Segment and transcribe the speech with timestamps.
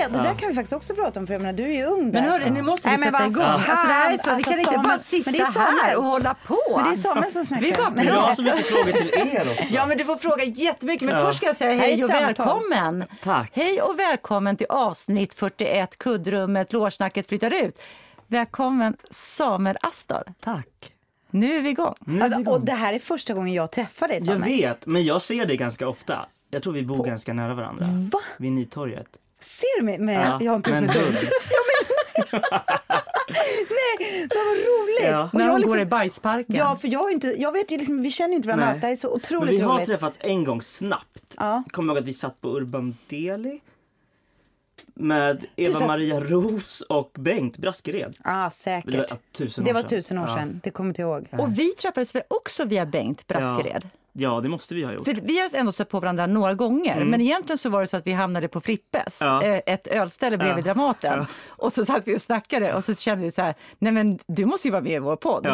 [0.00, 1.68] Jag vet, och där kan vi faktiskt också prata om för jag menar, du är
[1.76, 2.20] ju ung där.
[2.22, 3.44] Men hörru, nu måste vi Nej, men sätta vad igång.
[3.44, 5.52] fan, Alltså, det här är så, vi alltså, kan inte bara sitta men det är
[5.52, 5.74] Samuel.
[5.82, 6.58] här och hålla på.
[6.76, 7.62] Men det är Samuel som snackar.
[7.64, 9.64] Vi bara Jag har så mycket frågor till er också.
[9.74, 11.08] Ja, men du får fråga jättemycket.
[11.08, 11.26] Men Ja.
[11.26, 13.04] först ska jag säga hej och välkommen.
[13.22, 13.50] Tack.
[13.54, 17.82] Hej och välkommen till avsnitt 41, kuddrummet, lårsnacket flyttar ut.
[18.26, 20.22] Välkommen Samuel Astor.
[20.40, 20.92] Tack.
[21.30, 21.94] Nu är vi igång.
[22.00, 22.54] Nu är vi Alltså, igång.
[22.54, 24.42] och det här är första gången jag träffar dig Jag Samuel.
[24.60, 26.26] vet, men jag ser dig ganska ofta.
[26.50, 27.84] Jag tror vi bor ganska nära varandra.
[28.12, 28.20] Va?
[28.38, 29.06] Vid Nytorget.
[29.40, 29.98] Ser du mig?
[29.98, 30.98] med jag har inte gjort det.
[30.98, 31.16] hund.
[33.70, 35.00] Nej, men vad roligt.
[35.10, 35.30] Ja.
[35.32, 36.56] När jag hon liksom- går i bajsparken.
[36.56, 38.80] Ja, för jag, inte, jag vet ju liksom, vi känner ju inte varandra alls.
[38.80, 39.86] Det här är så Men otroligt vi har roligt.
[39.88, 41.34] träffats en gång snabbt.
[41.38, 41.62] Ja.
[41.66, 43.60] Jag kommer ihåg att vi satt på Urban Deli.
[44.94, 48.16] Med Eva-Maria Ros och Bengt Braskered.
[48.24, 49.06] Ja, Det var säkert.
[49.10, 49.88] ja, tusen Det år var sedan.
[49.90, 50.34] tusen år Ja.
[50.36, 51.26] sedan, det kommer inte ihåg.
[51.38, 53.88] Och vi träffades väl också via Bengt Braskered?
[54.20, 55.04] Ja, det måste vi ha gjort.
[55.04, 57.96] För vi har ändå stött på varandra några gånger, men egentligen så var det så
[57.96, 59.34] att vi hamnade på Frippes, Mm.
[59.34, 59.42] Ja.
[59.42, 60.74] eh, ett ölställe bredvid Ja.
[60.74, 61.26] Dramaten.
[61.48, 64.44] Och så satt vi och snackade och så kände vi så här, nej men du
[64.46, 65.46] måste ju vara med i vår podd.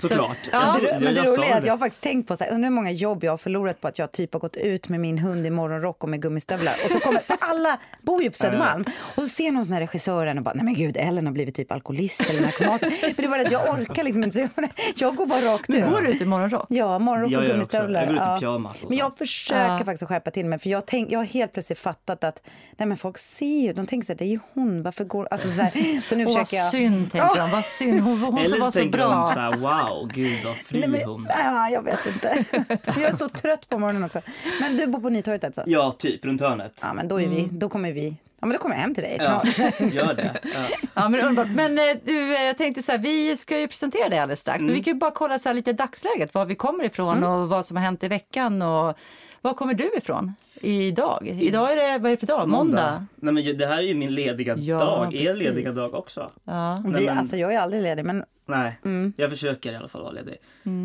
[0.00, 0.36] Såklart.
[0.44, 0.72] Så- Jag ja.
[0.72, 2.68] trodde- Men det jag roliga är att jag har faktiskt tänkt på så här, undrar
[2.68, 5.18] hur många jobb jag har förlorat på att jag typ har gått ut med min
[5.18, 6.72] hund i morgonrock och med gummistövlar.
[6.84, 8.84] Och så kommer, för alla bor ju på Södermalm.
[9.16, 11.54] Och så ser någon sån här regissören och bara, nej men gud, Ellen har blivit
[11.54, 12.78] typ alkoholist eller narkoman.
[13.02, 14.40] Men det var att jag orkar liksom inte.
[14.40, 14.50] Jag,
[14.96, 15.84] jag går bara rakt ut.
[15.84, 16.66] Går du ut i morgonrock?
[16.68, 18.00] Ja, morgonrock Jag och gör gummistövlar.
[18.00, 18.38] Jag går ut i ja.
[18.40, 19.84] pyjamas och Men jag försöker Ja.
[19.84, 20.58] faktiskt skärpa till mig.
[20.58, 22.42] För jag, tänk, jag har helt plötsligt fattat att
[22.76, 25.28] nej men folk ser ju, de tänker så här, det är ju hon, varför går...
[25.30, 26.70] Alltså så, här, så nu vad försöker jag...
[26.70, 27.50] synd, tänker de.
[27.50, 29.08] Vad synd, hon, hon så var så tänker bra.
[29.08, 31.44] de så här, wow, gud vad fri Nej, men, hon är.
[31.44, 32.44] ja, jag vet inte.
[32.86, 34.20] jag är så trött på morgonen också.
[34.60, 35.62] Men du bor på Nytorget alltså?
[35.66, 36.80] Ja, typ runt hörnet.
[36.82, 38.16] Ja, men då, är vi, då kommer vi...
[38.40, 39.80] Ja, men då kommer jag hem till dig Ja, snart.
[39.92, 40.30] gör det.
[40.42, 40.50] Ja.
[40.94, 41.48] Ja, men underbart.
[41.54, 44.62] Men eh, du, eh, jag tänkte så här, vi ska ju presentera dig alldeles strax,
[44.62, 47.48] men vi kan ju bara kolla så här lite dagsläget, var vi kommer ifrån och
[47.48, 48.96] vad som har hänt i veckan och
[49.42, 51.28] var kommer du ifrån idag?
[51.40, 52.48] Idag är det, vad är det för dag?
[52.48, 53.06] Måndag?
[53.16, 55.14] Nej men det här är ju min lediga Ja, dag.
[55.14, 55.42] Er precis.
[55.42, 56.30] lediga dag också.
[56.44, 56.76] Ja.
[56.76, 59.12] Nej, Vi, men- alltså, jag är aldrig ledig, men Nej, Mm.
[59.16, 60.36] jag försöker i alla fall vara ledig.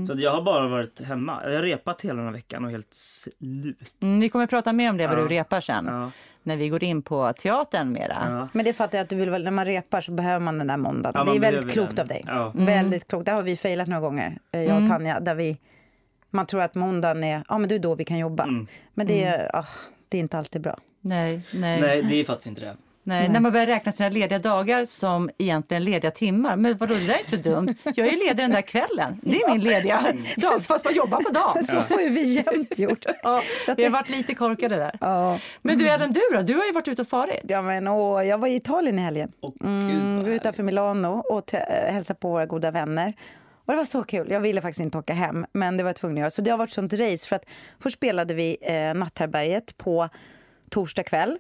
[0.07, 1.41] Så att jag har bara varit hemma.
[1.44, 3.78] Jag har repat hela den här veckan och helt slut.
[4.01, 5.22] Mm, vi kommer prata mer om det, vad Ja.
[5.22, 6.12] du repar sen, Ja.
[6.44, 8.18] när vi går in på teatern mera.
[8.29, 8.47] Ja.
[8.53, 10.68] Men det fattar jag att du vill väl, när man repar så behöver man den
[10.68, 11.13] där måndagen.
[11.28, 12.03] Ja, det är väldigt klokt den.
[12.03, 12.24] av dig.
[12.28, 12.51] Ja.
[12.56, 13.25] Väldigt klokt.
[13.25, 15.57] Där har vi failat några gånger, eh, jag och Tanja, där vi,
[16.30, 18.47] man tror att måndagen är, ja men det är då vi kan jobba.
[18.94, 19.66] Men det är, ah,
[20.09, 20.78] det är inte alltid bra.
[21.01, 21.81] Nej, nej.
[21.81, 22.75] Nej, det är faktiskt inte det.
[23.06, 26.56] Nej, när man börjar räkna sina lediga dagar som egentligen lediga timmar.
[26.56, 27.75] Men vadå, det där är inte så dumt.
[27.84, 29.19] Jag är ledig den där kvällen.
[29.22, 30.06] Det är min lediga
[30.38, 31.63] dag, fast man jobbar på dagen.
[31.63, 33.06] Så har ju vi jämt gjort.
[33.24, 33.42] Ja,
[33.78, 34.97] vi har varit lite korkade där.
[35.02, 35.40] Ja.
[35.62, 36.42] Men du Ellen, du då?
[36.42, 37.42] Du har ju varit ute och farit.
[37.47, 39.31] Ja, men, åh, jag var i Italien i helgen.
[39.63, 43.13] Mm, var utanför Milano och äh, hälsade på våra goda vänner.
[43.66, 44.31] Och det var så kul.
[44.31, 46.31] Jag ville faktiskt inte åka hem, men det var jag tvungen att göra.
[46.31, 47.28] Så det har varit sånt race.
[47.28, 47.46] För att
[47.80, 50.09] först spelade vi eh, Natthärbärget på
[50.73, 51.38] torsdag kväll.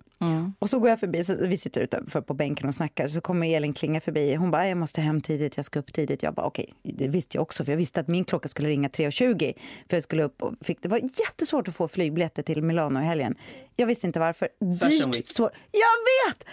[0.59, 3.07] Och så går jag förbi, så vi sitter utanför på bänken och snackar.
[3.07, 4.35] Så kommer Elin Klinga förbi.
[4.35, 6.23] Hon bara, jag måste hem tidigt, jag ska upp tidigt.
[6.23, 7.65] Jag bara, okej, det visste jag också.
[7.65, 9.53] För jag visste att min klocka skulle ringa 3.20.
[9.89, 13.03] För jag skulle upp och fick, det var jättesvårt att få flygbiljetter till Milano i
[13.03, 13.35] helgen.
[13.75, 14.49] Jag visste inte varför.
[14.59, 15.51] Dyrt, svårt.
[15.71, 16.45] Jag vet!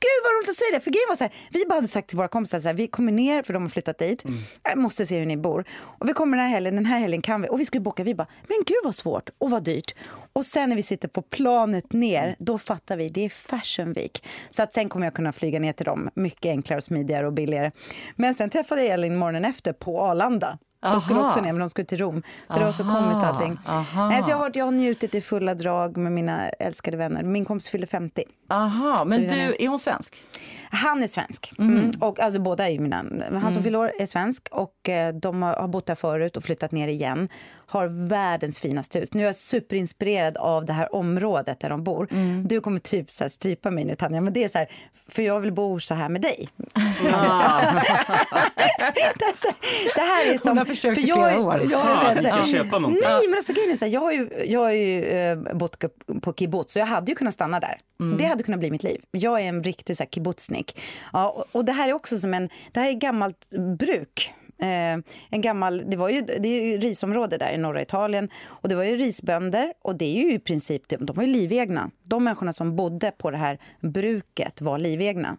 [0.00, 0.80] Gud vad roligt att säga det.
[0.80, 2.86] För grejen var så här, vi bara hade sagt till våra kompisar så här, vi
[2.86, 4.24] kommer ner för de har flyttat dit.
[4.62, 5.64] Jag måste se hur ni bor.
[5.78, 7.48] Och vi kommer den här helgen, den här helgen kan vi.
[7.48, 9.94] Och vi skulle boka, vi bara, men gud vad svårt och vad dyrt.
[10.32, 14.24] Och sen när vi sitter på planet ner, då fattar vi, det är Fashion Week.
[14.50, 17.32] Så att sen kommer jag kunna flyga ner till dem mycket enklare och smidigare och
[17.32, 17.70] billigare.
[18.16, 20.58] Men sen träffade jag Elin morgonen efter på Arlanda.
[20.92, 21.28] De skulle Aha.
[21.28, 22.22] också ner, men de skulle till Rom.
[22.48, 23.58] Så det var så Aha, komiskt allting.
[23.66, 24.08] aha.
[24.08, 27.22] Nej, så jag, har, jag har njutit i fulla drag med mina älskade vänner.
[27.22, 28.24] Min kompis fyller 50.
[28.50, 30.24] Aha, men du, är hon svensk?
[30.70, 31.52] Han är svensk.
[31.58, 31.90] Mm.
[32.00, 33.04] Och, alltså, båda är ju mina.
[33.42, 36.44] Han som fyller år är svensk och eh, de har, har bott där förut och
[36.44, 37.28] flyttat ner igen.
[37.68, 39.14] Har världens finaste hus.
[39.14, 42.08] Nu är jag superinspirerad av det här området där de bor.
[42.48, 44.68] Du kommer typ så här strypa mig nu Tanja, men det är så här,
[45.08, 46.48] för jag vill bo så här med dig.
[49.36, 49.48] så,
[49.94, 50.48] det här är som...
[50.48, 51.60] Hon har försökt för i jag, flera är- år.
[51.70, 53.02] Jag, Ja, rätt så ska köpa någonting.
[53.08, 55.84] Nej, men alltså grejen så här, jag har ju, jag har ju eh, bott
[56.22, 57.78] på kibbutz, så jag hade ju kunnat stanna där.
[58.18, 59.00] Det hade kunnat bli mitt liv.
[59.10, 60.80] Jag är en riktig så här, kibbutznik.
[61.12, 64.32] Ja, och, och det här är också som en, det här är gammalt bruk.
[64.58, 64.98] Eh,
[65.30, 68.74] en gammal, det, var ju, det är ju risområde där i norra Italien och det
[68.74, 71.90] var ju risbönder och det är ju i princip, de var ju livegna.
[72.02, 75.36] De människorna som bodde på det här bruket var livegna.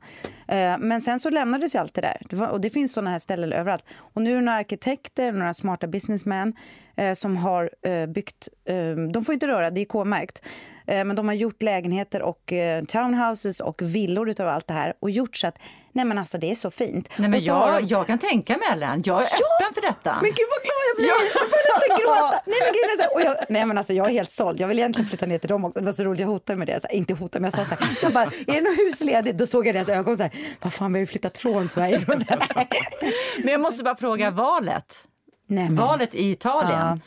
[0.47, 3.09] Eh, men sen så lämnades ju allt det där det var, och det finns sådana
[3.09, 3.85] här ställen överallt.
[3.97, 6.53] Och nu är det några arkitekter, några smarta businessmän
[6.95, 10.41] eh, som har eh, byggt, eh, de får inte röra, det är K-märkt,
[10.87, 14.93] eh, men de har gjort lägenheter och eh, townhouses och villor utav allt det här
[14.99, 15.59] och gjort så att
[15.97, 17.09] Nej men alltså det är så fint.
[17.15, 20.17] Nej, men jag, de- jag kan tänka mig Ellen, jag är öppen för detta.
[20.21, 21.07] men gud vad glad jag blir!
[21.07, 22.41] Jag börjar nästan gråta.
[22.45, 24.59] Nej men, grejen är så här, och jag, nej men alltså jag är helt såld.
[24.59, 25.79] Jag vill egentligen flytta ner till dem också.
[25.79, 26.81] Det var så roligt, jag hotade med det.
[26.81, 29.01] Så här, inte hotade men jag sa så här, jag bara, är det något hus
[29.01, 29.37] ledigt?
[29.37, 32.01] Då såg jag deras ögon så här, vad fan vi har ju flyttat från Sverige.
[33.43, 35.03] Men jag måste bara fråga valet.
[35.47, 36.79] Nej, men, Valet i Italien.
[36.79, 36.99] Ja.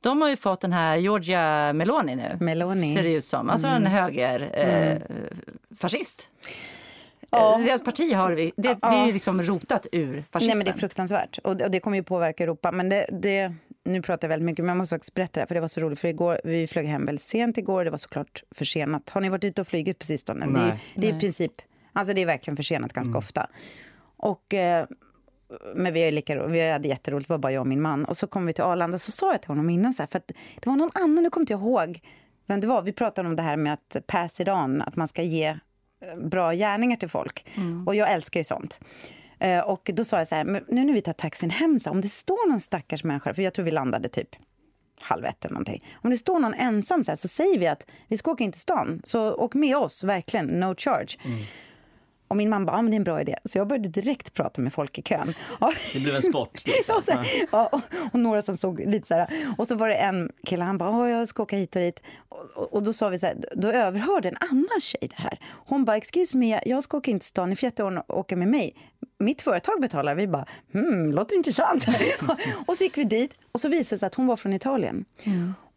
[0.00, 2.36] De har ju fått den här Giorgia Meloni nu.
[2.40, 2.94] Meloni.
[2.94, 3.50] Ser det ut som.
[3.50, 5.16] Alltså en höger eh,
[5.80, 6.28] fascist.
[7.30, 7.58] Ja.
[7.60, 10.58] Eh, Deras parti har vi, det, det är ju liksom rotat ur nej fascismen.
[10.58, 11.38] men det är fruktansvärt.
[11.44, 12.72] Och det, och det kommer ju påverka Europa.
[12.72, 13.52] Men det, det,
[13.84, 15.68] nu pratar jag väldigt mycket, men jag måste faktiskt berätta det här, för det var
[15.68, 16.00] så roligt.
[16.00, 19.10] För igår, vi flög hem väldigt sent igår, det var såklart försenat.
[19.10, 20.46] Har ni varit ute och flugit på sistone?
[20.46, 20.80] Det, är- Nej.
[20.94, 21.52] det är i princip,
[21.92, 23.46] alltså det är verkligen försenat ganska ofta.
[24.16, 24.86] Och, eh,
[25.74, 28.04] men vi, är lika, ro- vi hade jätteroligt, det var bara jag och min man.
[28.04, 30.08] Och så kom vi till Arlanda och så sa jag till honom innan så här,
[30.08, 30.26] för att
[30.60, 32.00] det var någon annan, nu kommer inte jag ihåg
[32.46, 32.82] vem det var.
[32.82, 35.58] Vi pratade om det här med att pass it on, att man ska ge
[36.16, 37.46] bra gärningar till folk.
[37.86, 38.80] Och jag älskar ju sånt.
[39.38, 42.00] Eh, och då sa jag så här, nu när vi tar taxin hem, så om
[42.00, 44.28] det står någon stackars människa, för jag tror vi landade typ
[45.00, 45.84] halv ett eller någonting.
[46.02, 48.52] Om det står någon ensam så här, så säger vi att vi ska åka in
[48.52, 49.00] till stan.
[49.04, 51.16] Så åk med oss, verkligen, no charge.
[52.28, 53.36] Och min man bara, ja men det är en bra idé.
[53.44, 55.34] Så jag började direkt prata med folk i kön.
[55.92, 56.66] Det blev en sport.
[56.66, 57.02] Liksom.
[57.04, 57.80] Så här, ja, och,
[58.12, 59.28] och några som såg lite så här.
[59.58, 62.02] Och så var det en kille, han bara, "Åh, jag ska åka hit och dit.
[62.28, 65.38] Och, och, och då sa vi så här, då överhörde en annan tjej det här.
[65.66, 68.48] Hon bara, excuse me, jag ska åka in till stan, ni får jättegärna åka med
[68.48, 68.76] mig.
[69.18, 70.14] Mitt företag betalar.
[70.14, 71.86] Vi bara, hmm, låter intressant.
[72.66, 75.04] och så gick vi dit och så visade det sig att hon var från Italien.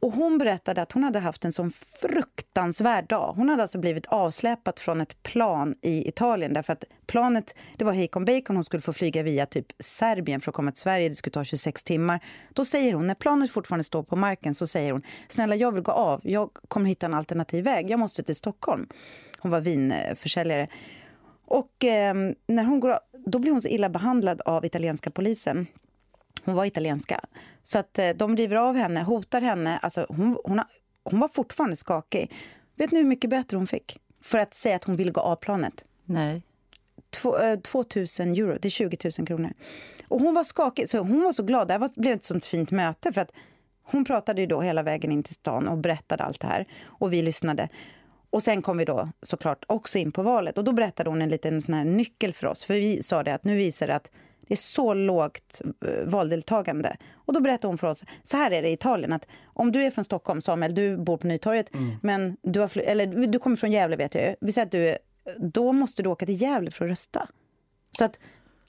[0.01, 1.71] Och hon berättade att hon hade haft en sån
[2.01, 3.33] fruktansvärd dag.
[3.35, 7.93] Hon hade alltså blivit avsläpat från ett plan i Italien därför att planet, det var
[7.93, 11.15] hejkon bacon, hon skulle få flyga via typ Serbien för att komma till Sverige, det
[11.15, 12.19] skulle ta 26 timmar.
[12.53, 15.83] Då säger hon, när planet fortfarande står på marken, så säger hon, snälla jag vill
[15.83, 18.87] gå av, jag kommer hitta en alternativ väg, jag måste till Stockholm.
[19.39, 20.67] Hon var vinförsäljare.
[21.45, 22.13] Och eh,
[22.47, 25.67] när hon går av, då blir hon så illa behandlad av italienska polisen.
[26.45, 27.19] Hon var italienska.
[27.63, 29.77] Så att eh, de river av henne, hotar henne.
[29.77, 30.67] Alltså, hon, hon, har,
[31.03, 32.31] hon var fortfarande skakig.
[32.75, 33.97] Vet ni hur mycket böter hon fick?
[34.21, 35.85] För att säga att hon vill gå av planet.
[36.05, 36.41] Nej.
[37.09, 39.53] Två, eh, 2 000 euro, det är 20 000 kronor.
[40.07, 41.67] Och hon var skakig, så hon var så glad.
[41.67, 43.31] Det här var, blev ett sånt fint möte för att
[43.83, 46.65] hon pratade ju då hela vägen in till stan och berättade allt det här.
[46.85, 47.69] Och vi lyssnade.
[48.29, 50.57] Och sen kom vi då såklart också in på valet.
[50.57, 52.63] Och då berättade hon en liten sån här nyckel för oss.
[52.63, 54.11] För vi sa det att nu visar det att
[54.47, 56.97] det är så lågt eh, valdeltagande.
[57.13, 59.83] Och då berättade hon för oss, så här är det i Italien, att om du
[59.83, 61.69] är från Stockholm, Samuel, du bor på Nytorget,
[62.01, 64.35] men du, har, eller, du kommer från Gävle vet jag ju.
[64.41, 64.97] Vi säger att du är,
[65.37, 67.27] då måste du åka till Gävle för att rösta.
[67.97, 68.19] Så att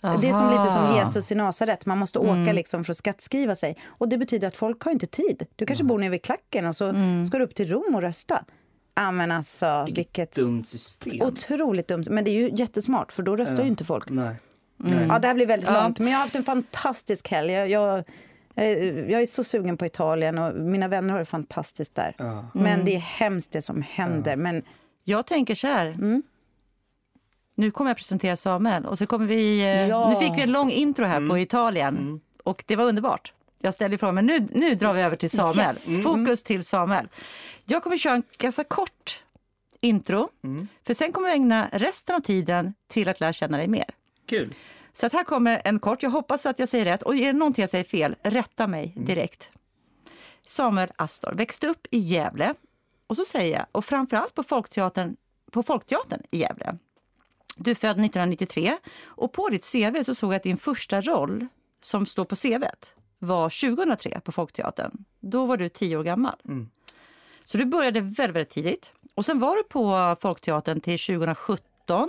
[0.00, 0.94] det är som lite som.
[0.96, 1.86] Jesus i Nasaret.
[1.86, 3.78] Man måste åka liksom för att skattskriva sig.
[3.84, 5.46] Och det betyder att folk har inte tid.
[5.56, 6.94] Du kanske bor nere vid klacken och så
[7.26, 8.44] ska du upp till Rom och rösta.
[8.94, 11.22] Ja men alltså vilket Dumt system.
[11.22, 12.04] otroligt dumt.
[12.10, 14.10] Men det är ju jättesmart för då röstar ju inte folk.
[14.10, 14.36] Nej.
[15.08, 15.82] Ja det här blir väldigt Ja.
[15.82, 15.98] långt.
[15.98, 17.52] Men jag har haft en fantastisk helg.
[17.52, 18.04] Jag, jag,
[18.54, 18.66] jag
[19.10, 22.14] jag är så sugen på Italien och mina vänner har det fantastiskt där.
[22.18, 22.46] Ja.
[22.54, 24.36] Men det är hemskt det som händer.
[24.36, 24.62] Men
[25.04, 25.86] Jag tänker så här.
[25.86, 26.22] Mm.
[27.54, 29.60] Nu kommer jag presentera Samuel och så kommer vi...
[29.60, 30.10] eh, Ja.
[30.10, 33.32] Nu fick vi en lång intro här på Italien och det var underbart.
[33.60, 35.56] Jag ställde frågan, men nu, nu drar vi över till Samuel.
[35.58, 36.02] Yes.
[36.02, 37.08] Fokus till Samuel.
[37.64, 39.22] Jag kommer köra en ganska kort
[39.80, 40.28] intro,
[40.86, 43.84] för sen kommer vi ägna resten av tiden till att lära känna dig mer.
[44.32, 44.54] Kul.
[44.92, 47.02] Så att här kommer en kort, jag hoppas att jag säger rätt.
[47.02, 49.50] Och är det någonting jag säger fel, rätta mig direkt.
[50.46, 52.54] Samuel Astor växte upp i Gävle.
[53.06, 55.16] Och så säger jag, och framförallt på Folkteatern,
[55.50, 56.78] på Folkteatern i Gävle.
[57.56, 61.46] Du är född 1993 och på ditt CV så såg jag att din första roll
[61.80, 62.64] som står på CV
[63.18, 65.04] var 2003 på Folkteatern.
[65.20, 66.36] Då var du 10 år gammal.
[67.44, 68.92] Så du började väldigt, väldigt tidigt.
[69.14, 72.08] Och sen var du på Folkteatern till 2017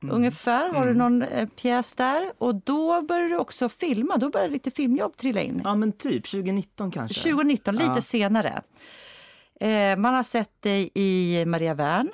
[0.00, 0.74] ungefär.
[0.74, 2.32] Har du någon eh, pjäs där?
[2.38, 4.16] Och då började du också filma.
[4.16, 5.60] Då började lite filmjobb trilla in.
[5.64, 7.20] Ja men typ 2019 kanske.
[7.30, 8.00] 2019, lite Ja.
[8.00, 8.62] senare.
[9.60, 12.08] Eh, man har sett dig i Maria Wern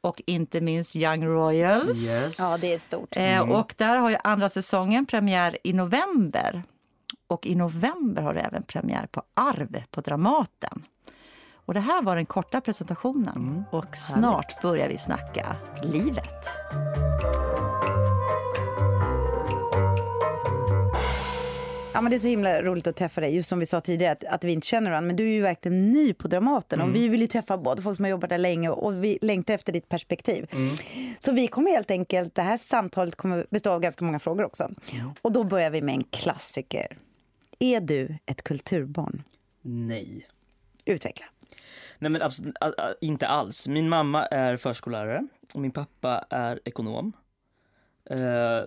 [0.00, 1.88] och inte minst Young Royals.
[1.88, 2.38] Yes.
[2.38, 3.16] ja det är stort.
[3.16, 6.62] Eh, och där har ju andra säsongen premiär i november.
[7.28, 10.82] Och i november har du även premiär på Arv på Dramaten.
[11.66, 13.64] Och det här var den korta presentationen.
[13.70, 16.46] Och snart börjar vi snacka livet.
[21.94, 24.12] Ja, men det är så himla roligt att träffa dig, just som vi sa tidigare,
[24.12, 25.06] att, att vi inte känner varandra.
[25.06, 27.96] Men du är ju verkligen ny på Dramaten och vi vill ju träffa både folk
[27.96, 30.46] som har jobbat där länge och vi längtar efter ditt perspektiv.
[31.18, 34.70] Så vi kommer helt enkelt, det här samtalet kommer bestå av ganska många frågor också.
[35.22, 36.96] Och då börjar vi med en klassiker.
[37.58, 39.22] Är du ett kulturbarn?
[39.62, 40.26] Nej.
[40.84, 41.26] Utveckla.
[41.98, 42.56] Nej men absolut,
[43.00, 43.68] inte alls.
[43.68, 47.12] Min mamma är förskollärare och min pappa är ekonom.
[48.10, 48.66] Uh,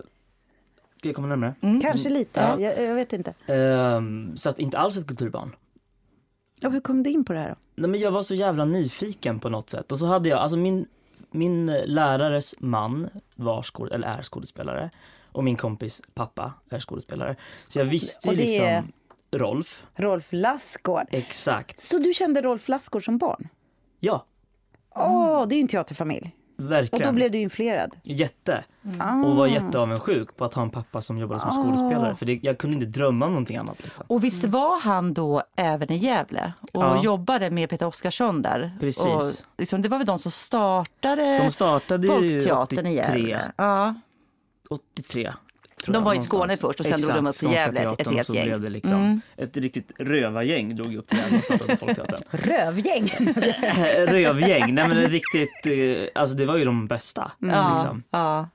[0.96, 1.54] ska jag komma närmare?
[1.82, 2.60] Kanske lite, Ja.
[2.60, 3.34] jag, jag vet inte.
[3.46, 5.56] Ehm, så att inte alls ett kulturbarn.
[6.64, 7.54] Och hur kom du in på det här då?
[7.74, 9.92] Nej men jag var så jävla nyfiken på något sätt.
[9.92, 10.86] Och så hade jag, alltså min,
[11.30, 14.90] min lärares man var skåd, eller är skådespelare.
[15.32, 17.36] Och min kompis pappa är skådespelare.
[17.68, 18.84] Så jag visste ju liksom är-
[19.32, 19.84] Rolf.
[19.96, 21.06] Rolf Lassgård.
[21.10, 21.78] Exakt.
[21.78, 23.48] Så du kände Rolf Lassgård som barn?
[24.00, 24.24] Ja,
[24.94, 26.34] Åh, det är ju en teaterfamilj.
[26.58, 27.06] Och verkligen.
[27.06, 27.96] då blev du influerad?
[28.02, 28.64] Jätte.
[28.98, 29.22] Ah.
[29.24, 32.14] Och var jätteavundsjuk på att ha en pappa som jobbade som skådespelare.
[32.16, 33.84] För det, jag kunde inte drömma om någonting annat.
[33.84, 34.04] Liksom.
[34.08, 37.02] Och visst var han då även i Gävle och Ja.
[37.02, 38.72] jobbade med Peter Oskarsson där?
[38.80, 39.06] Precis.
[39.06, 39.22] Och
[39.58, 43.18] liksom, det var väl de som startade De startade Folkteatern i 83.
[43.20, 43.52] Gävle?
[43.56, 43.94] Ja.
[44.70, 45.32] 83.
[45.86, 46.20] De jag, var i.
[46.20, 48.44] Skåne först och sen drog de upp till Gävle, ett- ett helt så gäng.
[48.44, 49.20] blev det liksom Mm.
[49.36, 52.20] ett riktigt rövargäng drog upp till Gävle och startade Folkteatern.
[52.30, 53.08] Rövgäng!
[54.08, 57.30] Rövgäng, nej men riktigt, eh, alltså det var ju de bästa.
[57.38, 57.72] Ja.
[57.74, 58.02] Liksom.
[58.10, 58.48] Ja.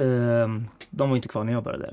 [0.00, 1.92] Ehm, De var inte kvar när jag började,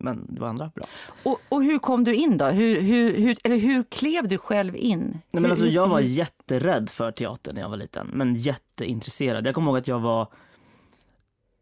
[0.00, 0.84] men det var andra bra.
[1.22, 2.44] Och, och hur kom du in då?
[2.44, 5.00] Hur, hur, hur, eller hur klev du själv in?
[5.30, 9.46] Nej, men alltså, jag var jätterädd för teater när jag var liten, men jätteintresserad.
[9.46, 10.28] Jag kommer ihåg att jag var,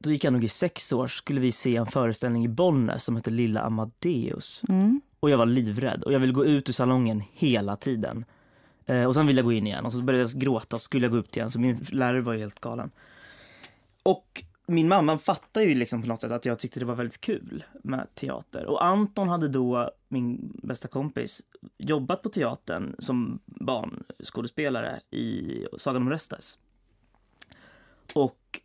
[0.02, 3.16] då gick jag nog i sex år, skulle vi se en föreställning i Bollnäs som
[3.16, 4.62] hette Lilla Amadeus.
[4.68, 5.00] Mm.
[5.20, 8.24] Och jag var livrädd och jag ville gå ut ur salongen hela tiden.
[8.86, 11.04] Eh, och sen ville jag gå in igen och så började jag gråta och skulle
[11.04, 12.90] jag gå upp igen så min lärare var helt galen.
[14.02, 17.20] Och min mamma fattade ju liksom på något sätt att jag tyckte det var väldigt
[17.20, 18.66] kul med teater.
[18.66, 21.42] Och Anton hade då, min bästa kompis,
[21.78, 26.58] jobbat på teatern som barnskådespelare i Sagan om Restes.
[28.14, 28.61] Och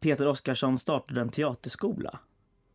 [0.00, 2.18] Peter Oskarsson startade en teaterskola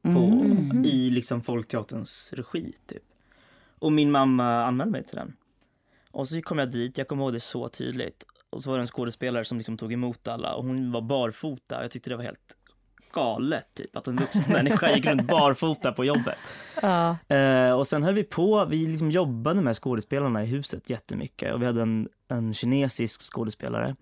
[0.01, 0.45] på,
[0.85, 2.73] i liksom Folkteaterns regi.
[2.87, 3.03] Typ.
[3.79, 5.35] Och min mamma anmälde mig till den.
[6.11, 8.23] Och så kom jag dit, jag kommer ihåg det så tydligt.
[8.49, 11.81] Och så var det en skådespelare som liksom tog emot alla och hon var barfota.
[11.81, 12.55] Jag tyckte det var helt
[13.13, 16.37] galet typ att en vuxen människa gick runt barfota på jobbet.
[16.81, 17.17] Ja.
[17.27, 21.61] Eh, och sen höll vi på, vi liksom jobbade med skådespelarna i huset jättemycket och
[21.61, 23.95] vi hade en, en kinesisk skådespelare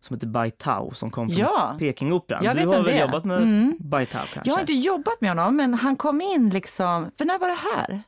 [0.00, 1.76] som heter Bai Tao som kom från Ja.
[1.78, 2.44] Pekingoperan.
[2.44, 3.76] Jag Du vet har väl det jobbat med Mm.
[3.80, 4.40] Bai Tao kanske?
[4.50, 7.10] Jag har inte jobbat med honom, men han kom in liksom...
[7.18, 8.02] För när var det här?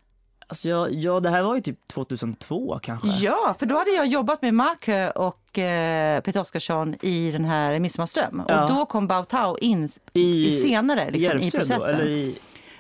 [0.47, 3.09] Alltså jag, ja, det här var ju typ 2002 kanske.
[3.09, 7.79] Ja, för då hade jag jobbat med Markö och eh, Peter Oskarsson i den här
[7.79, 8.43] Midsommarström.
[8.49, 8.63] Ja.
[8.65, 11.99] Och då kom Bao Tao in I, i senare liksom, i processen.
[11.99, 12.39] Då, i,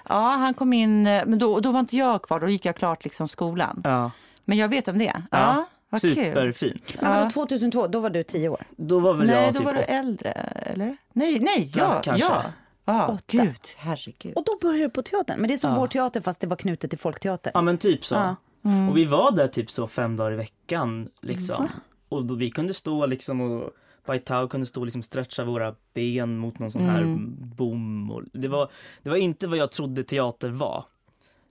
[0.08, 2.76] Ja, han kom in, eh, men då, då var inte jag kvar, då gick jag
[2.76, 3.80] klart liksom skolan.
[3.84, 4.10] ja,
[4.44, 5.22] Men jag vet om det.
[5.30, 6.14] Ja, Ja, vad kul.
[6.14, 6.94] superfint.
[7.00, 7.30] Men vadå, Ja.
[7.30, 8.64] 2002, då var du tio år?
[8.76, 9.90] Då var väl Nej, jag då typ var du åtta.
[9.92, 10.96] äldre, eller?
[11.12, 12.26] Nej, nej, Ja, ja, kanske.
[12.28, 12.42] ja.
[12.84, 13.22] Ja, Åtta.
[13.26, 14.34] gud, herregud.
[14.36, 15.40] Och då började du på teatern?
[15.40, 15.78] Men det är som Ja.
[15.80, 17.50] vår teater fast det var knutet till Folkteater.
[17.54, 18.14] Ja men typ så.
[18.14, 18.36] Ja.
[18.64, 18.88] Mm.
[18.88, 21.68] Och vi var där typ så fem dagar i veckan liksom.
[22.08, 23.70] Och då vi kunde stå liksom och
[24.06, 27.34] Bai Tao kunde stå och liksom stretcha våra ben mot någon sån här Mm.
[27.56, 28.10] bom.
[28.10, 28.70] Och det, var,
[29.02, 30.84] det var inte vad jag trodde teater var.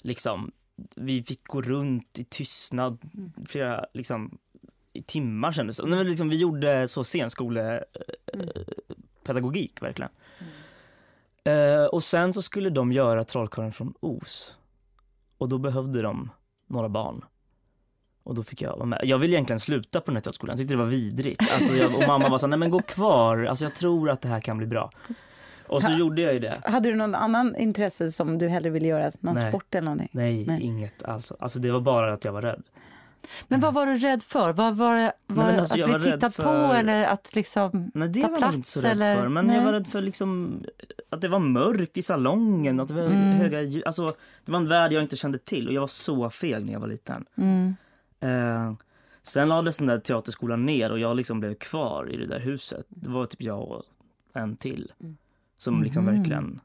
[0.01, 0.51] Liksom,
[0.95, 2.97] vi fick gå runt i tystnad
[3.45, 4.38] flera liksom,
[4.93, 5.88] i timmar kändes det.
[5.88, 10.11] Men liksom, vi gjorde så scenskolepedagogik verkligen.
[11.43, 14.57] Eh, och sen så skulle de göra Trollkarlen från Os.
[15.38, 16.29] Och då behövde de
[16.67, 17.25] några barn.
[18.23, 19.01] Och då fick jag vara med.
[19.03, 21.41] Jag ville egentligen sluta på den här teaterskolan, jag tyckte det var vidrigt.
[21.41, 24.27] Alltså jag, och mamma var så nej men gå kvar, alltså jag tror att det
[24.27, 24.91] här kan bli bra.
[25.71, 26.57] Och så gjorde jag ju det.
[26.63, 29.11] Hade du någon annan intresse som du hellre ville göra?
[29.19, 29.51] Någon Nej.
[29.51, 30.09] sport eller någonting?
[30.11, 30.61] Nej, Nej.
[30.61, 31.31] inget alls.
[31.39, 32.63] Alltså det var bara att jag var rädd.
[33.47, 34.53] Men vad var du rädd för?
[34.53, 35.13] Vad var det?
[35.27, 38.27] Var det alltså, att jag bli tittad för- på eller att liksom Nej det ta
[38.27, 38.55] var jag plats?
[38.55, 39.15] inte så rädd eller?
[39.21, 39.29] för.
[39.29, 39.55] Men Nej.
[39.57, 40.63] jag var rädd för liksom
[41.09, 43.31] att det var mörkt i salongen, att det var Mm.
[43.37, 43.81] höga.
[43.85, 44.13] Alltså
[44.45, 46.79] det var en värld jag inte kände till och jag var så feg när jag
[46.79, 47.25] var liten.
[47.37, 47.75] Mm.
[48.19, 48.73] Eh,
[49.23, 52.85] sen lades den där teaterskolan ner och jag liksom blev kvar i det där huset.
[52.89, 53.83] Det var typ jag och
[54.33, 54.91] en till
[55.62, 56.15] som liksom Mhm.
[56.18, 56.60] verkligen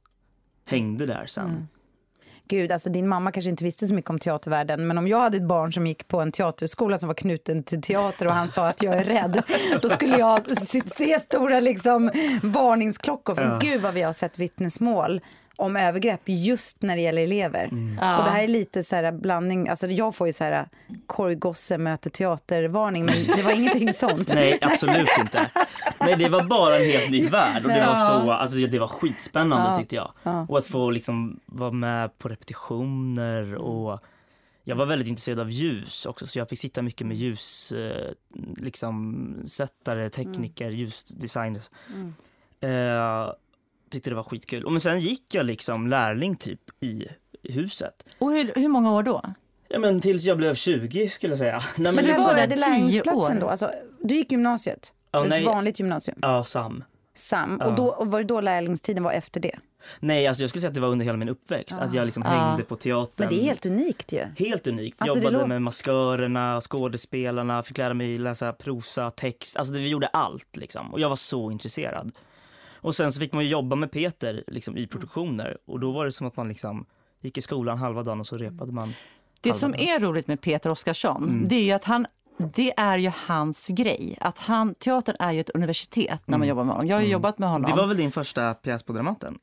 [0.65, 1.69] hängde där sen.
[2.49, 5.37] Gud, alltså din mamma kanske inte visste så mycket om teatervärlden, men om jag hade
[5.37, 8.69] ett barn som gick på en teaterskola som var knuten till teater och han sa
[8.69, 9.43] att jag är rädd,
[9.83, 12.11] då skulle jag se, se stora liksom
[12.43, 13.35] varningsklockor.
[13.35, 13.59] För Ja.
[13.63, 15.21] gud vad vi har sett vittnesmål
[15.57, 17.65] om övergrepp just när det gäller elever.
[17.65, 17.99] Mm.
[18.01, 18.19] Ja.
[18.19, 20.69] Och det här är lite så här blandning, alltså jag får ju så här
[21.07, 24.35] korgosse möter teatervarning, men det var ingenting sånt.
[24.35, 25.51] Nej, absolut inte.
[26.01, 28.87] Nej, det var bara en helt ny värld och det var så, alltså det var
[28.89, 29.77] skitspännande Ja.
[29.77, 30.13] tyckte jag.
[30.23, 30.47] Ja.
[30.49, 34.01] Och att få liksom vara med på repetitioner och
[34.65, 38.13] jag var väldigt intresserad av ljus också så jag fick sitta mycket med ljus, eh,
[38.57, 41.71] liksom sättare, tekniker, ljusdesigners.
[42.61, 43.33] Eh,
[43.91, 44.65] tyckte det var skitkul.
[44.65, 47.07] Och men sen gick jag liksom lärling typ i,
[47.43, 48.09] i huset.
[48.19, 49.23] Och hur, hur många år då?
[49.69, 51.61] Ja men tills jag blev 20 skulle jag säga.
[51.77, 53.41] Nej, Men du var började där lärlingsplatsen år.
[53.41, 53.49] då?
[53.49, 54.93] Alltså, du gick gymnasiet?
[55.11, 55.45] Ja, Ett nej.
[55.45, 56.19] vanligt gymnasium?
[56.23, 56.85] Ja, Sam.
[57.15, 57.57] Sam.
[57.61, 57.67] Ja.
[57.67, 59.59] Och, då, och var det då lärlingstiden var efter det?
[60.01, 61.79] Nej, alltså jag skulle säga att det var under hela min uppväxt.
[61.79, 62.31] Att jag liksom Ja.
[62.31, 63.15] hängde på teatern.
[63.17, 64.25] Men det är helt unikt ju.
[64.47, 65.03] Helt unikt.
[65.03, 69.57] Alltså, Jobbade lå- med maskörerna, skådespelarna, fick lära mig läsa prosa, text.
[69.57, 70.93] Alltså det, vi gjorde allt liksom.
[70.93, 72.13] Och jag var så intresserad.
[72.77, 75.57] Och sen så fick man jobba med Peter liksom, i produktioner.
[75.67, 76.87] Och då var det som att man liksom
[77.21, 78.93] gick i skolan halva dagen och så repade man.
[79.41, 79.81] Det som dagen.
[79.89, 81.49] är roligt med Peter Oskarsson, Mm.
[81.49, 82.07] det är ju att han
[82.55, 84.19] det är ju hans grej.
[84.21, 86.89] Att han, teatern är ju ett universitet när man jobbar med honom.
[86.89, 87.65] Jag har ju jobbat med honom.
[87.65, 87.77] Mm.
[87.77, 89.39] Det var väl din första pjäs på Dramaten?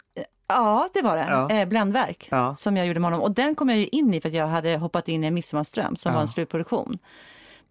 [0.48, 1.25] Ja, det var det.
[1.30, 1.50] Ja.
[1.50, 2.54] Eh, Bländverk Ja.
[2.54, 3.22] som jag gjorde med honom.
[3.25, 5.96] Och den kom jag ju in i för att jag hade hoppat in i Midsommarström
[5.96, 6.13] som Ja.
[6.13, 6.98] var en slutproduktion.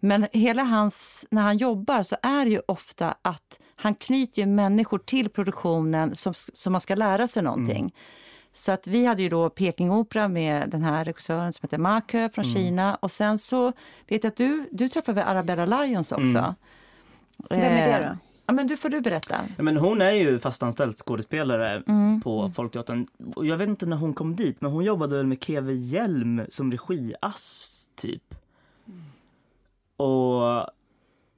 [0.05, 4.97] Men hela hans, när han jobbar så är det ju ofta att han knyter människor
[4.99, 7.79] till produktionen som, som man ska lära sig någonting.
[7.79, 7.91] Mm.
[8.53, 12.29] Så att vi hade ju då Pekingopera med den här regissören som heter Ma Ke
[12.33, 12.55] från Mm.
[12.55, 12.95] Kina.
[12.95, 13.71] Och sen så
[14.07, 16.23] vet jag att du, du träffade Arabella Lions också?
[16.37, 16.53] Mm.
[17.49, 18.17] Vem är det Eh, då?
[18.45, 19.35] Ja, men du får du berätta.
[19.57, 22.21] Ja, men hon är ju fastanställd skådespelare Mm.
[22.21, 23.07] på Folkteatern.
[23.35, 26.41] Och jag vet inte när hon kom dit, men hon jobbade väl med KV Hjelm
[26.49, 28.23] som regiass, typ.
[29.97, 30.41] Och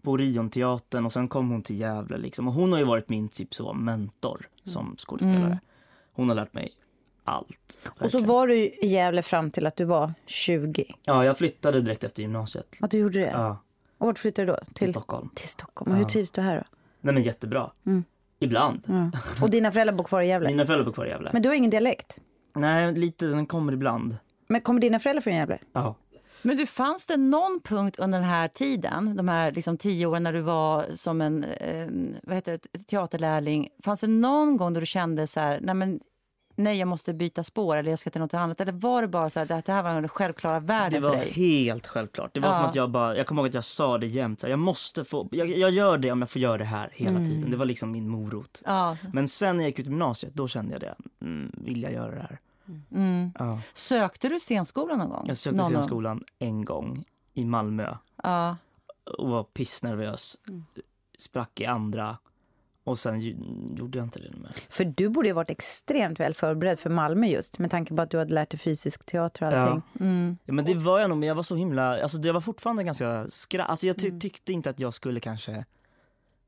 [0.01, 2.47] på Orionteatern och sen kom hon till Gävle liksom.
[2.47, 5.45] Och hon har ju varit min typ så mentor som skådespelare.
[5.45, 5.57] Mm.
[6.11, 6.71] Hon har lärt mig
[7.23, 7.77] allt.
[7.85, 8.25] Och så verkligen.
[8.27, 10.85] var du i Gävle fram till att du var 20.
[11.05, 12.77] Ja, jag flyttade direkt efter gymnasiet.
[12.81, 13.31] Att du gjorde det?
[13.31, 13.57] Ja,
[13.97, 14.73] Och vart flyttade du då?
[14.73, 15.29] till Stockholm.
[15.35, 15.91] Till Stockholm.
[15.91, 16.09] Och hur Ja.
[16.09, 16.63] trivs du här då?
[17.01, 17.71] Nej men jättebra.
[17.85, 18.03] Mm.
[18.39, 18.83] Ibland.
[18.89, 19.11] Mm.
[19.41, 20.47] Och dina föräldrar bor kvar i Gävle?
[20.47, 21.29] Mina föräldrar bor kvar i Gävle.
[21.33, 22.21] Men du har ingen dialekt?
[22.55, 24.17] Nej, lite, den kommer ibland.
[24.47, 25.59] Men kommer dina föräldrar från Gävle?
[25.73, 25.95] Ja.
[26.45, 30.23] Men du, fanns det någon punkt under den här tiden, de här liksom tio åren
[30.23, 31.87] när du var som en eh,
[32.23, 35.99] vad heter det, teaterlärling, fanns det någon gång då du kände så här, nej men
[36.57, 38.61] nej jag måste byta spår eller jag ska till något annat?
[38.61, 41.17] Eller var det bara så här, det här var den självklara Det världen var för
[41.17, 41.31] dig?
[41.31, 42.33] helt självklart.
[42.33, 42.53] Det var Ja.
[42.53, 44.59] som att jag bara, jag kommer ihåg att jag sa det jämt, så här, jag
[44.59, 47.29] måste få, jag, jag gör det om jag får göra det här hela Mm.
[47.29, 47.51] tiden.
[47.51, 48.61] Det var liksom min morot.
[48.65, 51.93] Ja, Men sen när jag gick ut gymnasiet, då kände jag det, mm, vill jag
[51.93, 52.39] göra det här?
[52.91, 53.31] Mm.
[53.39, 53.59] Ja.
[53.73, 55.23] Sökte du scenskolan någon gång?
[55.27, 55.81] Jag sökte någon gång?
[55.81, 58.57] scenskolan en gång i Malmö Ja.
[59.19, 60.37] och var pissnervös.
[60.47, 60.65] Mm.
[61.17, 62.17] Sprack i andra
[62.83, 63.21] och sen
[63.77, 64.51] gjorde jag inte det mer.
[64.69, 68.09] För du borde ju varit extremt väl förberedd för Malmö just med tanke på att
[68.11, 69.81] du hade lärt dig fysisk teater och allting.
[69.99, 70.37] Mm.
[70.45, 72.83] Ja, men det var jag nog, men jag var så himla, alltså jag var fortfarande
[72.83, 74.19] ganska skra, alltså jag ty- Mm.
[74.19, 75.65] tyckte inte att jag skulle kanske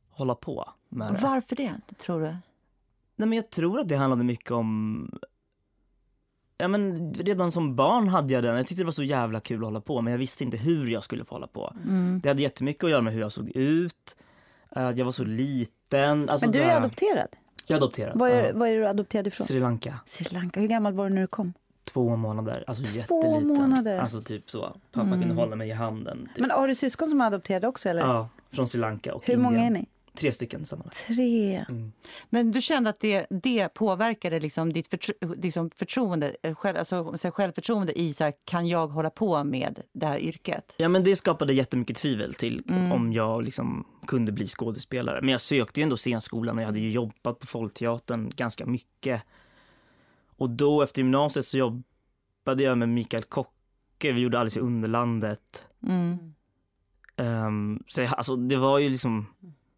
[0.09, 1.19] hålla på med det.
[1.21, 2.25] Varför det, tror du?
[3.15, 5.09] Nej men jag tror att det handlade mycket om
[6.57, 9.57] Ja men redan som barn hade jag den, jag tyckte det var så jävla kul
[9.57, 11.73] att hålla på men jag visste inte hur jag skulle få hålla på.
[11.85, 12.19] Mm.
[12.23, 14.15] Det hade jättemycket att göra med hur jag såg ut,
[14.75, 16.29] eh, jag var så liten.
[16.29, 17.27] Alltså Men du är adopterad.
[17.65, 18.19] Jag är adopterad.
[18.19, 18.57] Var är, ja.
[18.59, 19.47] var är du adopterad ifrån?
[19.47, 20.59] Sri Lanka, Sri Lanka.
[20.59, 21.53] Hur gammal var du när du kom?
[21.93, 23.47] två månader, alltså Två jätteliten.
[23.47, 23.99] månader.
[23.99, 26.29] Alltså typ så, pappa kunde hålla mig i handen.
[26.35, 26.41] Typ.
[26.41, 28.01] Men har du syskon som är adopterade också eller?
[28.01, 29.73] Ja, från Sri Lanka och Hur många är Indien.
[29.73, 29.87] ni?
[30.17, 31.07] Tre stycken sammanlagt.
[31.07, 31.55] Tre.
[31.69, 31.91] Mm.
[32.29, 37.31] Men du kände att det, det påverkade liksom ditt förtro, liksom förtroende, eh, själv, alltså,
[37.31, 40.75] självförtroende i så här, kan jag hålla på med det här yrket?
[40.77, 42.91] Ja men det skapade jättemycket tvivel till Mm.
[42.91, 45.21] om jag liksom kunde bli skådespelare.
[45.21, 49.23] Men jag sökte ju ändå scenskolan och jag hade ju jobbat på Folkteatern ganska mycket.
[50.37, 55.65] Och då efter gymnasiet så jobbade jag med Mikael Kocke, vi gjorde Alice i Underlandet.
[55.83, 56.33] Mm.
[57.17, 59.25] Ehm, så jag, alltså det var ju liksom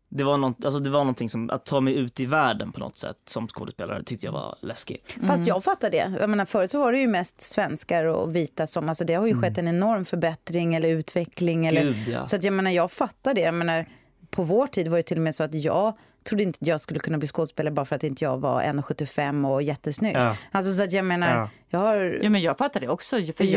[0.09, 2.79] det var, något, alltså det var någonting som, att ta mig ut i världen på
[2.79, 5.15] något sätt som skådespelare tyckte jag var läskigt.
[5.27, 6.13] Fast jag fattar det.
[6.19, 9.27] Jag menar, förut så var det ju mest svenskar och vita som, alltså det har
[9.27, 11.65] ju skett en enorm förbättring eller utveckling.
[11.65, 12.25] Eller, Gud ja.
[12.25, 13.41] Så att jag menar, jag fattar det.
[13.41, 13.85] Jag menar,
[14.31, 16.99] på vår tid var det till och med så att jag trodde inte jag skulle
[16.99, 20.15] kunna bli skådespelare bara för att inte jag var 1,75 och jättesnygg.
[20.15, 20.35] Ja.
[20.51, 21.49] Alltså så att jag menar, Ja.
[21.69, 22.19] jag har...
[22.23, 23.15] Ja, men jag fattar det också.
[23.15, 23.49] För Ja.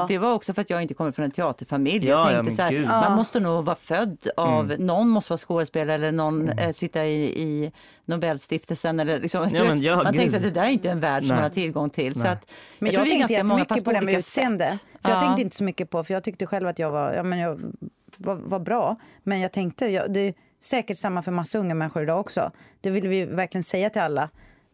[0.00, 2.08] jag, det var också för att jag inte kommer från en teaterfamilj.
[2.08, 5.38] Ja, jag ja, tänkte så här, man måste nog vara född av, någon måste vara
[5.38, 6.58] skådespelare eller någon Mm.
[6.58, 7.72] eh, sitta i, i
[8.04, 9.00] Nobelstiftelsen.
[9.00, 10.20] Eller liksom, Ja, men ja, man gud.
[10.22, 11.36] tänker att det där är inte en värld som Nej.
[11.36, 12.14] man har tillgång till.
[12.14, 12.32] Så Nej.
[12.32, 14.70] att, Men jag, är tänkte jättemycket fast på det med utseende.
[14.70, 14.80] sätt.
[15.02, 15.20] För jag Ja.
[15.26, 17.60] tänkte inte så mycket på, för jag tyckte själv att jag var, ja men jag
[18.20, 18.96] var, var bra.
[19.22, 22.50] Men jag tänkte, jag, det är säkert samma för massa unga människor idag också.
[22.80, 24.30] Det vill vi verkligen säga till alla.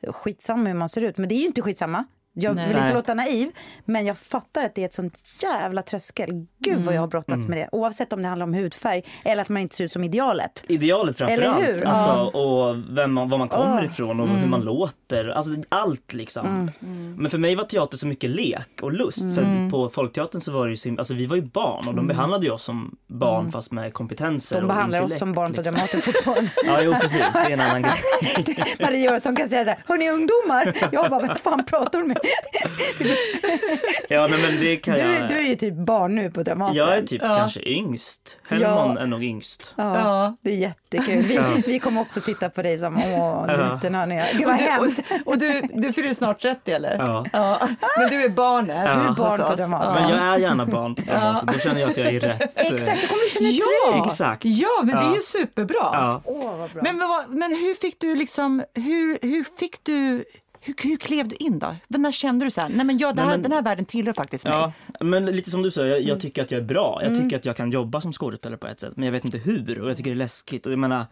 [0.09, 2.05] Skitsamma hur man ser ut, men det är ju inte skitsamma.
[2.39, 2.69] Jag Nej.
[2.69, 3.51] vill inte låta naiv,
[3.85, 6.47] men jag fattar att det är ett sånt jävla tröskel.
[6.59, 7.69] Gud vad jag har brottats med det.
[7.73, 10.65] Oavsett om det handlar om hudfärg eller att man inte ser ut som idealet.
[10.69, 11.83] Idealet framförallt.
[11.83, 12.41] Alltså, Ja.
[12.41, 13.85] Och vem man, var man kommer Ah.
[13.85, 15.29] ifrån och hur man låter.
[15.29, 16.71] Alltså allt liksom.
[17.19, 19.19] Men för mig var teater så mycket lek och lust.
[19.35, 22.07] För på Folkteatern så var det ju så, alltså vi var ju barn och de
[22.07, 25.75] behandlade oss som barn fast med kompetenser De behandlar oss som barn på liksom.
[25.75, 26.51] Dramaten fortfarande.
[26.67, 27.83] Ja jo precis, det är en annan
[28.37, 28.57] grej.
[28.81, 30.89] Marie Göransson kan säga så här, hörni ungdomar.
[30.93, 32.19] Jag bara, vad fan pratar du med?
[34.09, 35.29] Ja, nej, men det kan Du, jag.
[35.29, 36.77] du är ju typ barn nu på Dramaten.
[36.77, 37.35] Jag är typ Ja.
[37.35, 38.39] kanske yngst.
[38.49, 39.75] Helmon är nog yngst.
[39.77, 40.37] Ja, Ja.
[40.41, 41.23] det är jättekul.
[41.23, 41.43] Vi, Ja.
[41.67, 43.75] vi kommer också titta på dig som, åh, Ja.
[43.75, 44.23] liten hörni.
[44.33, 44.99] Gud vad hemskt.
[45.25, 46.97] Och, och du, du fyller snart 30 eller?
[46.99, 47.25] Ja.
[47.33, 48.77] Ja, men du är barnet.
[48.85, 48.95] Ja.
[48.95, 49.55] Du är barn på.
[49.57, 49.93] Dramaten.
[50.03, 51.49] Men jag är gärna barn på Dramaten.
[51.53, 52.41] Då känner jag att jag är rätt.
[52.55, 54.07] Exakt, då kommer du känna dig Ja, trygg.
[54.13, 54.45] Exakt.
[54.45, 55.15] ja, men det är Ja.
[55.17, 55.77] ju superbra.
[55.81, 56.21] Ja.
[56.25, 56.83] Åh, vad bra.
[56.83, 60.25] Men, vad, men hur fick du liksom, hur, hur fick du,
[60.67, 61.77] hur, hur klev du in då?
[61.89, 64.13] När kände du så här, nej men, ja, det här, men- den här världen tillhör
[64.13, 64.53] faktiskt mig.
[64.55, 66.09] Ja, men lite som du säger, jag, Mm.
[66.09, 67.01] jag tycker att jag är bra.
[67.05, 69.39] Jag tycker att jag kan jobba som skådespelare på ett sätt, men jag vet inte
[69.39, 70.67] hur och jag tycker det är läskigt.
[70.67, 71.05] Och jag menar,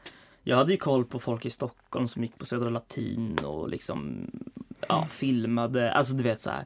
[0.43, 4.31] jag hade ju koll på folk i Stockholm som gick på Södra Latin och liksom,
[4.89, 6.65] ja, filmade, alltså du vet så här.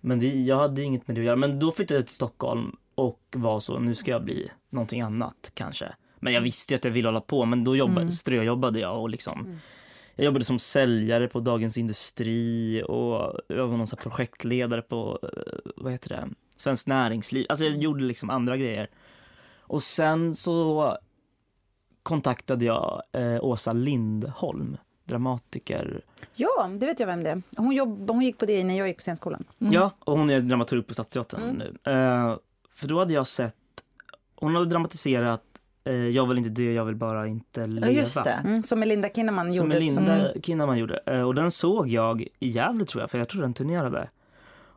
[0.00, 1.36] Men det, jag hade inget med det att göra.
[1.36, 5.50] Men då flyttade jag till Stockholm och var så, nu ska jag bli någonting annat
[5.54, 5.92] kanske.
[6.20, 9.10] Men jag visste ju att jag ville hålla på, men då jobbade, ströjobbade jag och
[9.10, 9.60] liksom
[10.18, 15.70] jag jobbade som säljare på Dagens Industri och jag var någon här projektledare på, eh,
[15.76, 17.46] vad heter det, Svenskt Näringsliv.
[17.48, 18.90] Alltså jag gjorde liksom andra grejer.
[19.60, 20.98] Och sen så
[22.02, 26.00] kontaktade jag eh, Åsa Lindholm, dramatiker.
[26.34, 27.42] Ja, det vet jag vem det är.
[27.56, 29.44] Hon, jobb, hon gick på det när jag gick på scenskolan.
[29.58, 31.92] Ja, och hon är dramaturg på Stadsteatern nu.
[31.92, 32.36] Eh,
[32.74, 33.54] för då hade jag sett,
[34.34, 35.44] hon hade dramatiserat
[36.12, 37.86] Jag vill inte dö, jag vill bara inte leva.
[37.86, 38.30] Ja, just det.
[38.30, 39.82] Mm, som Melinda Kinnaman Som gjorde.
[39.82, 41.00] som- Melinda Kinnaman gjorde.
[41.06, 44.08] Eh, Och den såg jag i Gävle tror jag, för jag tror den turnerade.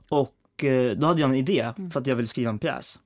[0.10, 3.00] Och eh, då hade jag en idé för att jag ville skriva en pjäs.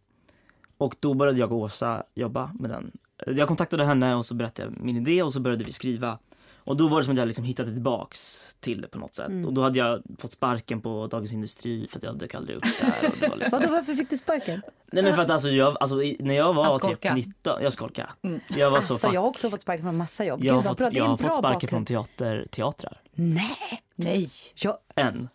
[0.77, 2.91] Och då började jag och Åsa jobba med den.
[3.27, 6.19] Eh, Jag kontaktade henne och så berättade jag min idé och så började vi skriva.
[6.65, 9.45] Och då var det som att jag liksom hittade tillbaks till det på något sätt.
[9.45, 12.63] Och då hade jag fått sparken på Dagens Industri för att jag dök aldrig upp
[12.81, 13.09] där.
[13.09, 13.59] Och det var liksom...
[13.61, 14.61] Vadå, varför fick du sparken?
[14.91, 18.09] Nej men för att alltså, jag, alltså när jag var typ 19, jag skolkade.
[18.47, 20.43] Jag var så Alltså, jag har också fått sparken från massa jobb.
[20.43, 20.89] jag har Gud, fått, bra.
[20.91, 21.69] Jag har fått sparken bakgrund.
[21.69, 23.01] från teater, teatrar.
[23.13, 24.29] Nej, Nej.
[24.55, 25.29] jag, En.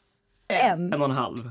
[0.51, 0.93] En.
[0.93, 1.37] En och en halv.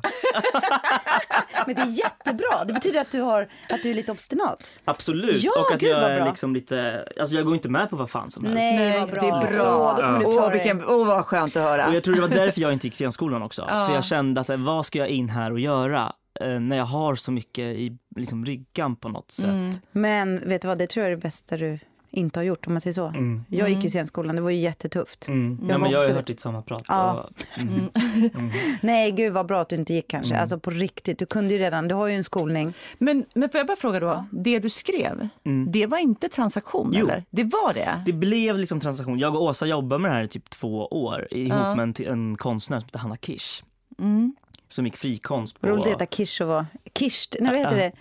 [1.65, 2.65] Men det är jättebra.
[2.65, 4.73] Det betyder att du, har, att du är lite obstinat.
[4.85, 5.43] Absolut.
[5.43, 8.09] Ja, och att gud, jag är liksom lite, alltså jag går inte med på vad
[8.09, 8.55] fan som helst.
[8.55, 9.21] Nej, vad bra.
[9.21, 10.21] det är bra.
[10.25, 11.87] Åh, vilken, åh, vad skönt att höra.
[11.87, 13.65] Och jag tror det var därför jag inte gick scenskolan också.
[13.69, 13.87] Ja.
[13.87, 16.13] För jag kände att vad ska jag in här och göra?
[16.41, 19.45] Eh, när jag har så mycket i liksom, ryggan på något sätt.
[19.45, 19.71] Mm.
[19.91, 21.79] Men vet du vad, det tror jag är det bästa du
[22.11, 23.07] inte har gjort om man säger så.
[23.07, 23.45] Mm.
[23.49, 25.27] Jag gick ju scenskolan, det var ju jättetufft.
[25.27, 25.57] Mm.
[25.61, 26.15] Jag Ja, men var jag har ju det.
[26.19, 26.83] hört ditt samma prat.
[26.87, 27.29] Ja.
[27.55, 27.89] Och, mm.
[28.81, 30.33] Nej, gud vad bra att du inte gick kanske.
[30.33, 30.41] Mm.
[30.41, 32.73] Alltså på riktigt, du kunde ju redan, du har ju en skolning.
[32.97, 35.71] Men, men får jag bara fråga då, det du skrev, Mm.
[35.71, 37.05] det var inte transaktion Jo.
[37.05, 37.23] eller?
[37.29, 38.03] Det var det?
[38.05, 39.19] Det blev liksom transaktion.
[39.19, 41.75] Jag och Åsa jobbade med det här i typ två år ihop Ja.
[41.75, 43.63] med en, en konstnär som heter Hanna Kish.
[43.99, 44.35] Mm.
[44.69, 45.67] Som gick frikonst på...
[45.67, 46.67] Roligt att heta Kish och vara...
[46.99, 47.91] Kisht, nej vad heter det?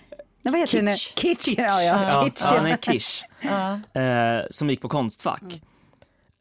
[0.42, 0.90] Nej, vad heter det nu?
[0.92, 1.14] Kitsch.
[1.16, 1.59] Kitsch.
[1.59, 2.09] Ja, ja.
[2.12, 2.53] Ja, Kitsch.
[2.53, 3.24] ja, nej, Kish.
[3.40, 4.01] Ja.
[4.01, 5.62] eh, som gick på Konstfack.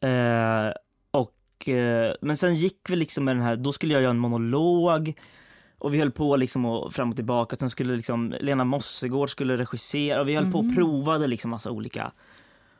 [0.00, 0.72] Eh,
[1.10, 4.18] och, eh, men sen gick vi liksom med den här, då skulle jag göra en
[4.18, 5.14] monolog
[5.78, 7.56] och vi höll på liksom och fram och tillbaka.
[7.56, 11.70] Sen skulle liksom Lena Mossegård skulle regissera och vi höll på och provade liksom massa
[11.70, 12.12] olika.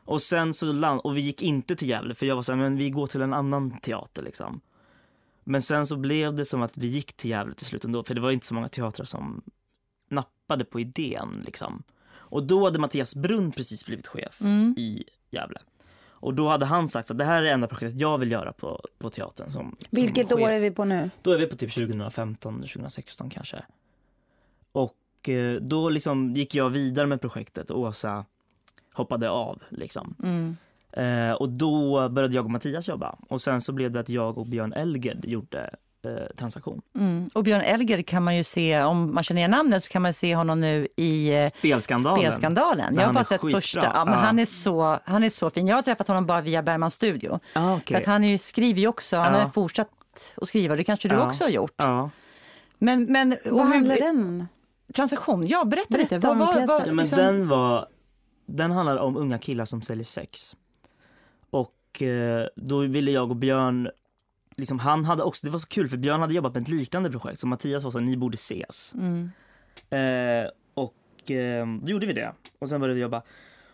[0.05, 2.59] Och sen så land, och vi gick inte till Gävle för jag var så här,
[2.59, 4.61] men vi går till en annan teater liksom.
[5.43, 8.15] Men sen så blev det som att vi gick till Gävle till slut ändå, för
[8.15, 9.41] det var inte så många teatrar som
[10.49, 11.83] nappade på idén liksom.
[12.11, 14.75] Och då hade Mattias Brunn precis blivit chef Mm.
[14.77, 15.59] i Gävle.
[16.21, 18.53] Och då hade han sagt att det här är det enda projektet jag vill göra
[18.53, 19.51] på, på teatern.
[19.51, 21.09] Som, Vilket som år är vi på nu?
[21.21, 23.63] Då är vi på typ 2015, 2016 kanske.
[24.71, 28.25] Och eh, då liksom gick jag vidare med projektet och Åsa
[28.93, 30.15] hoppade av liksom.
[30.23, 30.57] Mm.
[30.91, 33.15] Eh, och då började jag och Mattias jobba.
[33.29, 35.75] Och sen så blev det att jag och Björn Elged gjorde
[36.37, 36.81] transaktion.
[36.95, 37.29] Mm.
[37.33, 40.13] Och Björn Elger kan man ju se, om man känner igen namnet så kan man
[40.13, 42.19] se honom nu i eh, Spelskandalen.
[42.19, 42.95] Spelskandalen.
[42.95, 43.61] Jag har bara sett skitbra.
[43.61, 43.91] första.
[43.93, 44.19] Ja, men Ja.
[44.19, 45.67] han, är så, han är så fin.
[45.67, 47.39] Jag har träffat honom bara via Bergmans studio.
[47.53, 47.97] Ah, För okej.
[47.97, 49.39] att han är, ju- skriver ju också, han Ja.
[49.41, 49.89] har fortsatt
[50.35, 50.75] att skriva.
[50.75, 51.27] Det kanske du Ja.
[51.27, 51.73] också har gjort.
[51.77, 52.09] Ja.
[52.77, 54.47] Men, men, och Vad hur- handlar den?
[54.95, 56.27] Transaktion, ja berätta, Berätta lite.
[56.29, 56.67] om pjäsen.
[56.79, 57.87] Ja, men liksom- den var,
[58.45, 60.55] den handlar om unga killar som säljer sex.
[61.49, 63.89] Och eh, då ville jag och Björn,
[64.59, 67.11] liksom han hade också, det var så kul för Björn hade jobbat med ett liknande
[67.11, 68.93] projekt så Mattias sa så ni borde ses.
[68.93, 69.31] Mm.
[69.89, 73.21] Eh, och eh, då gjorde vi det och sen började vi jobba.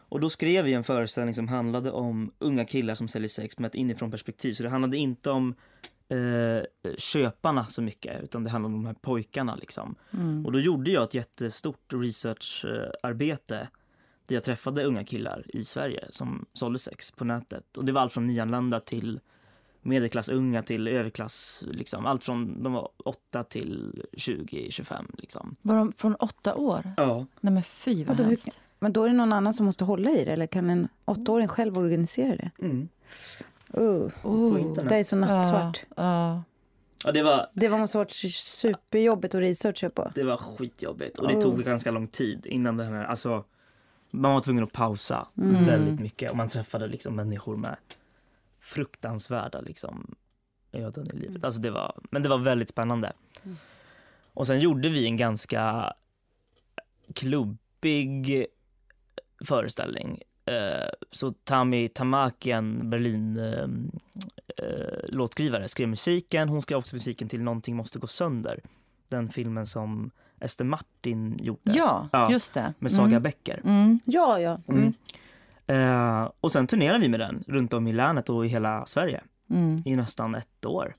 [0.09, 3.67] Och då skrev vi en föreställning som handlade om unga killar som säljer sex med
[3.67, 4.53] ett inifrån perspektiv.
[4.53, 5.55] Så det handlade inte om
[6.09, 9.95] eh, köparna så mycket utan det handlade om de här pojkarna liksom.
[10.13, 10.45] Mm.
[10.45, 13.67] Och då gjorde jag ett jättestort researcharbete
[14.27, 17.77] där jag träffade unga killar i Sverige som sålde sex på nätet.
[17.77, 19.19] Och det var allt från nyanlända till
[19.85, 22.05] medelklassunga till överklass, liksom.
[22.05, 25.55] Allt från de var 8 till 20-25 liksom.
[25.61, 26.93] Var de från åtta år?
[26.97, 27.25] Ja.
[27.41, 28.59] Nej men fy vad hur- hemskt.
[28.79, 31.47] Men då är det någon annan som måste hålla i det eller kan en åttaåring
[31.47, 32.51] själv organisera det?
[32.59, 32.89] Mm.
[33.77, 34.73] Uh, Oh.
[34.89, 35.85] det är så nattsvart.
[35.95, 36.43] Ja, ja.
[37.05, 40.11] Ja, det var, Det var måste ha varit superjobbigt att researcha på.
[40.15, 41.41] det var skitjobbigt och det Oh.
[41.41, 43.43] tog ganska lång tid innan den här, alltså
[44.11, 45.63] man var tvungen att pausa Mm.
[45.65, 47.75] väldigt mycket och man träffade liksom människor med
[48.65, 50.15] fruktansvärda liksom
[50.71, 51.43] öden i livet.
[51.43, 53.13] Alltså det var, men det var väldigt spännande.
[54.33, 55.93] Och sen gjorde vi en ganska
[57.15, 58.45] klubbig
[59.45, 60.21] föreställning.
[60.45, 63.67] Eh, Så Tami Tamaki, en Berlin eh,
[64.65, 64.99] eh,
[65.67, 66.49] skrev musiken.
[66.49, 68.59] Hon skrev också musiken till Någonting måste gå sönder.
[69.09, 72.31] Den filmen som Ester Martin gjorde Ja, Ja.
[72.31, 72.73] just det.
[72.79, 73.23] med Saga Mm.
[73.23, 73.61] Becker.
[73.63, 73.99] Mm.
[74.05, 74.59] Ja, ja.
[74.67, 74.93] Mm.
[75.67, 79.23] Eh, och sen turnerade vi med den runt om i länet och i hela Sverige
[79.49, 79.77] Mm.
[79.85, 80.95] i nästan ett år.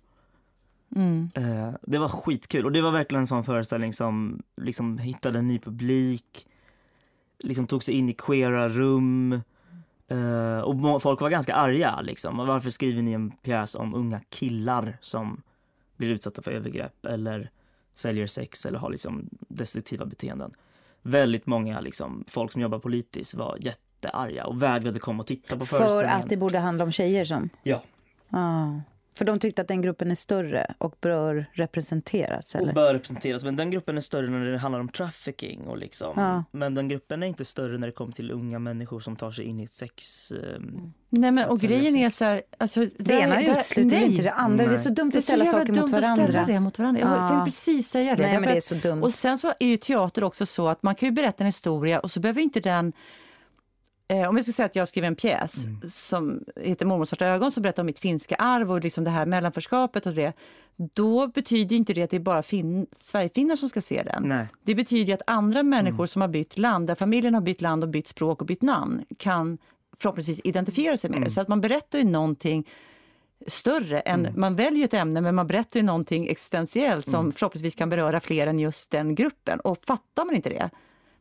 [0.96, 1.30] Mm.
[1.34, 5.46] Eh, det var skitkul och det var verkligen en sån föreställning som liksom hittade en
[5.46, 6.46] ny publik,
[7.38, 9.32] liksom tog sig in i queera rum
[10.08, 12.36] eh, och folk var ganska arga liksom.
[12.36, 15.42] Varför skriver ni en pjäs om unga killar som
[15.96, 17.50] blir utsatta för övergrepp eller
[17.94, 20.50] säljer sex eller har liksom destruktiva beteenden?
[21.02, 23.58] Väldigt många liksom, folk som jobbar politiskt var
[24.02, 26.20] jättearga och vägrade komma och titta på För föreställningen.
[26.20, 27.48] att det borde handla om tjejer som...
[27.62, 27.82] Ja.
[28.30, 28.66] Ah.
[29.18, 32.72] För de tyckte att den gruppen är större och bör representeras, och eller?
[32.72, 33.44] bör representeras.
[33.44, 36.12] Men den gruppen är större när det handlar om trafficking och liksom.
[36.16, 36.44] Ja.
[36.50, 39.44] Men den gruppen är inte större när det kommer till unga människor som tar sig
[39.44, 40.32] in i ett sex.
[40.32, 42.42] ehm, Nej, men, och grejen är så här...
[42.58, 44.10] Alltså, Det ena utesluter nej.
[44.10, 44.56] inte det andra.
[44.56, 44.78] Det är Nej.
[44.78, 46.44] så dumt Det att ställa saker dumt mot att ställa varandra.
[46.46, 47.00] det mot varandra.
[47.00, 47.28] Jag Ja.
[47.28, 48.22] tänkte precis säga det.
[48.22, 49.02] Nej, men det är så dumt.
[49.02, 52.00] Och sen så är ju teater också så att man kan ju berätta en historia
[52.00, 52.92] och så behöver inte den
[54.08, 55.80] Eh, om jag skulle säga att jag skriver en pjäs Mm.
[55.88, 59.26] som heter Mormors svarta ögon som berättar om mitt finska arv och liksom det här
[59.26, 60.32] mellanförskapet och det.
[60.94, 64.22] Då betyder inte det att det är bara fin- Sverigefinnar som ska se den.
[64.28, 64.46] Nej.
[64.64, 66.08] Det betyder att andra människor Mm.
[66.08, 69.04] som har bytt land, där familjen har bytt land och bytt språk och bytt namn,
[69.18, 69.58] kan
[69.96, 71.24] förhoppningsvis identifiera sig med Mm.
[71.28, 71.34] det.
[71.34, 72.68] Så att man berättar ju någonting
[73.46, 74.40] större än, Mm.
[74.40, 78.46] man väljer ett ämne men man berättar ju någonting existentiellt som förhoppningsvis kan beröra fler
[78.46, 79.60] än just den gruppen.
[79.60, 80.70] Och fattar man inte det,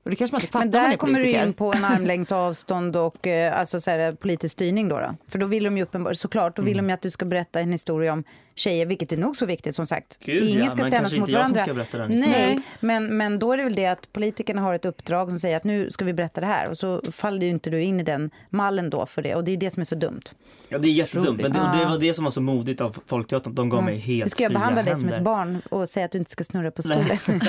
[0.05, 2.31] och det kanske man inte fattar Men där är kommer du in på en armlängds
[2.31, 5.15] avstånd och eh, alltså så här, politisk styrning då, då.
[5.27, 6.85] För då vill de ju uppenbarligen, såklart, då vill Mm.
[6.85, 8.23] de ju att du ska berätta en historia om
[8.55, 10.19] tjejer, vilket är nog så viktigt som sagt.
[10.25, 11.61] Gud, Ingen ja, ska men ställas mot varandra.
[11.61, 12.39] ska berätta den historien.
[12.41, 12.63] Nej, Nej.
[12.79, 15.63] men, men då är det väl det att politikerna har ett uppdrag som säger att
[15.63, 18.29] nu ska vi berätta det här och så faller ju inte du in i den
[18.49, 20.21] mallen då för det och det är det som är så dumt.
[20.69, 21.41] Ja det är jättedumt.
[21.41, 21.89] Men det, och det Ja.
[21.89, 23.51] var det som var så modigt av Folkteatern.
[23.51, 25.89] att De gav mig helt Du ska jag fria behandla dig som ett barn och
[25.89, 27.17] säga att du inte ska snurra på stolen.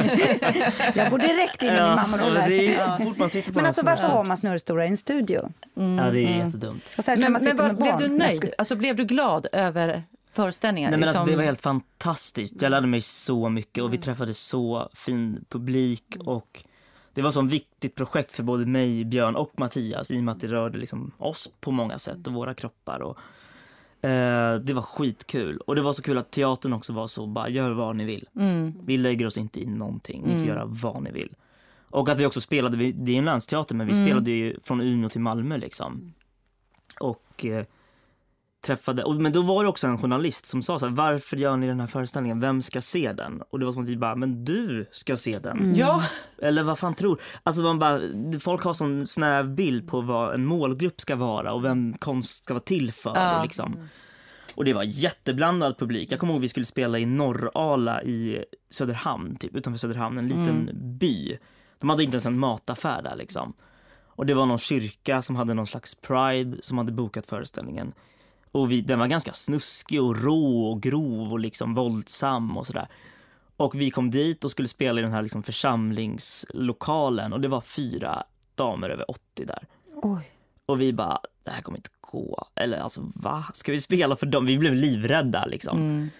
[0.94, 2.48] jag går direkt in i min Ja, mammaroll men här.
[2.50, 4.86] det är så fort man sitter på Men en alltså varför har man snurrstolar i
[4.88, 5.52] en studio?
[5.74, 6.46] Ja det är Mm.
[6.46, 6.90] jättedumt.
[6.98, 8.02] Och särskilt när Men, man men sitter vad, med blev barn.
[8.02, 8.54] du Nej, nöjd?
[8.58, 10.02] Alltså, blev du glad över
[10.37, 10.90] föreställningen?
[10.90, 12.62] Nej, men alltså, Liksom- det var helt fantastiskt.
[12.62, 16.64] Jag lärde mig så mycket och vi träffade så fin publik och
[17.14, 20.33] det var så ett viktigt projekt för både mig, Björn och Mattias i och med
[20.33, 23.01] att det rörde liksom oss på många sätt och våra kroppar.
[23.01, 23.18] Och,
[24.09, 27.49] eh, det var skitkul och det var så kul att teatern också var så bara
[27.49, 28.29] gör vad ni vill.
[28.37, 28.75] Mm.
[28.87, 31.35] Vi lägger oss inte i någonting, ni får göra vad ni vill.
[31.90, 35.09] Och att vi också spelade, det är en länsteater men vi spelade ju från Umeå
[35.11, 36.14] till Malmö liksom.
[37.01, 37.64] Och eh,
[38.60, 41.56] träffade, och, men då var det också en journalist som sa så här, varför gör
[41.56, 43.42] ni den här föreställningen, vem ska se den?
[43.50, 45.74] Och det var som att vi bara, men du ska se den.
[45.76, 46.04] Ja,
[46.38, 48.00] Eller vad fan tror, alltså man bara,
[48.40, 52.54] folk har sån snäv bild på vad en målgrupp ska vara och vem konst ska
[52.54, 53.12] vara till för.
[53.14, 53.36] Ja.
[53.36, 53.88] Och, liksom.
[54.54, 56.12] och det var jätteblandad publik.
[56.12, 60.70] Jag kommer ihåg vi skulle spela i Norrala i Söderhamn, typ utanför Söderhamn, en liten
[60.98, 61.38] by.
[61.80, 63.52] De hade inte ens en mataffär där liksom.
[64.16, 67.92] Och det var någon kyrka som hade någon slags pride som hade bokat föreställningen.
[68.56, 72.88] Och vi, den var ganska snuskig och rå och grov och liksom våldsam och sådär.
[73.56, 77.60] Och vi kom dit och skulle spela i den här liksom församlingslokalen och det var
[77.60, 78.22] fyra
[78.54, 79.66] damer över 80 där.
[79.94, 80.30] Oj.
[80.66, 82.46] Och vi bara, det här kommer inte gå.
[82.54, 83.44] Eller alltså va?
[83.54, 84.46] Ska vi spela för dem?
[84.46, 85.78] Vi blev livrädda liksom.
[85.78, 86.10] Mm.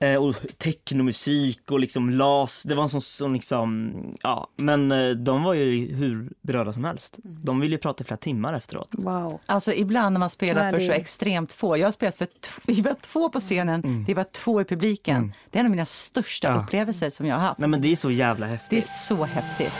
[0.00, 4.48] Eh, och technomusik och liksom las, det var en sån, sån liksom, ja.
[4.56, 7.18] Men eh, de var ju hur berörda som helst.
[7.22, 8.88] De ville ju prata i flera timmar efteråt.
[8.92, 9.40] Wow.
[9.46, 11.76] Alltså ibland när man spelar Nej, för det- så extremt få.
[11.76, 12.26] Jag har spelat för
[12.66, 15.32] vi var två på scenen, det var två i publiken.
[15.50, 16.54] Det är en av mina största Ja.
[16.62, 17.60] upplevelser som jag har haft.
[17.60, 18.86] Nej men det är så jävla Det är häftigt.
[18.88, 19.72] så häftigt.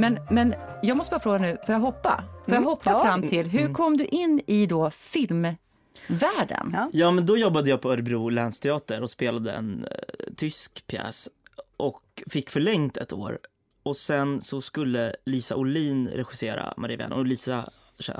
[0.00, 2.24] Men, men jag måste bara fråga nu, får jag hoppa?
[2.44, 3.02] Får jag hoppa Ja.
[3.02, 6.70] fram till, hur kom du in i då filmvärlden?
[6.72, 6.90] Ja.
[6.92, 11.28] Ja men då jobbade jag på Örebro länsteater och spelade en eh, tysk pjäs
[11.76, 13.38] och fick förlängt ett år.
[13.82, 17.70] Och sen så skulle Lisa Olin regissera Marie Vän och Lisa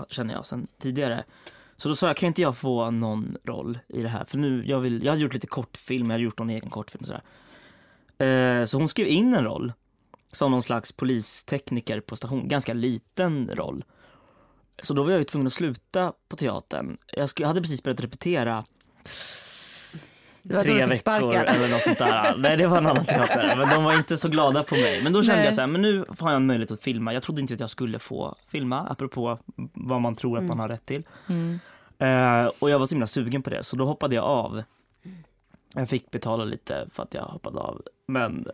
[0.09, 1.25] känner jag sedan tidigare.
[1.77, 4.25] Så då sa jag, kan inte jag få någon roll i det här?
[4.25, 7.01] För nu, jag, vill, jag hade gjort lite kortfilm, jag hade gjort någon egen kortfilm
[7.01, 7.23] och sådär.
[8.61, 9.73] Eh, så hon skrev in en roll.
[10.33, 13.85] Som någon slags polistekniker på station, ganska liten roll.
[14.83, 16.99] Så då var jag ju tvungen att sluta på teatern.
[17.07, 18.65] Jag hade precis börjat repetera
[20.49, 22.35] tre veckor eller något sånt där.
[22.39, 25.03] Nej det var en annan teater, men de var inte så glada på mig.
[25.03, 25.45] Men då kände Nej.
[25.45, 27.13] jag så här, men nu har jag en möjlighet att filma.
[27.15, 29.39] Jag trodde inte att jag skulle få filma, apropå
[29.75, 31.03] vad man tror att man har rätt till.
[31.29, 31.59] Mm.
[31.99, 34.63] Eh, och jag var så himla sugen på det, så då hoppade jag av.
[35.75, 38.49] Jag fick betala lite för att jag hoppade av, men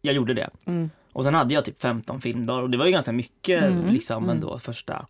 [0.00, 0.50] jag gjorde det.
[0.66, 0.90] Mm.
[1.12, 3.86] Och sen hade jag typ 15 filmdagar och det var ju ganska mycket Mm.
[3.92, 5.06] liksom ändå första.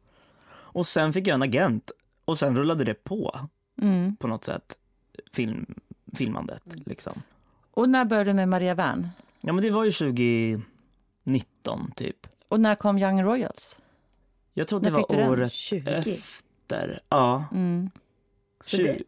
[0.53, 1.91] Och sen fick jag en agent
[2.25, 3.41] och sen rullade det på
[3.83, 4.17] Mm.
[4.17, 4.77] på något sätt,
[5.33, 5.75] film,
[6.15, 7.23] filmandet liksom.
[7.71, 9.09] Och när började du med Maria Wern?
[9.41, 12.27] Ja men det var ju 2019 typ.
[12.49, 13.81] Och när kom Young Royals?
[14.55, 15.91] Jag tror att det var året 20.
[15.91, 17.01] efter.
[17.09, 17.91] Ja, Mm.
[18.61, 18.99] Så tju- det,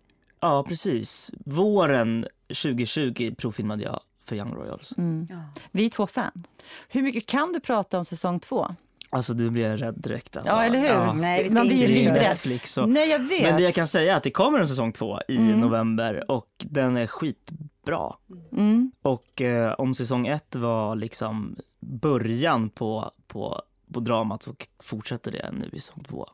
[0.40, 1.30] ja precis.
[1.44, 4.94] Våren 2020 provfilmade jag för Young Royals.
[4.98, 5.26] Mm.
[5.30, 5.36] ja.
[5.70, 6.44] Vi är två fan.
[6.88, 8.74] Hur mycket kan du prata om säsong två?
[9.10, 10.36] Alltså du blir jag rädd direkt.
[10.36, 10.52] Alltså.
[10.52, 11.12] Ja, eller hur?
[11.20, 12.22] Nej, vi ska Man blir inte ju livrädd.
[12.28, 12.88] Netflix och...
[12.88, 13.42] Nej, jag vet.
[13.42, 15.60] Men det jag kan säga är att det kommer en säsong två i Mm.
[15.60, 18.12] november och den är skitbra.
[18.52, 18.92] Mm.
[19.02, 25.50] Och eh, om säsong ett var liksom början på, på, på dramat så fortsätter det
[25.52, 26.28] nu i säsong två.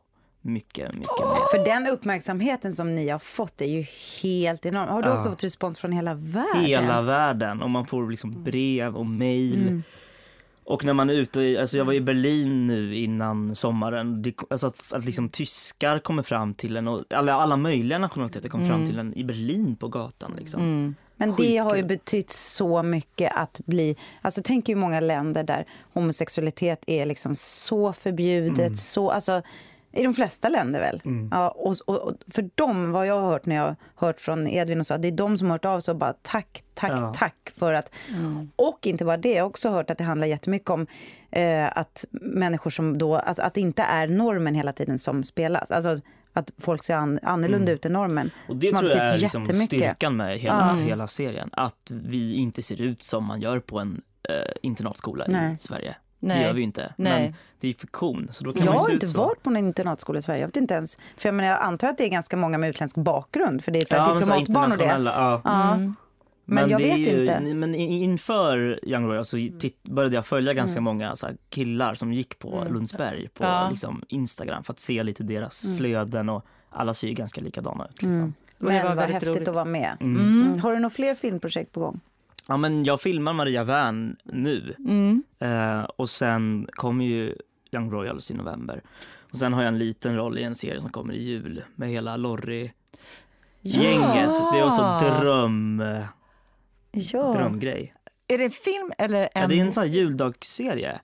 [0.49, 1.51] Mycket, mycket mer.
[1.59, 3.85] För den uppmärksamheten som ni har fått är ju
[4.23, 4.89] helt enorm.
[4.89, 5.15] Har du Ja.
[5.17, 6.65] också fått respons från hela världen?
[6.65, 9.63] Hela världen och man får liksom brev och mail.
[9.63, 9.83] Mm.
[10.65, 14.67] Och när man är ute, alltså jag var i Berlin nu innan sommaren, det, alltså
[14.67, 18.87] att, att liksom tyskar kommer fram till en och alla, alla möjliga nationaliteter kommer fram
[18.87, 20.61] till en i Berlin på gatan liksom.
[20.63, 20.95] Mm.
[21.17, 21.99] Men det har ju Skitkul.
[21.99, 23.97] betytt så mycket att bli...
[24.23, 28.59] Alltså tänk ju många länder där homosexualitet är liksom så förbjudet.
[28.59, 28.77] Mm.
[28.77, 29.43] Så, alltså,
[29.93, 31.03] I de flesta länder väl?
[31.31, 34.47] Ja, och, och, och för dem, vad jag har hört när jag har hört från
[34.47, 36.91] Edvin och så, det är de som har hört av sig och bara tack, tack,
[36.93, 37.13] Ja.
[37.17, 37.93] tack för att...
[38.57, 40.87] Och inte bara det, jag har också hört att det handlar jättemycket om
[41.31, 45.71] eh, att människor som då, alltså att det inte är normen hela tiden som spelas.
[45.71, 46.01] Alltså
[46.33, 48.31] att folk ser an, annorlunda ut än normen.
[48.49, 51.51] Och det tror jag är liksom styrkan med hela, hela serien.
[51.53, 55.57] Att vi inte ser ut som man gör på en eh, internatskola Nej.
[55.61, 55.97] i Sverige.
[56.21, 56.39] Nej.
[56.39, 56.95] Det gör vi ju inte.
[56.97, 57.23] Nej.
[57.23, 58.29] Men det är fiktion.
[58.33, 59.19] Så då kan Jag man har inte så.
[59.19, 60.41] varit på en internatskola i Sverige.
[60.41, 60.99] Jag vet inte ens.
[61.17, 63.65] För jag, menar, jag antar att det är ganska många med utländsk bakgrund.
[63.65, 64.85] För det är så här Ja, men diplomatbarn och det.
[64.85, 65.41] internationella, ja.
[65.45, 65.75] Ja.
[65.75, 65.95] Mm.
[66.45, 67.55] Men, jag det är vet ju, inte.
[67.55, 70.85] Men inför Young Royal så titt, började jag följa ganska Mm.
[70.85, 73.69] många så här, killar som gick på Lundsberg på Ja.
[73.71, 75.77] liksom, Instagram för att se lite deras Mm.
[75.77, 78.03] flöden och alla ser ju ganska likadana ut.
[78.03, 78.35] Liksom.
[78.59, 79.49] Och det Men var vad häftigt roligt.
[79.49, 79.97] att vara med.
[80.01, 80.43] Mm.
[80.43, 80.61] Mm.
[80.61, 82.01] Har du några fler filmprojekt på gång?
[82.51, 85.23] Ja men jag filmar Maria Wern nu Mm.
[85.39, 87.35] eh, och sen kommer ju
[87.73, 88.83] Young Royals i november.
[89.33, 91.89] Och sen har jag en liten roll i en serie som kommer i jul med
[91.91, 92.71] hela Lorry
[93.61, 94.29] gänget.
[94.53, 95.83] Det var så dröm,
[96.93, 97.95] Ja, drömgrej.
[98.29, 99.29] Är det en film eller en...
[99.43, 100.99] Ja, det är en sån här juldagsserie.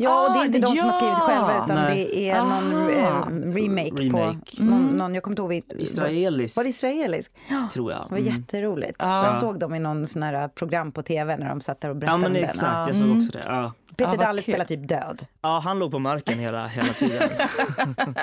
[0.00, 1.24] Ja och det är Ah, inte de som har skrivit ja!
[1.26, 2.10] själva utan Nej.
[2.14, 2.90] det är någon Aha.
[2.90, 4.56] eh, remake, Remake.
[4.56, 5.80] på någon, någon, jag kommer inte ihåg.
[5.80, 7.32] Israelisk Var det israelisk?
[7.48, 8.00] Ja, tror jag.
[8.08, 8.34] det var Mm.
[8.36, 8.96] jätteroligt.
[8.98, 9.24] Ja.
[9.24, 11.96] Jag såg dem i någon sån här program på tv när de satt där och
[11.96, 12.44] Ja berättade men om den.
[12.44, 12.88] exakt, Ja.
[12.88, 13.42] jag såg också det.
[13.46, 13.72] Ja.
[13.96, 15.26] Peter Ja, vad Dalle spelar typ död.
[15.42, 17.28] ja, han låg på marken hela, hela tiden.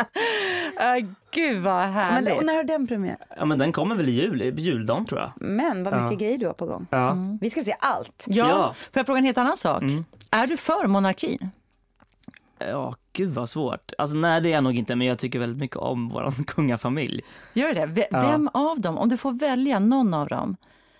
[0.77, 0.99] Ah,
[1.31, 2.37] gud vad Men, härligt.
[2.37, 3.17] och när har den premiär?
[3.37, 5.31] Ja men den kommer väl i jul, juldagen tror jag.
[5.35, 6.17] Men vad mycket Ja.
[6.17, 6.87] grejer du har på gång.
[6.89, 7.17] Ja.
[7.41, 8.25] Vi ska se allt.
[8.27, 8.47] ja.
[8.49, 8.73] Ja.
[8.73, 9.81] Får jag fråga en helt annan sak?
[9.81, 10.05] Mm.
[10.31, 11.49] Är du för monarkin?
[12.59, 13.91] Ja, gud vad svårt.
[13.97, 17.21] Alltså nej det är jag nog inte, men jag tycker väldigt mycket om vår kungafamilj.
[17.53, 17.85] Gör det?
[17.85, 18.21] V- Ja.
[18.21, 20.55] Vem av dem, om du får välja någon av dem,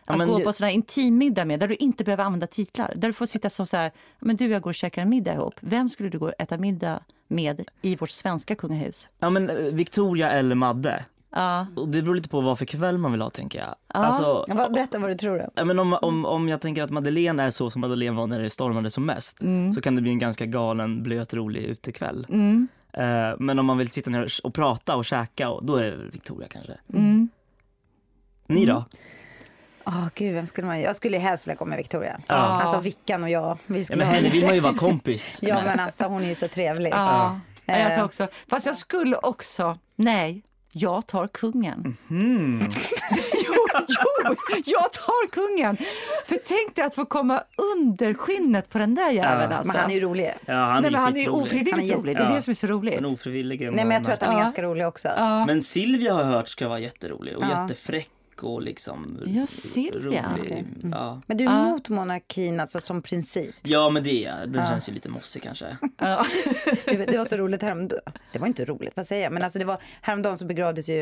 [0.08, 2.94] Ja, att men gå det- på här intimmiddag med, där du inte behöver använda titlar,
[2.96, 5.10] där du får sitta som så här, men du och jag går och käkar en
[5.10, 5.54] middag ihop.
[5.60, 9.08] Vem skulle du gå och äta middag med i vårt svenska kungahus?
[9.20, 11.06] Ja men eh, Victoria eller Madde.
[11.32, 13.68] Ja, Och det beror lite på vad för kväll man vill ha tänker jag.
[13.68, 13.76] Ja.
[13.88, 15.38] Alltså, Berätta vad du tror.
[15.40, 15.50] Då.
[15.56, 18.40] ja, men om, om, om jag tänker att Madeleine är så som Madeleine var när
[18.40, 19.38] det stormade som mest
[19.76, 22.26] så kan det bli en ganska galen, blöt, rolig utekväll.
[22.30, 22.68] mm.
[22.94, 25.98] Eh, men om man vill sitta ner och prata och käka, och, då är det
[25.98, 26.74] Victoria kanske.
[26.94, 27.30] Mm.
[28.48, 28.86] Ni då?
[29.86, 30.82] Åh gud, vem skulle man...
[30.82, 32.20] Jag skulle helst vilja komma med Victoria.
[32.28, 32.34] Ja.
[32.36, 33.58] Alltså Vickan och jag.
[33.66, 36.24] Vi Ja, skulle men ha- henne vill man ju vara kompis Ja men alltså hon
[36.24, 36.90] är ju så trevlig.
[36.92, 37.78] Ja, ja.
[37.80, 38.28] jag kan också.
[38.50, 40.44] Fast jag skulle också, nej,
[40.78, 41.98] jag tar kungen.
[42.10, 42.60] Mm.
[43.48, 45.78] jo, jo, jag tar kungen!
[46.28, 47.44] För tänk dig att få komma
[47.76, 49.58] under skinnet på den där jäveln Ja.
[49.58, 49.72] alltså.
[49.74, 50.34] Men han är ju rolig.
[50.46, 51.44] Ja, han Nej, är men han är skitrolig.
[51.46, 52.36] ofrivilligt Han är rolig, det är Ja.
[52.36, 52.96] det som är så roligt.
[52.96, 54.44] Den ofrivillige Nej men jag tror att han är Ja.
[54.44, 55.08] ganska rolig också.
[55.18, 55.46] Ja.
[55.46, 57.68] Men Silvia har jag hört ska vara jätterolig och Ja.
[58.36, 60.34] Jättefräck och liksom Ja, Silvia.
[60.38, 60.44] rolig.
[60.44, 60.66] Okej.
[60.92, 61.22] Ja.
[61.28, 63.56] Men du är emot monarkin alltså som princip.
[63.64, 65.78] ja men det är Den känns ju lite mossig kanske.
[67.08, 68.02] Det, var så roligt häromdagen.
[68.34, 69.34] Det var inte roligt, vad säger jag?
[69.34, 71.02] Men alltså det var häromdagen så begravdes ju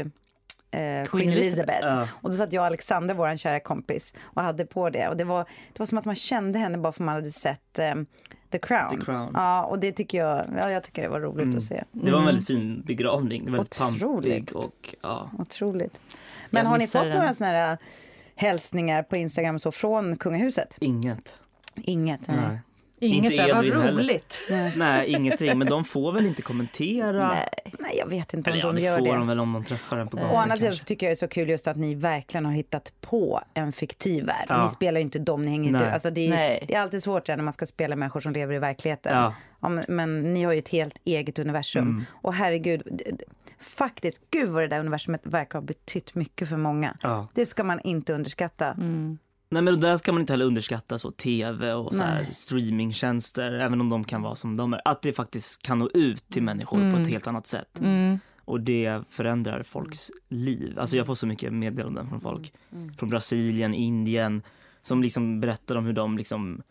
[0.72, 1.82] eh, Queen Elizabeth.
[1.86, 2.08] Ja.
[2.22, 5.08] Och då satt jag och Alexander, vår kära kompis, och hade på det.
[5.08, 7.80] Och det var, det var som att man kände henne bara för man hade sett
[7.80, 7.94] eh,
[8.52, 9.00] The Crown.
[9.00, 9.32] The Crown.
[9.34, 11.58] Ja, och det tycker jag, ja, jag tycker det var roligt Mm.
[11.58, 11.84] att se.
[11.92, 14.54] Det var en väldigt fin begravning, väldigt Otroligt.
[14.54, 15.30] pampig och ja.
[15.40, 16.00] Otroligt.
[16.54, 17.18] Men har ni fått den.
[17.18, 17.78] några såna här äh,
[18.36, 20.78] hälsningar på Instagram så från kungahuset?
[20.80, 21.36] inget.
[21.76, 22.28] Inget?
[22.28, 22.38] Nej.
[22.38, 22.60] Nej.
[23.00, 24.50] Inget Inte så här, vad roligt.
[24.78, 25.58] Nej, ingenting.
[25.58, 27.28] Men de får väl inte kommentera?
[27.28, 27.50] Nej.
[27.80, 29.14] Nej, jag vet inte om Eller ja, de det gör får det.
[29.14, 31.14] de väl om de träffar en på gatan Å andra sidan så tycker jag det
[31.14, 34.46] är så kul just att ni verkligen har hittat på en fiktiv värld.
[34.50, 34.64] Ja.
[34.64, 35.94] Ni spelar ju inte dem, ni hänger inte Nej.
[35.94, 36.66] alltså det, är, Nej.
[36.68, 39.18] det är alltid svårt när man ska spela människor som lever i verkligheten.
[39.18, 39.34] Ja.
[39.62, 41.84] Ja, men, men ni har ju ett helt eget universum.
[41.84, 42.06] Mm.
[42.12, 43.02] Och herregud,
[43.64, 46.98] faktiskt, gud vad det där universumet verkar ha betytt mycket för många.
[47.02, 47.28] Ja.
[47.34, 48.72] Det ska man inte underskatta.
[48.72, 49.18] Mm.
[49.50, 53.82] Nej men där ska man inte heller underskatta så tv och så här streamingtjänster, även
[53.82, 54.82] om de kan vara som de är.
[54.86, 57.80] Att det faktiskt kan nå ut till människor på ett helt annat sätt.
[57.80, 58.20] Mm.
[58.46, 60.80] Och det förändrar folks liv.
[60.80, 62.54] Alltså jag får så mycket meddelanden från folk
[62.98, 64.44] från Brasilien, Indien
[64.82, 66.62] som liksom berättar om hur de liksom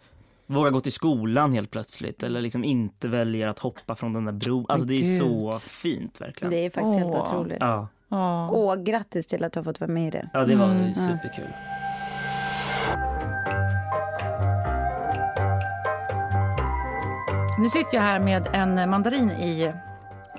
[0.55, 4.33] vågar gå till skolan helt plötsligt eller liksom inte väljer att hoppa från den där
[4.33, 4.67] bron.
[4.69, 5.19] Alltså det är gud.
[5.19, 6.51] så fint verkligen.
[6.51, 7.23] Det är faktiskt helt Åh.
[7.23, 7.59] otroligt.
[7.61, 8.51] Ja, Ja.
[8.53, 10.31] Åh, grattis till att du har fått vara med i det.
[10.33, 10.95] ja det var Mm.
[10.95, 11.49] superkul.
[17.59, 19.73] Nu sitter jag här med en mandarin i,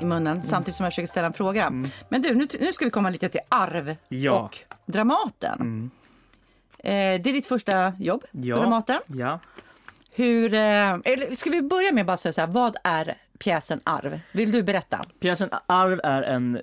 [0.02, 1.70] i munnen samtidigt som jag försöker ställa en fråga.
[2.10, 4.32] Men du, nu, nu ska vi komma lite till arv Ja.
[4.32, 5.62] och Dramaten.
[5.62, 5.92] Mm.
[6.80, 8.56] Eh, det är ditt första jobb Ja.
[8.56, 9.00] på Dramaten.
[9.08, 9.40] Ja.
[10.16, 14.20] Hur, eh, eller ska vi börja med bara säga så här, vad är pjäsen Arv?
[14.32, 15.02] Vill du berätta?
[15.20, 16.62] Pjäsen Arv är en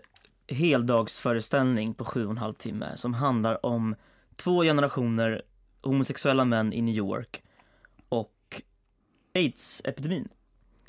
[0.48, 3.94] heldagsföreställning på sju och en halv timme som handlar om
[4.36, 5.42] två generationer
[5.82, 7.42] homosexuella män i New York
[8.08, 8.62] och
[9.34, 10.28] aids-epidemin.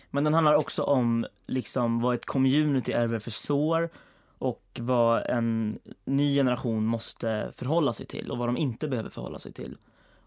[0.10, 3.90] Men den handlar också om liksom vad ett community ärver för sår
[4.38, 9.40] och vad en ny generation måste förhålla sig till och vad de inte behöver förhålla
[9.40, 9.78] sig till.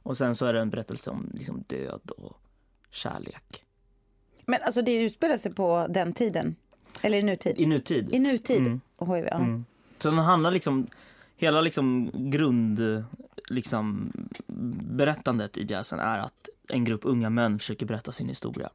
[0.05, 2.37] Och sen så är det en berättelse om liksom död och
[2.91, 3.65] kärlek.
[4.47, 6.57] Men alltså det utspelar sig på den tiden?
[7.03, 7.55] Eller i nutid?
[7.59, 8.15] I nutid.
[8.15, 8.61] I nutid?
[8.61, 8.81] Mm.
[8.97, 9.37] Och HIV, ja.
[9.37, 9.65] Mm.
[9.99, 10.87] Så den handlar liksom,
[11.37, 13.05] hela liksom grund,
[13.49, 14.13] liksom
[14.91, 18.71] berättandet i pjäsen är att en grupp unga män försöker berätta sin historia.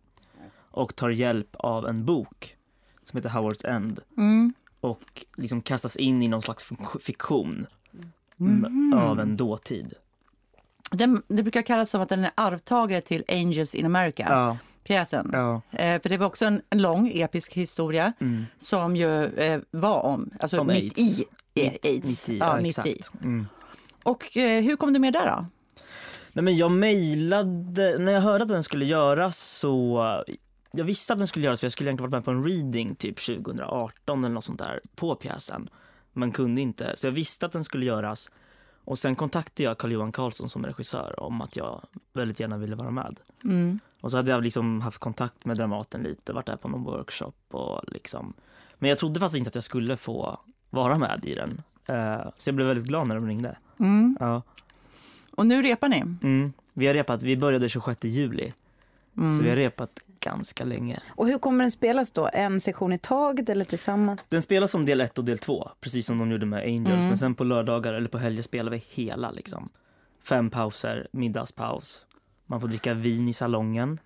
[0.71, 2.57] Och tar hjälp av en bok
[3.03, 3.99] som heter Howard's End.
[4.17, 4.53] Mm.
[4.80, 7.65] Och liksom kastas in i någon slags fik- fiktion
[8.39, 8.93] mm.
[8.93, 9.93] av en dåtid.
[10.91, 15.29] Den, det brukar kallas som att den är arvtagare till Angels in America, Ja, pjäsen.
[15.33, 15.61] ja.
[15.71, 18.45] Eh, för det var också en, en lång episk historia Mm.
[18.59, 20.99] som ju eh, var om, alltså Om mitt aids.
[20.99, 21.25] i
[21.65, 22.27] eh, aids.
[22.29, 22.99] mitt i, ja, mitt i.
[23.23, 23.47] Mm.
[24.03, 25.45] Och eh, hur kom du med där då?
[26.33, 29.99] Nej men jag mejlade, när jag hörde att den skulle göras så
[30.71, 32.95] jag visste att den skulle göras för jag skulle egentligen varit med på en reading
[32.95, 35.69] typ 2018 eller något sånt där på pjäsen.
[36.13, 38.31] Men kunde inte, så jag visste att den skulle göras.
[38.89, 41.81] Och sen kontaktade jag Carl-Johan Karlsson som regissör om att jag
[42.13, 43.19] väldigt gärna ville vara med.
[43.43, 43.79] Mm.
[44.01, 47.33] Och så hade jag liksom haft kontakt med Dramaten lite, varit där på någon workshop
[47.51, 48.33] och liksom.
[48.75, 51.61] Men jag trodde faktiskt inte att jag skulle få vara med i den.
[51.85, 53.57] Eh, så jag blev väldigt glad när de ringde.
[53.79, 54.17] Mm.
[54.19, 54.41] Ja.
[55.31, 55.99] Och nu repar ni?
[56.23, 56.53] Mm.
[56.73, 58.53] Vi har repat, vi började 26 juli.
[59.18, 59.34] Mm.
[59.34, 59.89] Så vi har repat
[60.20, 60.99] ganska länge.
[61.10, 62.30] Och hur kommer den spelas då?
[62.34, 64.26] En sektion i taget eller tillsammans?
[64.30, 66.93] Den spelas som del 1 och del 2, precis som de gjorde med Angels.
[66.93, 67.07] Mm.
[67.07, 69.70] Men sen på lördagar eller på helger spelar vi hela liksom.
[70.24, 72.05] Fem pauser, middagspaus.
[72.45, 73.99] Man får dricka vin i salongen.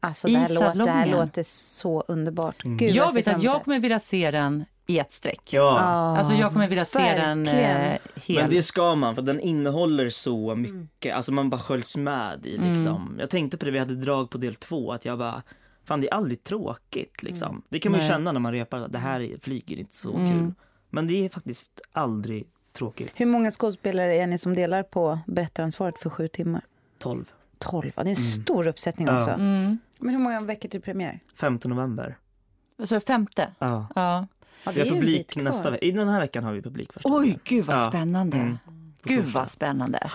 [0.00, 2.64] Alltså I det här, låter, det här låter så underbart.
[2.64, 2.76] Mm.
[2.76, 5.40] Gud, Jag vet att jag kommer vilja se den i ett streck.
[5.52, 5.60] Ja.
[5.60, 8.40] Ja, Alltså jag kommer vilja se den eh, hel.
[8.42, 11.14] Men det ska man, för den innehåller så mycket.
[11.14, 13.16] Alltså man bara sköljs med i liksom.
[13.18, 15.42] Jag tänkte på det, vi hade drag på del 2, att jag bara
[15.84, 17.62] Fan det är aldrig tråkigt liksom.
[17.68, 18.10] Det kan man ju Nej.
[18.10, 20.30] känna när man repar, det här är- flyger inte så Mm.
[20.30, 20.54] kul.
[20.90, 23.12] Men det är faktiskt aldrig tråkigt.
[23.16, 26.62] Hur många skådespelare är ni som delar på berättaransvaret för sju timmar?
[26.98, 27.24] 12.
[27.58, 27.92] Tolv.
[27.96, 29.18] Ja, det är en stor uppsättning Ja.
[29.18, 29.30] också.
[29.30, 29.78] Mm.
[30.00, 31.20] Men hur många veckor till premiär?
[31.40, 32.16] 5 november.
[32.84, 33.48] Så femte?
[33.58, 33.86] Ja.
[33.94, 34.26] Ja.
[34.64, 35.84] Ja, Vi har publik nästa vecka.
[35.86, 37.88] I den här veckan har vi publik första Oj, gud vad Ja.
[37.88, 38.36] spännande.
[38.36, 38.58] Mm.
[39.04, 40.10] Gud vad spännande.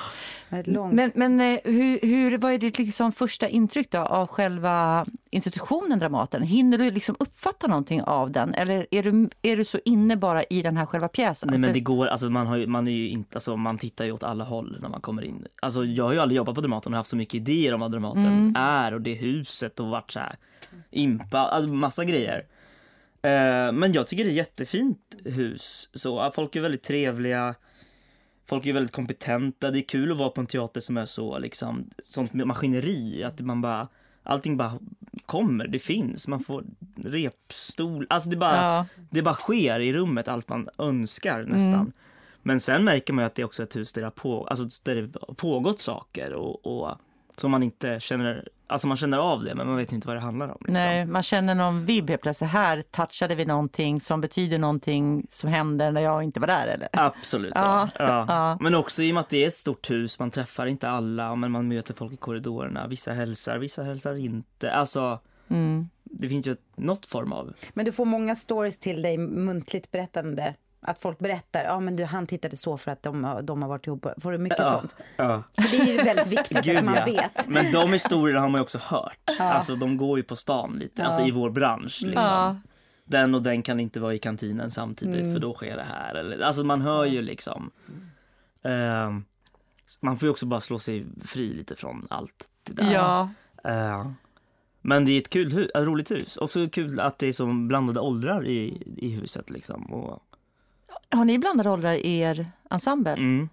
[0.91, 5.99] Men, men eh, hur, hur, vad är ditt liksom första intryck då av själva institutionen
[5.99, 6.41] Dramaten?
[6.41, 10.43] Hinner du liksom uppfatta någonting av den eller är du, är du så inne bara
[10.43, 11.49] i den här själva pjäsen?
[11.49, 14.11] Nej men det går, alltså man, har man är ju inte, alltså man tittar ju
[14.11, 15.45] åt alla håll när man kommer in.
[15.61, 17.91] Alltså jag har ju aldrig jobbat på Dramaten och haft så mycket idéer om vad
[17.91, 18.55] Dramaten Mm.
[18.57, 20.35] är och det huset och varit så här
[20.91, 22.43] impa, alltså massa grejer.
[23.22, 25.89] Eh, men jag tycker det är jättefint hus.
[25.93, 27.55] Så, folk är väldigt trevliga.
[28.45, 29.72] Folk är väldigt kompetenta.
[29.72, 33.24] Det är kul att vara på en teater som är så liksom, sånt maskineri.
[33.24, 33.88] Att man bara,
[34.24, 34.80] allting bara
[35.26, 36.28] kommer, det finns.
[36.28, 36.63] Man får
[36.95, 38.86] repstol, alltså det bara, Ja.
[39.09, 41.74] det bara sker i rummet allt man önskar nästan.
[41.74, 41.91] Mm.
[42.43, 44.47] Men sen märker man ju att det är också ett hus där det har, på,
[44.47, 46.97] alltså där det pågått saker och, och
[47.38, 50.21] Som man inte känner, alltså man känner av det men man vet inte vad det
[50.21, 50.57] handlar om.
[50.59, 50.73] Liksom.
[50.73, 52.49] Nej, man känner någon vibb helt plötsligt.
[52.51, 56.88] Här touchade vi någonting som betyder någonting som hände när jag inte var där eller?
[56.91, 57.59] Absolut så.
[57.65, 58.25] Ja, Ja.
[58.27, 58.57] ja.
[58.61, 61.35] Men också i och med att det är ett stort hus, man träffar inte alla
[61.35, 62.88] men man möter folk i korridorerna.
[62.88, 64.71] Vissa hälsar, vissa hälsar inte.
[64.71, 65.19] Alltså,
[65.49, 65.89] Mm.
[66.03, 67.53] det finns ju något form av...
[67.73, 70.53] Men du får många stories till dig muntligt berättande.
[70.88, 73.88] Att folk berättar, ja men du han tittade så för att de, de har varit
[73.88, 74.07] ihop.
[74.17, 74.95] Får du mycket sånt?
[75.15, 75.43] Ja.
[75.53, 77.05] För det är ju väldigt viktigt Gud, att man ja.
[77.05, 77.47] vet.
[77.47, 79.29] Men de historierna har man ju också hört.
[79.39, 82.23] Alltså de går ju på stan lite, alltså i vår bransch liksom.
[82.23, 82.55] Ja.
[83.05, 86.15] Den och den kan inte vara i kantinen samtidigt för då sker det här.
[86.15, 87.71] Eller, alltså man hör ju liksom.
[88.63, 89.25] Ehm,
[89.99, 92.93] man får ju också bara slå sig fri lite från allt det där.
[92.93, 93.29] Ja.
[93.63, 94.11] Eh,
[94.81, 96.38] men det är ett kul hu- roligt hus.
[96.38, 99.93] Också kul att det är så blandade åldrar i, i huset liksom.
[99.93, 100.23] Och,
[101.11, 103.11] Har ni blandade åldrar i er ensemble?
[103.13, 103.49] mm.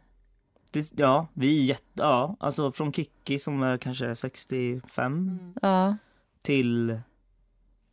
[0.71, 5.97] det, ja, vi är jätte, ja, alltså från Kikki som är kanske 65 Ja.
[6.43, 7.01] till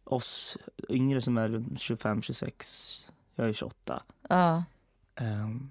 [0.04, 0.58] oss
[0.89, 3.12] yngre som är runt 25, 26.
[3.36, 4.04] Jag är 28.
[4.30, 4.64] ja.
[5.16, 5.70] Ehm,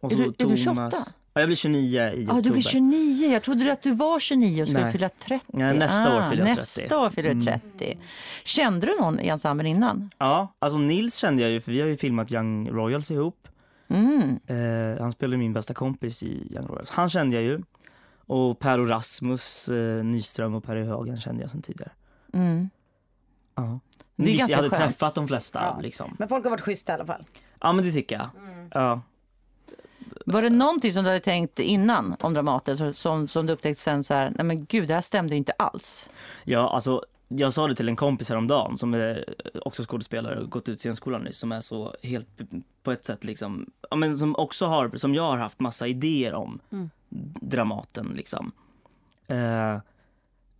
[0.00, 0.90] och Är du- är du 28?
[1.38, 2.42] Ja, jag blir 29 i Ah, oktober.
[2.42, 3.32] du blir 29.
[3.32, 4.92] Jag trodde att du var 29 och skulle Nej.
[4.92, 5.46] fylla 30.
[5.52, 6.60] Ja, nästa år Ah, fyller jag 30.
[6.80, 7.98] Nästa år fyller du 30.
[8.44, 10.10] Kände du någon i ensemblen innan?
[10.18, 13.48] Ja, alltså Nils kände jag ju för vi har ju filmat Young Royals ihop.
[13.88, 14.38] Mm.
[14.46, 16.90] Eh, han spelade min bästa kompis i Young Royals.
[16.90, 17.62] Han kände jag ju.
[18.26, 21.90] Och Per och Rasmus eh, Nyström och Per Högen kände jag sedan tidigare.
[22.34, 22.70] Mm.
[23.56, 23.80] Ja.
[24.16, 24.82] Det är Visst, ganska jag hade skönt.
[24.98, 25.80] träffat de flesta Ja.
[25.82, 26.16] liksom.
[26.18, 27.24] Men folk har varit schyssta i alla fall.
[27.60, 28.28] Ja men det tycker jag.
[28.72, 29.00] Ja.
[30.26, 34.04] Var det någonting som du hade tänkt innan om Dramaten som, som, du upptäckte sen
[34.04, 36.10] så här, nej men gud det här stämde inte alls?
[36.44, 39.34] ja, alltså jag sa det till en kompis häromdagen som är
[39.64, 42.28] också skådespelare och gått ut scenskolan nyss som är så helt
[42.82, 46.34] på ett sätt liksom, ja men som också har, som jag har haft massa idéer
[46.34, 46.60] om
[47.40, 48.52] Dramaten liksom.
[49.26, 49.78] Eh,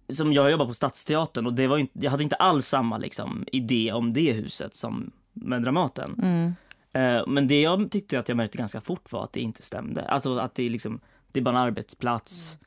[0.09, 3.45] som jag jobbar på Stadsteatern och det var inte, jag hade inte alls samma liksom
[3.53, 6.21] idé om det huset som med Dramaten.
[6.23, 6.55] Mm.
[6.93, 10.03] Eh, men det jag tyckte att jag märkte ganska fort var att det inte stämde.
[10.09, 11.01] Alltså att det är liksom,
[11.33, 12.59] det är bara en arbetsplats.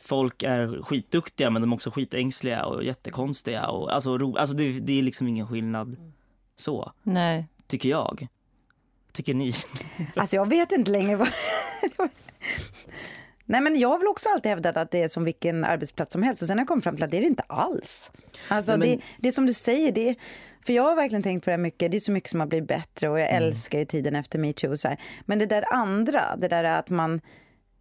[0.00, 4.72] Folk är skitduktiga men de är också skitängsliga och jättekonstiga och alltså, ro, alltså det,
[4.72, 5.96] det är liksom ingen skillnad
[6.56, 7.46] så, Nej.
[7.66, 8.26] tycker jag.
[9.12, 9.52] Tycker ni?
[10.16, 11.28] Alltså jag vet inte längre vad...
[13.44, 16.22] Nej men jag har väl också alltid hävdat att det är som vilken arbetsplats som
[16.22, 18.12] helst och sen har jag kommit fram till att det är det inte alls.
[18.48, 20.14] Alltså Nej, men- det, det är som du säger, det
[20.66, 22.46] för jag har verkligen tänkt på det här mycket, det är så mycket som har
[22.46, 23.42] blivit bättre och jag Mm.
[23.42, 25.00] älskar ju tiden efter metoo och så här.
[25.26, 27.20] Men det där andra, det där att man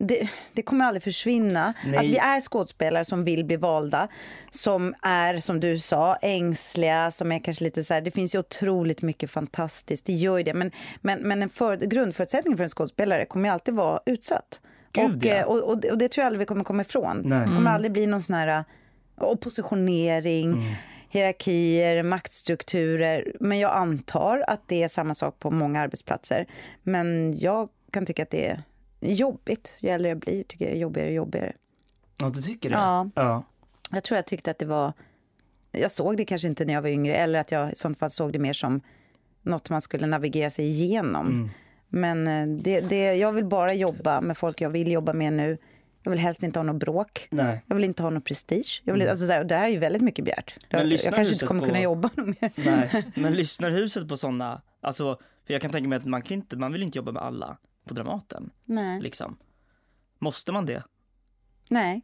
[0.04, 1.74] det, det kommer aldrig försvinna.
[1.86, 1.98] Nej.
[1.98, 4.08] Att vi är skådespelare som vill bli valda,
[4.52, 8.40] som är, som du sa, ängsliga, som är kanske lite så här, det finns ju
[8.40, 10.54] otroligt mycket fantastiskt, det gör ju det.
[10.54, 10.72] Men,
[11.02, 14.62] men, men en för, grundförutsättning för en skådespelare kommer ju alltid vara utsatt.
[14.92, 15.36] Gud, och, ja.
[15.36, 17.22] eh, och, och, och det tror jag aldrig vi kommer komma ifrån.
[17.26, 17.40] Nej.
[17.48, 18.64] Det kommer aldrig bli någon sån här eh,
[19.18, 20.64] oppositionering, Mm.
[21.12, 23.36] Hierarkier, maktstrukturer.
[23.40, 26.46] Men jag antar att det är samma sak på många arbetsplatser.
[26.84, 28.64] Men jag kan tycka att det är
[29.00, 29.78] jobbigt.
[29.82, 31.54] Ju äldre jag blir tycker jag det är jobbigare och jobbigare.
[32.18, 32.76] Ja, du tycker det?
[32.76, 33.10] Ja.
[33.16, 33.44] ja.
[33.92, 34.94] Jag tror jag tyckte att det var...
[35.72, 38.10] Jag såg det kanske inte när jag var yngre eller att jag i sånt fall
[38.10, 38.82] såg det mer som
[39.42, 41.28] något man skulle navigera sig igenom.
[41.28, 41.50] Mm.
[41.90, 45.58] Men eh, det, det, jag vill bara jobba med folk jag vill jobba med nu.
[46.04, 47.28] Jag vill helst inte ha något bråk.
[47.32, 47.64] Nej.
[47.68, 48.82] Jag vill inte ha något prestige.
[48.86, 50.58] Jag vill, alltså, så här, och det här är ju väldigt mycket begärt.
[50.70, 52.52] Men Jag, kanske inte kommer på- kunna jobba något mer.
[52.56, 53.06] Nej.
[53.16, 56.58] Men lyssnar huset på sådana, alltså, för jag kan tänka mig att man, kan inte,
[56.58, 59.02] man vill inte jobba med alla på Dramaten, Nej.
[59.02, 59.38] liksom.
[60.20, 60.84] Måste man det?
[61.70, 62.02] Nej,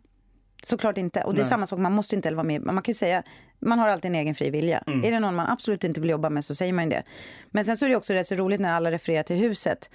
[0.64, 1.24] såklart inte.
[1.24, 1.50] Och det är Nej.
[1.50, 2.62] samma sak, man måste inte heller vara med.
[2.62, 3.24] Man kan ju säga,
[3.60, 4.84] man har alltid en egen fri vilja.
[4.88, 5.04] Mm.
[5.04, 7.04] Är det någon man absolut inte vill jobba med så säger man det.
[7.50, 9.90] Men sen så är det också rätt så roligt när alla refererar till huset.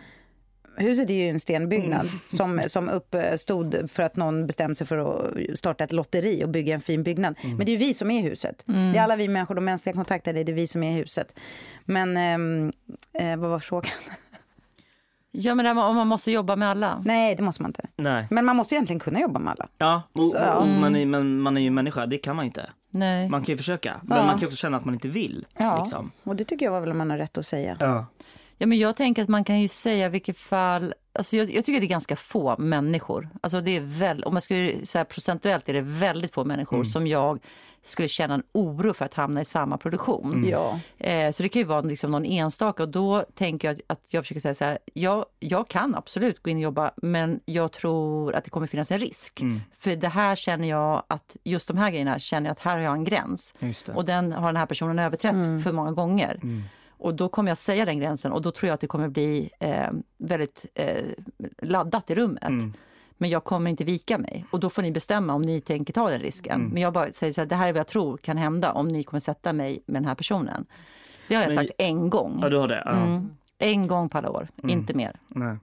[0.76, 2.18] Huset är ju en stenbyggnad Mm.
[2.28, 6.74] som, som uppstod för att någon bestämde sig för att starta ett lotteri och bygga
[6.74, 7.34] en fin byggnad.
[7.42, 7.56] Mm.
[7.56, 8.62] Men det är ju vi som är huset.
[8.66, 11.38] Det är alla vi människor, de mänskliga kontakterna, det är vi som är huset.
[11.84, 12.72] Men ehm,
[13.12, 13.90] eh, vad var frågan?
[15.34, 17.02] Ja men här om man måste jobba med alla.
[17.04, 17.86] Nej, det måste man inte.
[17.96, 18.26] Nej.
[18.30, 19.68] Men man måste ju egentligen kunna jobba med alla.
[19.78, 20.54] Ja, och, Så, ja.
[20.54, 22.70] och, man, är, men man är ju människa, det kan man inte.
[22.90, 23.28] Nej.
[23.28, 24.26] Man kan ju försöka, men Ja.
[24.26, 25.46] man kan också känna att man inte vill.
[25.56, 26.12] Ja, Liksom.
[26.24, 27.76] och det tycker jag väl man har rätt att säga.
[27.80, 28.06] Ja.
[28.62, 30.94] Ja, men jag tänker att man kan ju säga vilket fall...
[31.12, 33.28] Alltså jag, jag tycker det är ganska få människor.
[33.40, 37.06] Alltså det är väl, om man skulle säga procentuellt är det väldigt få människor som
[37.06, 37.38] jag
[37.82, 40.48] skulle känna en oro för att hamna i samma produktion.
[40.48, 40.80] Ja.
[40.98, 44.06] Eh, så det kan ju vara liksom någon enstaka och då tänker jag att, att
[44.08, 47.72] jag försöker säga så här, jag, jag kan absolut gå in och jobba men jag
[47.72, 49.42] tror att det kommer finnas en risk.
[49.78, 52.82] För det här känner jag att, just de här grejerna känner jag att här har
[52.82, 53.54] jag en gräns.
[53.94, 56.40] Och den har den här personen överträtt för många gånger.
[57.02, 59.50] Och då kommer jag säga den gränsen och då tror jag att det kommer bli
[59.60, 61.04] eh, väldigt eh,
[61.62, 62.74] laddat i rummet.
[63.18, 64.44] men jag kommer inte vika mig.
[64.50, 66.60] Och då får ni bestämma om ni tänker ta den risken.
[66.60, 66.72] Mm.
[66.72, 68.88] Men jag bara säger så här, det här är vad jag tror kan hända om
[68.88, 70.66] ni kommer sätta mig med den här personen.
[71.28, 72.38] Det har jag Men- sagt en gång.
[72.42, 72.82] Ja, du har det?
[72.84, 72.90] Ja.
[72.90, 73.30] Mm.
[73.58, 75.20] En gång alla år, inte mer.
[75.28, 75.56] Nej.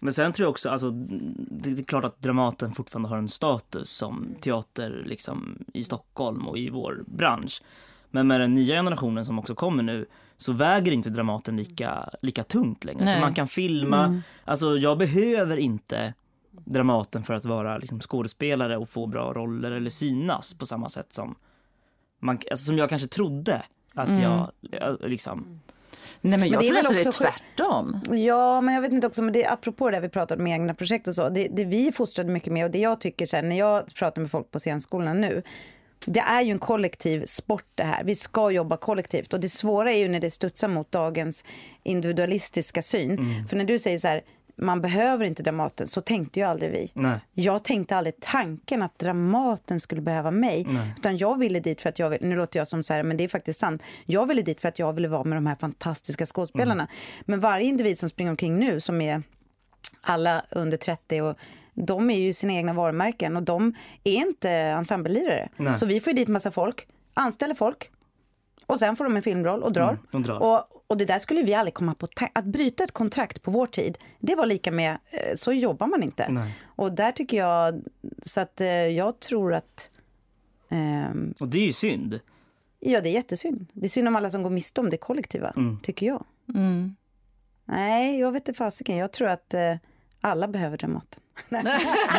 [0.00, 3.28] Men sen tror jag också, alltså, det det är klart att Dramaten fortfarande har en
[3.28, 7.62] status som teater liksom, i Stockholm och i vår bransch.
[8.10, 10.06] Men med den nya generationen som också kommer nu
[10.36, 13.04] så väger inte Dramaten lika, lika tungt längre.
[13.04, 13.14] Nej.
[13.14, 14.22] För man kan filma, Mm.
[14.44, 16.14] alltså jag behöver inte
[16.50, 21.12] Dramaten för att vara liksom, skådespelare och få bra roller eller synas på samma sätt
[21.12, 21.34] som,
[22.22, 23.62] man, alltså, som jag kanske trodde
[23.94, 24.20] att Mm.
[24.22, 24.50] jag,
[25.00, 25.60] liksom,
[26.20, 27.24] Nej, men jag det är tror väl nästan det är också
[27.56, 28.00] tvärtom.
[28.26, 30.74] Ja, men jag vet inte också, men det är apropå det vi pratade med egna
[30.74, 31.28] projekt och så.
[31.28, 34.22] Det, det vi är fostrade mycket med och det jag tycker här, när jag pratar
[34.22, 35.42] med folk på scenskolan nu.
[36.04, 38.04] Det är ju en kollektiv sport det här.
[38.04, 41.44] Vi ska jobba kollektivt och det svåra är ju när det studsar mot dagens
[41.82, 43.44] individualistiska syn.
[43.48, 44.22] För när du säger så här,
[44.58, 46.90] man behöver inte Dramaten, så tänkte ju aldrig vi.
[46.94, 47.20] nej.
[47.32, 50.66] Jag tänkte aldrig tanken att Dramaten skulle behöva mig.
[50.68, 50.94] Nej.
[50.98, 53.24] Utan jag ville dit för att jag, nu låter jag som så här, men det
[53.24, 53.82] är faktiskt sant.
[54.04, 56.88] Jag ville dit för att jag ville vara med de här fantastiska skådespelarna.
[57.24, 59.22] Men varje individ som springer omkring nu, som är
[60.06, 61.36] alla under 30 och
[61.74, 65.48] de är ju sina egna varumärken och de är inte ensemblelirare.
[65.76, 67.90] Så vi får ju dit massa folk, anställer folk
[68.66, 69.88] och sen får de en filmroll och drar.
[69.90, 70.38] Mm, de drar.
[70.42, 72.06] Och, och det där skulle vi aldrig komma på.
[72.32, 76.02] Att bryta ett kontrakt på vår tid, det var lika med, eh, så jobbar man
[76.02, 76.28] inte.
[76.28, 76.52] Nej.
[76.64, 77.82] Och där tycker jag,
[78.22, 79.90] så att eh, jag tror att,
[80.68, 82.20] ehm, Och det är ju synd.
[82.80, 83.66] ja det är jättesynd.
[83.72, 85.78] Det är synd om alla som går miste om det kollektiva, Mm.
[85.82, 86.24] tycker jag.
[86.54, 86.96] Mm.
[87.64, 88.96] Nej, jag vet inte fasiken.
[88.96, 89.74] Jag tror att eh,
[90.26, 91.20] alla behöver Dramaten.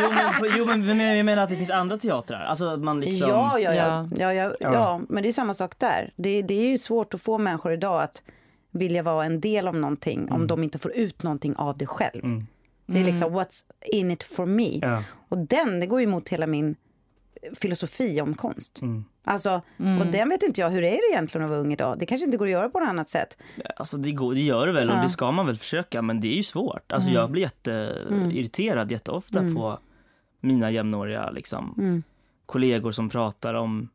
[0.01, 0.09] Jo
[0.41, 2.45] men, jo, men men jag menar att det finns andra teatrar.
[2.45, 3.29] Alltså att man liksom...
[3.29, 4.09] Ja, ja, ja.
[4.17, 4.33] Ja.
[4.33, 5.01] Ja, ja, ja.
[5.09, 6.13] Men det är samma sak där.
[6.15, 8.23] Det, det är ju svårt att få människor idag att
[8.71, 12.23] vilja vara en del av någonting om de inte får ut någonting av det själv.
[12.23, 12.47] Mm.
[12.85, 14.79] Det är liksom what's in it for me.
[14.81, 15.03] Ja.
[15.29, 16.75] Och den, det går ju emot hela min
[17.53, 18.81] filosofi om konst.
[18.81, 19.05] Mm.
[19.27, 19.61] Alltså,
[20.01, 21.99] och den vet inte jag, hur är det egentligen att vara ung idag?
[21.99, 23.37] Det kanske inte går att göra på något annat sätt.
[23.75, 25.01] Alltså det, går, det gör det väl och Ja.
[25.01, 26.91] det ska man väl försöka men det är ju svårt.
[26.91, 29.79] Alltså jag blir jätteirriterad jätteofta på
[30.39, 32.03] mina jämnåriga liksom, Mm.
[32.45, 33.89] kollegor som pratar om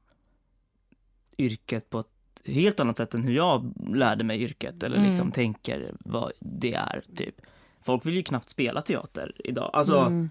[1.38, 2.06] yrket på ett
[2.46, 7.02] helt annat sätt än hur jag lärde mig yrket eller liksom tänker vad det är
[7.16, 7.34] typ.
[7.80, 9.70] Folk vill ju knappt spela teater idag.
[9.72, 10.30] Alltså, Mm.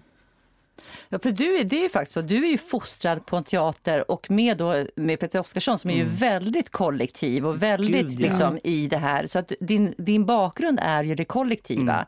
[1.08, 3.44] Ja, för du, är- det är ju faktiskt så, du är ju fostrad på en
[3.44, 8.20] teater och med, då, med Peter Oskarsson som är ju väldigt kollektiv och väldigt Gud,
[8.20, 8.26] ja.
[8.26, 9.26] liksom, i det här.
[9.26, 11.94] Så att din, din bakgrund är ju det kollektiva.
[11.94, 12.06] Mm.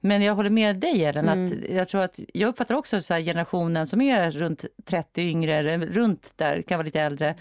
[0.00, 3.20] Men jag håller med dig Ellen, att jag tror att jag uppfattar också så här,
[3.20, 7.34] generationen som är runt 30 yngre, runt där, kan vara lite äldre,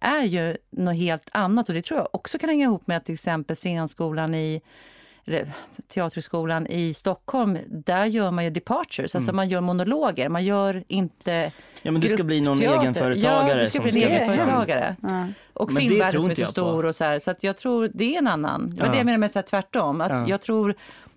[0.00, 3.04] är ju något helt annat och det tror jag också kan hänga ihop med att
[3.04, 4.60] till exempel scenskolan i
[5.26, 5.52] eller
[5.88, 11.52] Teaterskolan i Stockholm, där gör man ju departures, alltså man gör monologer, man gör inte
[11.82, 14.96] ja men du ska bli någon egenföretagare Ja, du ska som bli en liksom- egenföretagare.
[15.02, 15.26] Ja.
[15.52, 16.50] Och Men filmvärlden som är så på.
[16.50, 18.74] stor och så här, så att jag tror det är en annan.
[18.78, 18.86] Ja.
[18.90, 20.24] det jag menar med så här, tvärtom, att Ja.
[20.28, 20.74] jag tror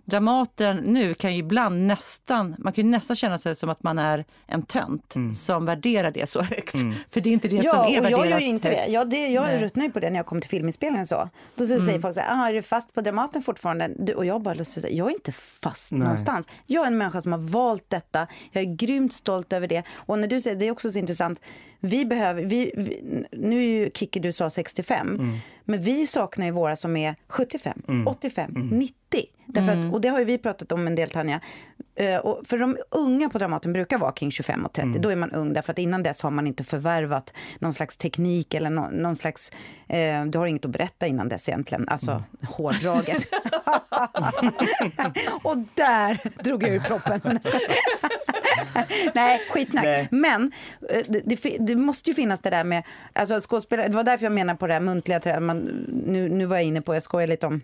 [0.10, 4.00] Dramaten nu kan ju ibland nästan, man kan ju nästan känna sig som att man
[4.00, 5.34] är en tönt Mm.
[5.34, 6.76] som värderar det så högt.
[7.10, 8.86] För det är inte det som Ja, är och värderat jag gör ju inte högst.
[8.86, 8.92] det.
[8.92, 9.60] Jag, det, jag Nej.
[9.62, 11.30] ruttnar ju på det när jag kommer till filminspelningen så.
[11.56, 13.92] Då så säger folk så här, ah, är du fast på Dramaten fortfarande?
[14.00, 16.00] Du, och jag bara lustigt säger, jag är inte fast Nej.
[16.02, 16.48] någonstans.
[16.66, 18.28] Jag är en människa som har valt detta.
[18.52, 19.84] Jag är grymt stolt över det.
[19.96, 21.42] Och när du säger, det är också så intressant,
[21.80, 26.52] vi behöver, vi, vi, nu är ju Kikki, du sa 65, men vi saknar ju
[26.52, 28.94] våra som är 75, 85, 90.
[29.54, 31.40] Därför att, och det har ju vi pratat om en del Tanja.
[31.96, 35.00] Eh, och för de unga på Dramaten brukar vara kring 25 och 30.
[35.00, 38.54] Då är man ung därför att innan dess har man inte förvärvat någon slags teknik
[38.54, 39.52] eller nå- någon slags...
[39.88, 41.90] Eh, du har inget att berätta innan dess egentligen.
[41.90, 43.28] Alltså hårdraget.
[45.44, 47.40] och där drog jag ur proppen.
[49.14, 49.84] Nej, skitsnack.
[49.84, 50.08] Nej.
[50.12, 50.52] Men
[50.90, 52.84] eh, det, det, måste ju finnas det där med...
[53.14, 55.40] Alltså skådespelare, det var därför jag menar på det här muntliga.
[55.40, 55.58] Man,
[56.06, 57.62] nu, nu var jag inne på, jag skojar lite om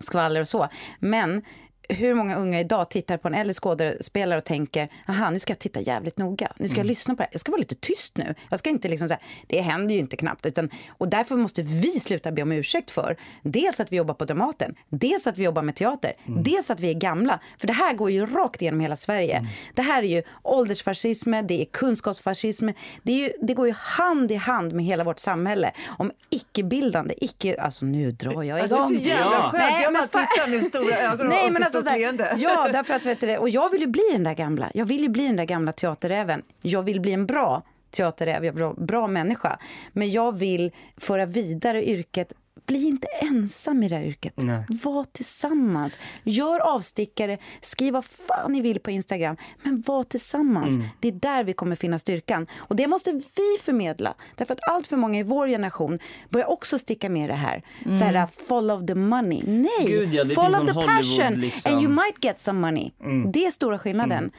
[0.00, 0.68] skvaller och så.
[0.98, 1.42] Men
[1.88, 5.58] hur många unga idag tittar på en äldre skådespelare och tänker, aha, nu ska jag
[5.58, 6.52] titta jävligt noga.
[6.56, 7.28] Nu ska jag lyssna på det här.
[7.32, 8.34] Jag ska vara lite tyst nu.
[8.50, 10.46] Jag ska inte liksom så här, det händer ju inte knappt.
[10.46, 14.24] Utan, och därför måste vi sluta be om ursäkt för dels att vi jobbar på
[14.24, 17.40] Dramaten, dels att vi jobbar med teater, dels att vi är gamla.
[17.58, 19.46] För det här går ju rakt igenom hela Sverige.
[19.74, 22.68] Det här är ju åldersfascism, det är kunskapsfascism.
[23.02, 25.70] Det, är ju, det går ju hand i hand med hela vårt samhälle.
[25.98, 27.56] Om icke-bildande, icke...
[27.60, 29.04] Alltså nu drar jag Ja, det är så igång.
[29.04, 29.48] jävla Ja.
[29.50, 29.62] skönt.
[29.70, 32.34] Nej, jag bara tittar med stora ögon Nej, men alltså, stort så här, leende.
[32.38, 34.70] ja, därför att vet du det, och jag vill ju bli den där gamla.
[34.74, 36.42] Jag vill ju bli den där gamla teateräven.
[36.62, 39.58] Jag vill bli en bra teateräv, jag en bra människa.
[39.92, 42.32] Men jag vill föra vidare yrket
[42.66, 44.32] bli inte ensam i det här yrket.
[44.36, 44.64] Nej.
[44.68, 45.98] Var tillsammans.
[46.22, 50.74] Gör avstickare, skriv vad fan ni vill på Instagram, men var tillsammans.
[50.74, 50.86] Mm.
[51.00, 52.46] Det är där vi kommer finna styrkan.
[52.56, 54.14] Och det måste vi förmedla.
[54.36, 55.98] Därför att allt för många i vår generation
[56.30, 57.62] börjar också sticka med det här.
[57.82, 59.42] Så här, follow the money.
[59.46, 59.86] Nej, Mm.
[59.86, 61.72] Gud, ja, follow the någon passion Hollywood, liksom.
[61.72, 62.90] and you might get some money.
[63.32, 64.30] Det är stora skillnaden.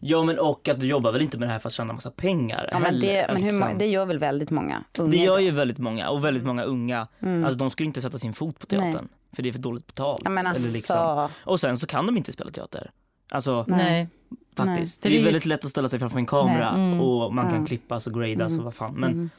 [0.00, 2.10] Ja men och att du jobbar väl inte med det här för att tjäna massa
[2.10, 3.78] pengar Ja, men heller, det, men hur, liksom.
[3.78, 7.08] det gör väl väldigt många unga Det gör ju väldigt många och väldigt många unga.
[7.22, 7.44] Mm.
[7.44, 9.08] Alltså de skulle inte sätta sin fot på teatern.
[9.32, 10.20] För det är för dåligt betalt.
[10.24, 10.72] Ja, men Eller alltså.
[10.72, 11.28] liksom.
[11.44, 12.90] Och sen så kan de inte spela teater.
[13.30, 14.08] Alltså Nej.
[14.56, 15.04] faktiskt.
[15.04, 15.12] Nej.
[15.12, 16.86] Det är Det är- väldigt lätt att ställa sig framför en kamera Nej.
[16.86, 17.00] Mm.
[17.00, 18.94] och man kan klippas och gradas och vad fan.
[18.94, 19.30] Men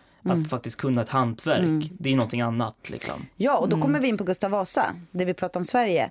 [0.42, 1.82] att faktiskt kunna ett hantverk, Mm.
[2.00, 3.26] det är någonting annat liksom.
[3.36, 3.82] Ja, och då Mm.
[3.82, 6.10] kommer vi in på Gustav Vasa, det vi pratar om Sverige.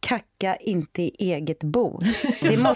[0.00, 2.00] Kacka inte i eget bo.
[2.42, 2.74] Det, må,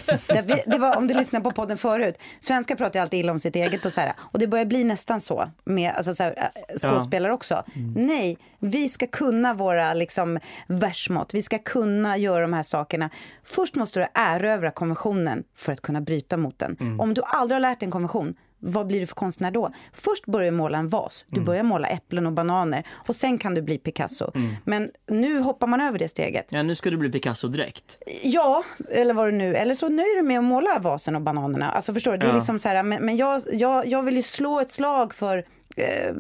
[0.67, 3.57] det, var, om du lyssnar på podden förut, svenskar pratar ju alltid illa om sitt
[3.57, 4.15] eget och så här.
[4.19, 7.65] Och det börjar bli nästan så med alltså, så här, äh, skådespelare också.
[7.97, 13.11] Nej, vi ska kunna våra liksom, versmått, vi ska kunna göra de här sakerna.
[13.45, 17.01] Först måste du erövra konventionen för att kunna bryta mot den.
[17.01, 18.35] Om du aldrig har lärt dig en konvention,
[18.67, 19.71] vad blir du för konstnär då?
[19.93, 23.55] Först börjar du måla en vas, du börjar måla äpplen och bananer och sen kan
[23.55, 24.31] du bli Picasso.
[24.65, 26.47] Men nu hoppar man över det steget.
[26.49, 27.99] Ja nu ska du bli Picasso direkt.
[28.23, 31.71] Ja, eller vad det nu, eller så nöjer du med att måla vasen och bananerna.
[31.71, 32.35] Alltså förstår du, det är Ja.
[32.35, 35.45] liksom så här, men, men jag, jag, jag vill ju slå ett slag för
[35.77, 36.15] Eh,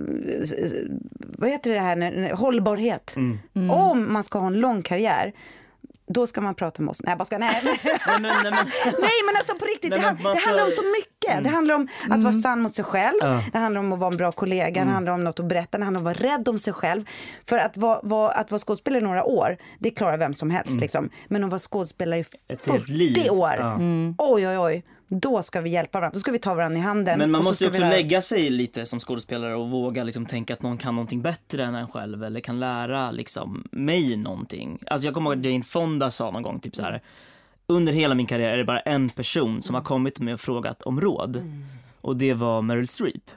[1.38, 3.14] vad heter det här, när- när- hållbarhet.
[3.70, 5.32] Om man ska ha en lång karriär,
[6.07, 7.02] då ska man prata med oss.
[7.02, 7.78] Nej, jag bara ska, nej, nej.
[8.07, 8.52] Men, nej, men,
[8.84, 11.44] Nej men alltså på riktigt, Nej, det, ska- handlar om så mycket.
[11.44, 13.40] Det handlar om att vara sann mot sig själv, Ja.
[13.52, 15.84] det handlar om att vara en bra kollega, det handlar om något att berätta, det
[15.84, 17.05] handlar om att vara rädd om sig själv.
[17.48, 20.80] För att vara, vara, att vara skådespelare i några år, det klarar vem som helst.
[20.80, 21.11] Liksom.
[21.28, 23.30] Men att vara skådespelare i Ett helt 40 liv.
[23.30, 23.78] år, Ja.
[24.18, 26.14] oj oj oj, då ska vi hjälpa varandra.
[26.14, 27.18] Då ska vi ta varandra i handen.
[27.18, 30.52] men man måste ju också lära- lägga sig lite som skådespelare och våga liksom tänka
[30.55, 34.78] att någon kan någonting bättre än en själv eller kan lära liksom mig någonting.
[34.86, 37.02] Alltså jag kommer ihåg att Jane Fonda sa någon gång typ så här.
[37.66, 40.40] Under hela min karriär är det bara en person som har kommit till mig och
[40.40, 41.42] frågat om råd.
[42.00, 43.30] Och det var Meryl Streep.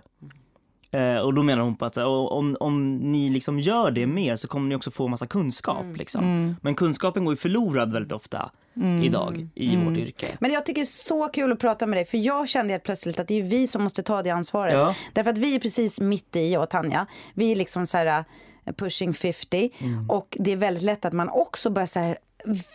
[0.91, 4.07] Eh, och då menar hon på att så här, om, om ni liksom gör det
[4.07, 5.85] mer så kommer ni också få massa kunskap.
[5.95, 6.55] Liksom.
[6.61, 8.51] Men kunskapen går ju förlorad väldigt ofta
[9.03, 10.27] idag i vårt yrke.
[10.39, 12.83] Men jag tycker det är så kul att prata med dig för jag kände helt
[12.83, 14.73] plötsligt att det är vi som måste ta det ansvaret.
[14.73, 14.95] Ja.
[15.13, 18.19] Därför att vi är precis mitt i, jag och Tanja, vi är liksom så här
[18.67, 20.09] uh, pushing 50 Mm.
[20.09, 22.17] och det är väldigt lätt att man också börjar så här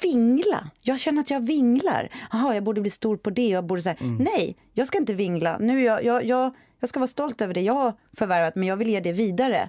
[0.02, 0.70] vingla.
[0.82, 2.08] Jag känner att jag vinglar.
[2.32, 3.48] Jaha, jag borde bli stor på det.
[3.48, 4.16] Jag borde så här, Mm.
[4.24, 5.58] nej, jag ska inte vingla.
[5.60, 8.68] Nu är jag, jag, jag, jag ska vara stolt över det jag har förvärvat men
[8.68, 9.68] jag vill ge det vidare.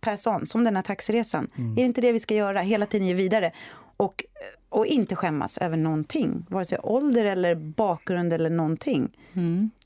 [0.00, 1.50] Pass on, som den här taxiresan.
[1.56, 1.72] Mm.
[1.72, 2.60] Är det inte det vi ska göra?
[2.60, 3.52] Hela tiden ge vidare.
[3.96, 4.24] Och,
[4.68, 6.46] och inte skämmas över någonting.
[6.48, 9.16] Vare sig ålder eller bakgrund eller någonting.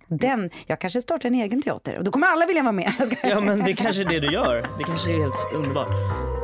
[0.07, 2.93] Den, jag kanske startar en egen teater och då kommer alla vilja vara med.
[3.23, 4.66] Ja men det kanske är det du gör.
[4.79, 6.39] Det kanske är helt underbart.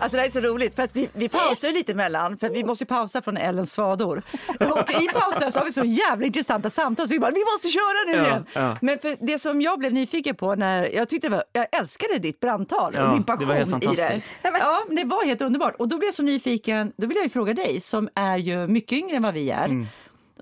[0.00, 2.64] Alltså det här är så roligt för att vi, vi pausar lite emellan för vi
[2.64, 4.22] måste ju pausa från Ellens svador.
[4.48, 7.68] Och i pausen så har vi så jävla intressanta samtal så vi bara vi måste
[7.68, 8.46] köra nu Ja, igen.
[8.54, 8.76] ja.
[8.82, 12.18] Men för det som jag blev nyfiken på när jag tyckte det var, jag älskade
[12.18, 14.30] ditt brandtal Ja, och din det passion var helt i fantastiskt.
[14.42, 14.52] det.
[14.58, 17.30] Ja, det var helt underbart och då blev jag så nyfiken, då vill jag ju
[17.30, 19.64] fråga dig som är ju mycket yngre än vad vi är.
[19.64, 19.86] Mm.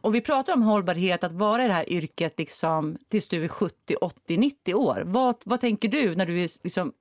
[0.01, 3.49] Och vi pratar om hållbarhet, att vara i det här yrket liksom, tills du är
[3.49, 5.03] 70, 80, 90 år.
[5.07, 6.93] Vad, vad tänker du när du liksom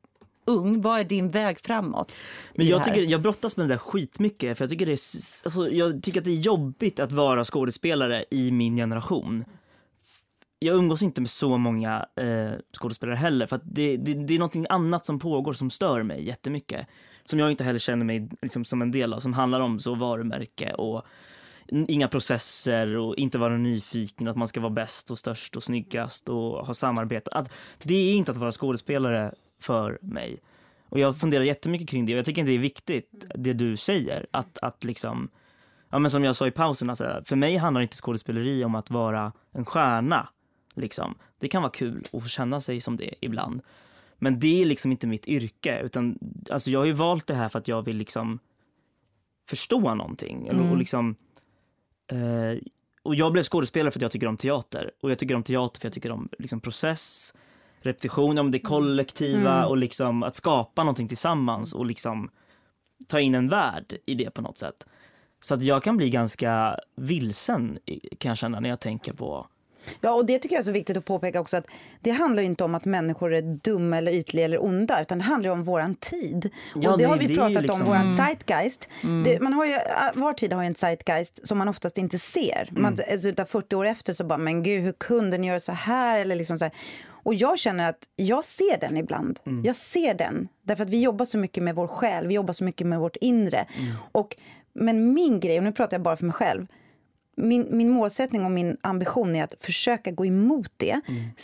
[0.47, 0.81] ung?
[0.81, 2.11] Vad är din väg framåt?
[2.55, 4.99] Men jag, tycker, jag brottas med det där skitmycket för jag tycker, det är,
[5.45, 9.45] alltså, jag tycker att det är jobbigt att vara skådespelare i min generation.
[10.59, 14.39] Jag umgås inte med så många eh, skådespelare heller för att det, det, det är
[14.39, 16.87] någonting annat som pågår som stör mig jättemycket.
[17.25, 19.95] Som jag inte heller känner mig liksom, som en del av, som handlar om så
[19.95, 21.05] varumärke och
[21.71, 26.29] inga processer och inte vara nyfiken, att man ska vara bäst och störst och snyggast
[26.29, 27.31] och ha samarbete.
[27.33, 27.51] Att,
[27.83, 30.39] det är inte att vara skådespelare för mig.
[30.89, 34.27] Och jag funderar jättemycket kring det och jag tycker det är viktigt det du säger
[34.31, 35.29] att, att liksom
[35.89, 38.91] Ja men som jag sa i pausen, alltså, för mig handlar inte skådespeleri om att
[38.91, 40.29] vara en stjärna.
[40.73, 41.15] Liksom.
[41.39, 43.61] Det kan vara kul att få känna sig som det ibland.
[44.17, 45.81] Men det är liksom inte mitt yrke.
[45.83, 48.39] Utan, alltså, jag har ju valt det här för att jag vill liksom
[49.45, 50.47] förstå någonting.
[50.47, 51.15] Eller, och, liksom,
[52.11, 52.59] eh,
[53.03, 54.91] och jag blev skådespelare för att jag tycker om teater.
[55.01, 57.33] Och jag tycker om teater för jag tycker om liksom, process,
[57.81, 62.29] repetition, om det kollektiva och liksom att skapa någonting tillsammans och liksom
[63.07, 64.85] ta in en värld i det på något sätt.
[65.39, 67.79] Så att jag kan bli ganska vilsen
[68.17, 69.47] kan jag känna när jag tänker på
[70.01, 71.67] Ja, och det tycker jag är så viktigt att påpeka också att
[72.01, 75.23] det handlar ju inte om att människor är dumma eller ytliga eller onda, utan det
[75.23, 76.49] handlar om våran tid.
[76.75, 78.89] Ja, och det har nej, vi det pratat liksom- om, våran zeitgeist.
[79.25, 79.77] Det, man har ju,
[80.13, 82.69] var tid har ju en zeitgeist som man oftast inte ser.
[82.71, 85.71] Man, alltså, utav 40 år efter så bara, men gud, hur kunde ni göra så
[85.71, 86.19] här?
[86.19, 86.73] Eller liksom så här.
[87.27, 89.39] Och jag känner att jag ser den ibland.
[89.63, 90.47] Jag ser den.
[90.61, 93.15] Därför att vi jobbar så mycket med vår själ, vi jobbar så mycket med vårt
[93.15, 93.65] inre.
[94.11, 94.35] Och,
[94.73, 96.67] men min grej, och nu pratar jag bara för mig själv,
[97.37, 101.01] min, min målsättning och min ambition är att försöka gå emot det.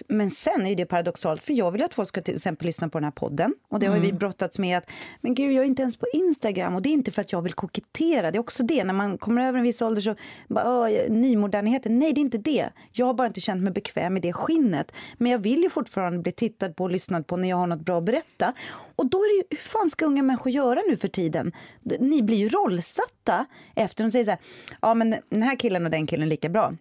[0.08, 2.98] Men sen är det paradoxalt, för jag vill att folk ska till exempel lyssna på
[2.98, 3.54] den här podden.
[3.70, 4.90] Och det har vi brottats med att,
[5.22, 6.76] men gud, jag är inte ens på Instagram.
[6.76, 8.84] Och det är inte för att jag vill kokettera, det är också det.
[8.84, 10.16] När man kommer över en viss ålder så,
[10.48, 12.00] bara, "Åh, nymodernheten.
[12.00, 12.70] Nej, det är inte det.
[12.92, 14.92] Jag har bara inte känt mig bekväm i det skinnet.
[15.18, 17.82] Men jag vill ju fortfarande bli tittad på och lyssnad på när jag har något
[17.86, 18.54] bra att berätta.
[18.96, 21.52] Och då är det ju, hur fan ska unga människor göra nu för tiden?
[22.00, 24.40] Ni blir ju rollsatta efter, de säger så här,
[24.82, 26.74] ja men den här killen och den killen är lika bra.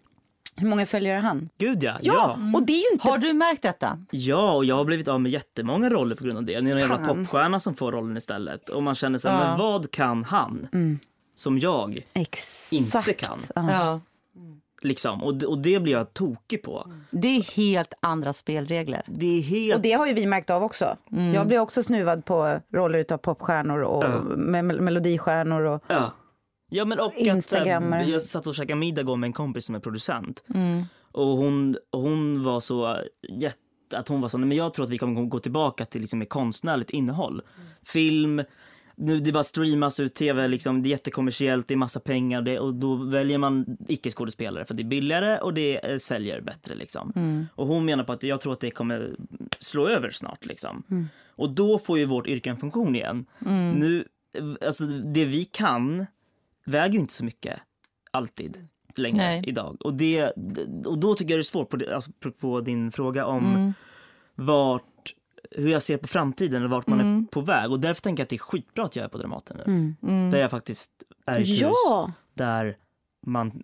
[0.57, 1.49] Hur många följare har han?
[1.59, 1.93] Gud ja.
[2.03, 2.59] Ja, ja.
[2.59, 3.09] och det är ju inte...
[3.09, 3.99] Har du märkt detta?
[4.11, 6.53] Ja, och jag har blivit av med jättemånga roller på grund av det.
[6.53, 8.69] Det är en jävla popstjärna som får rollen istället.
[8.69, 9.49] Och man känner så här, Ja.
[9.49, 10.69] men vad kan han?
[11.35, 12.73] Som jag Exakt.
[13.09, 13.39] inte kan.
[13.55, 13.71] Ja.
[13.73, 14.01] Ja.
[14.83, 15.23] Liksom.
[15.23, 16.93] Och, och det blir jag tokig på.
[17.11, 19.03] Det är helt andra spelregler.
[19.07, 19.77] Det är helt...
[19.77, 20.97] Och det har ju vi märkt av också.
[21.35, 24.05] Jag blir också snuvad på roller av popstjärnor och
[24.39, 25.61] med mel- melodistjärnor.
[25.63, 26.11] Och, Ja.
[26.73, 28.01] Ja men och att, Instagrammar.
[28.01, 30.45] äh, jag satt och käkade middag med en kompis som är producent.
[30.55, 30.85] Mm.
[31.13, 32.99] Och hon, hon var så
[33.29, 33.59] jätte,
[33.95, 36.27] att hon var så, men jag tror att vi kommer gå tillbaka till liksom mer
[36.27, 37.43] konstnärligt innehåll.
[37.87, 38.43] Film,
[38.97, 42.59] nu det bara streamas ut, tv liksom, det är jättekommersiellt, det är massa pengar det,
[42.59, 47.13] och då väljer man icke-skådespelare för det är billigare och det eh, säljer bättre liksom.
[47.17, 47.47] Mm.
[47.55, 49.17] Och hon menar på att jag tror att det kommer
[49.59, 51.09] slå över snart liksom.
[51.37, 53.27] Och då får ju vårt yrke en funktion igen.
[53.75, 54.05] Nu,
[54.39, 56.07] eh, alltså det vi kan
[56.65, 57.61] väger inte så mycket
[58.11, 59.43] alltid längre Nej.
[59.47, 59.77] idag.
[59.81, 60.31] Och, det,
[60.87, 63.73] och då tycker jag det är svårt, på, apropå din fråga om Mm.
[64.35, 65.15] vart,
[65.51, 67.19] hur jag ser på framtiden eller vart man Mm.
[67.23, 67.71] är på väg.
[67.71, 69.57] Och därför tänker jag att det är skitbra att jag är på Dramaten
[70.01, 70.31] nu.
[70.31, 70.91] Där jag faktiskt
[71.27, 72.13] är i ett hus ja!
[72.35, 72.77] där
[73.27, 73.63] man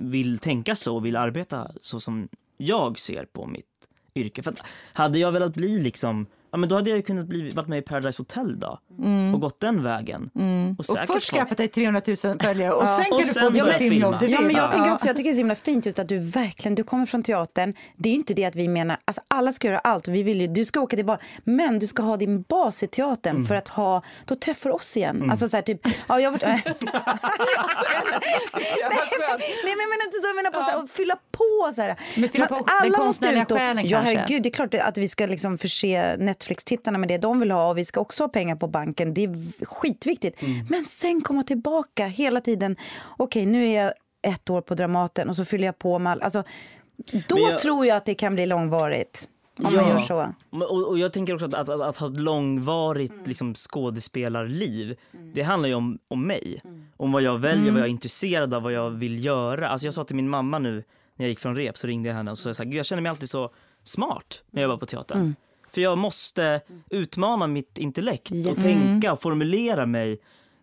[0.00, 3.66] vill tänka så och vill arbeta så som jag ser på mitt
[4.14, 4.42] yrke.
[4.42, 4.60] För att
[4.92, 7.78] hade jag velat bli liksom, ja men då hade jag ju kunnat bli, varit med
[7.78, 8.78] i Paradise Hotel då
[9.34, 10.30] och gått den vägen.
[10.34, 10.76] Och, Mm.
[10.78, 13.34] Och säkert först fått- skaffat dig 300 000 följare och sen kan Och du sen
[13.42, 14.14] få börja vilket filmjobb.
[14.20, 14.70] Ja, men jag Ja.
[14.72, 17.06] tycker också jag tycker det är så himla fint just att du verkligen, du kommer
[17.06, 17.74] från teatern.
[17.96, 20.40] Det är inte det att vi menar, alltså alla ska göra allt och vi vill
[20.40, 23.46] ju, du ska åka tillbaka, men du ska ha din bas i teatern Mm.
[23.46, 25.30] för att ha, då träffar oss igen.
[25.30, 26.62] Alltså så här typ, ja jag Nej
[29.64, 31.96] men jag menar inte så, jag menar på så här, att fylla på så här.
[32.16, 34.18] Men fylla Man- på den konstnärliga ut och- själen Ja kanske.
[34.18, 37.68] herregud, det är klart att vi ska liksom förse Netflix-tittarna med det de vill ha
[37.70, 39.14] och vi ska också ha pengar på banken.
[39.14, 40.42] Det är skitviktigt.
[40.42, 40.66] Mm.
[40.70, 42.76] Men sen komma tillbaka hela tiden.
[43.16, 46.22] Okej, nu är jag ett år på Dramaten och så fyller jag på med all,
[46.22, 46.42] alltså,
[47.28, 49.28] Då jag- tror jag att det kan bli långvarigt.
[49.58, 49.88] Om man Ja.
[49.88, 50.34] gör så.
[50.50, 53.24] Och, och jag tänker också att, att, att, att ha ett långvarigt Mm.
[53.26, 54.96] liksom, skådespelarliv,
[55.34, 56.60] det handlar ju om, om mig.
[56.96, 59.68] Om vad jag väljer, vad jag är intresserad av, vad jag vill göra.
[59.68, 60.74] Alltså jag sa till min mamma nu
[61.16, 63.10] när jag gick från rep så ringde jag henne och sa jag, jag känner mig
[63.10, 63.50] alltid så
[63.82, 65.34] smart när jag var på teatern.
[65.76, 65.84] Mm.
[65.86, 66.60] För jag måste
[66.90, 68.62] utmana mitt intellekt och Yes.
[68.62, 70.18] tänka och formulera mig.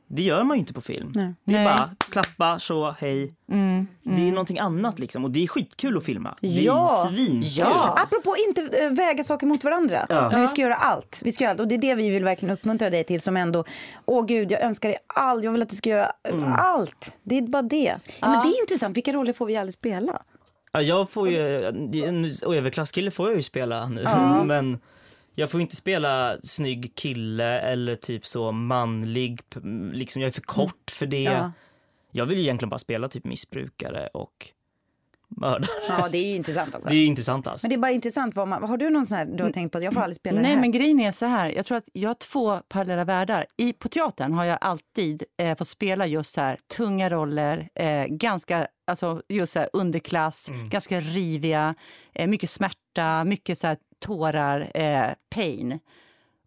[0.08, 1.12] Det gör man ju inte på film.
[1.16, 1.34] Nej.
[1.46, 1.66] Det är Nej.
[1.66, 3.34] bara klappa, så, hej.
[3.52, 3.88] Mm.
[4.04, 6.36] Det är någonting annat liksom och det är skitkul att filma.
[6.42, 7.08] Det är Ja.
[7.10, 7.50] svinkul.
[7.58, 7.96] Ja.
[8.04, 10.06] Apropå inte eh, väga saker mot varandra.
[10.10, 10.30] Ja.
[10.32, 11.22] Men vi ska göra allt.
[11.26, 11.60] Vi ska göra allt.
[11.60, 13.64] Och det är det vi vill verkligen uppmuntra dig till som ändå,
[14.06, 15.44] åh gud, jag önskar dig allt.
[15.44, 16.54] Jag vill att du ska göra eh, Mm.
[16.54, 17.20] allt.
[17.24, 17.96] Det är bara det.
[18.22, 18.98] Ja, men det är intressant.
[18.98, 20.22] Vilka roller får vi aldrig spela?
[20.72, 21.66] Ja, jag får ju,
[22.06, 22.26] en
[22.58, 24.04] överklasskille får jag ju spela nu,
[24.46, 24.80] men
[25.36, 29.42] jag får inte spela snygg kille eller typ så manlig,
[29.94, 31.24] liksom jag är för kort för det.
[31.24, 31.52] Ja.
[32.12, 34.48] Jag vill ju egentligen bara spela typ missbrukare och
[35.38, 35.68] mördare.
[35.88, 36.90] Ja, det är ju intressant också.
[36.90, 37.64] Det är intressantast.
[37.64, 38.36] Men det är bara intressant.
[38.36, 40.16] Vad man, har du någon sån här du har tänkt på att jag får aldrig
[40.16, 40.62] spela Nej, det här?
[40.62, 41.50] men grejen är så här.
[41.50, 43.46] Jag tror att jag har två parallella världar.
[43.58, 48.06] I, på teatern har jag alltid eh, fått spela just så här tunga roller, eh,
[48.06, 51.76] ganska, alltså just så här underklass, ganska riviga,
[52.14, 55.80] eh, mycket smärta, mycket så här tårar, eh, pain.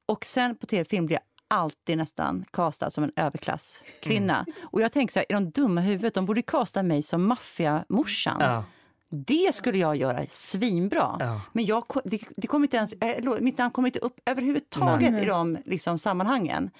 [0.06, 4.46] Och sen på tv-film blir jag alltid nästan castad som en överklasskvinna.
[4.62, 6.14] Och jag tänker så här, är de dumma i huvudet?
[6.14, 8.36] De borde casta mig som maffiamorsan.
[8.40, 8.64] Ja.
[9.10, 11.16] Det skulle jag göra svinbra.
[11.20, 11.40] Ja.
[11.52, 15.26] Men jag, det, det kommer inte ens, eh, mitt namn kommer inte upp överhuvudtaget i
[15.26, 16.70] de liksom, sammanhangen.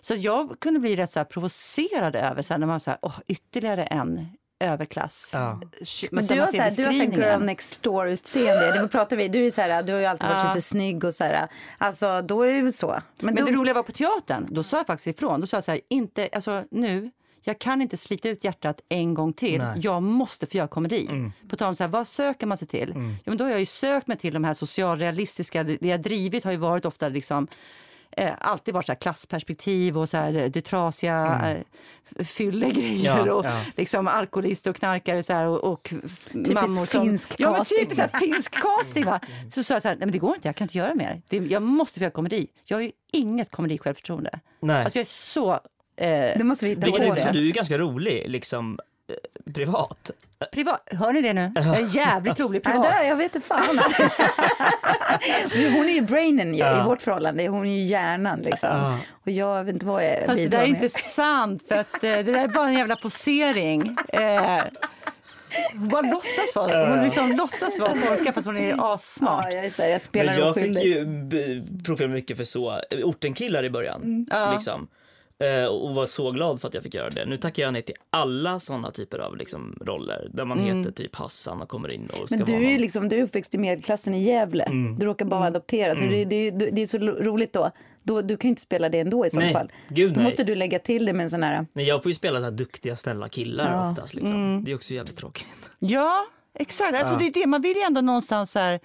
[0.00, 2.98] Så jag kunde bli rätt så här, provocerad över så här, när man så här,
[3.02, 4.26] åh, ytterligare en
[4.60, 5.30] överklass.
[5.32, 5.60] Ja.
[6.10, 8.82] Men du har, så här, du har så girl next door utseende.
[8.82, 9.28] Det pratar vi.
[9.28, 10.48] Du är så här, du har ju alltid varit Ja.
[10.48, 11.48] lite snygg och så här.
[11.78, 12.86] Alltså, då är det ju så.
[13.20, 15.40] Men, Men då, det roliga var på teatern, då sa jag faktiskt ifrån.
[15.40, 17.10] Då sa jag så här, inte, alltså nu,
[17.46, 19.58] jag kan inte slita ut hjärtat en gång till.
[19.58, 19.80] Nej.
[19.80, 21.30] Jag måste få göra komedi.
[21.48, 22.92] På tal om så här, vad söker man sig till?
[22.96, 26.44] Ja, men då har jag ju sökt mig till de här socialrealistiska, det jag drivit
[26.44, 27.46] har ju varit ofta liksom
[28.16, 31.42] eh, alltid varit så klassperspektiv och så här, det trasiga
[32.18, 33.60] eh, fyllegrejer Ja, och ja.
[33.76, 35.94] liksom alkoholister och knarkare så här, och, och
[36.54, 37.04] mammor som...
[37.04, 39.04] finsk ja, men typ så här, finsk casting.
[39.04, 39.20] Va?
[39.50, 41.22] Så sa jag så här, nej men det går inte, jag kan inte göra mer.
[41.28, 42.46] Det, jag måste göra komedi.
[42.64, 44.40] Jag har ju inget komedi-självförtroende.
[44.60, 44.84] Nej.
[44.84, 45.60] Alltså jag är så...
[45.96, 48.78] Eh, Det måste vi hitta Vilket på för du är ganska rolig liksom
[49.08, 50.10] eh, privat.
[50.52, 51.52] privat, hör ni det nu?
[51.54, 52.92] Jag är jävligt rolig Nej, privat.
[53.00, 53.78] det, jag vet inte fan.
[55.76, 57.46] hon är ju brainen ju, i vårt förhållande.
[57.48, 58.68] Hon är ju hjärnan liksom.
[58.70, 58.98] Ja.
[59.24, 62.00] Och jag vet inte vad jag Fast det där är inte sant, för att eh,
[62.10, 63.96] det där är bara en jävla posering.
[64.08, 64.62] Eh,
[65.72, 69.44] hon bara låtsas vara, hon liksom låtsas vara fast hon är assmart.
[69.48, 71.06] Ja, jag, är så här, jag spelar Men jag fick ju
[71.84, 74.26] profilera mycket för så, ortenkillar i början.
[74.30, 74.52] Ja.
[74.52, 74.80] Liksom.
[74.80, 74.86] Eh,
[75.70, 77.26] och var så glad för att jag fick göra det.
[77.26, 81.16] Nu tackar jag nej till alla sådana typer av liksom, roller där man heter typ
[81.16, 83.54] Hassan och kommer in och ska Men du vara är ju liksom, du är uppväxt
[83.54, 84.64] i medelklassen i Gävle.
[84.64, 84.98] Mm.
[84.98, 85.98] Du råkar bara vara adopterad.
[85.98, 87.70] Så det, det, det är så roligt då.
[88.02, 88.22] då.
[88.22, 89.72] Du kan ju inte spela det ändå i så Nej, fall.
[89.88, 90.24] gud Då nej.
[90.24, 91.66] måste du lägga till det med en sån här...
[91.72, 93.90] Nej, jag får ju spela så här duktiga, snälla killar Ja.
[93.90, 94.14] oftast.
[94.14, 94.64] Liksom.
[94.64, 95.46] Det är också jävligt tråkigt.
[95.78, 96.26] Ja,
[96.58, 96.94] exakt.
[96.98, 97.46] Alltså, det är det.
[97.46, 98.80] Man vill ju ändå någonstans så här,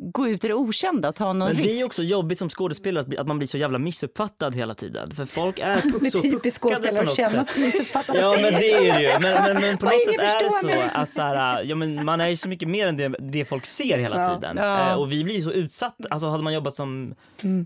[0.00, 1.62] gå ut i det okända och ta någon Men risk.
[1.68, 5.10] det är också jobbigt som skådespelare att, att man blir så jävla missuppfattad hela tiden.
[5.10, 5.80] För folk är
[6.10, 8.16] så typiskt skådespelare att känna sig missuppfattad.
[8.16, 9.08] Ja men det är det ju.
[9.20, 10.90] Men, men, men på något sätt är det så mig.
[10.94, 13.66] att så här, ja, men man är ju så mycket mer än det, det folk
[13.66, 14.34] ser hela Ja.
[14.34, 14.56] tiden.
[14.56, 14.90] Ja.
[14.90, 16.08] Eh, och vi blir ju så utsatta.
[16.10, 17.14] Alltså hade man jobbat som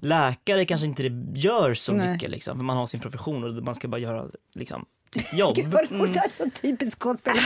[0.02, 2.12] läkare kanske inte det gör så Nej.
[2.12, 2.56] mycket liksom.
[2.56, 4.84] För man har sin profession och man ska bara göra liksom
[5.32, 5.56] jobb.
[5.56, 7.40] Gud vad roligt, det är så typiskt skådespelare.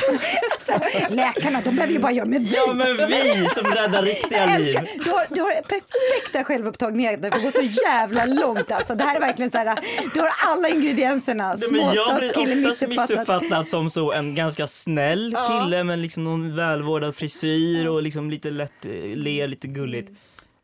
[0.68, 2.54] Alltså, läkarna, de behöver ju bara göra med vi.
[2.54, 4.78] Ja men vi som räddar riktiga liv.
[5.04, 8.94] du har, du har perfekta självupptagningar, det får gå så jävla långt alltså.
[8.94, 9.78] Det här är verkligen så här,
[10.14, 11.54] du har alla ingredienserna.
[11.54, 13.16] Nej, men jag blir Småstadskille, oftast missuppfattad.
[13.42, 18.50] missuppfattad som så en ganska snäll kille med liksom någon välvårdad frisyr och liksom lite
[18.50, 20.10] lätt eh, ler lite gulligt.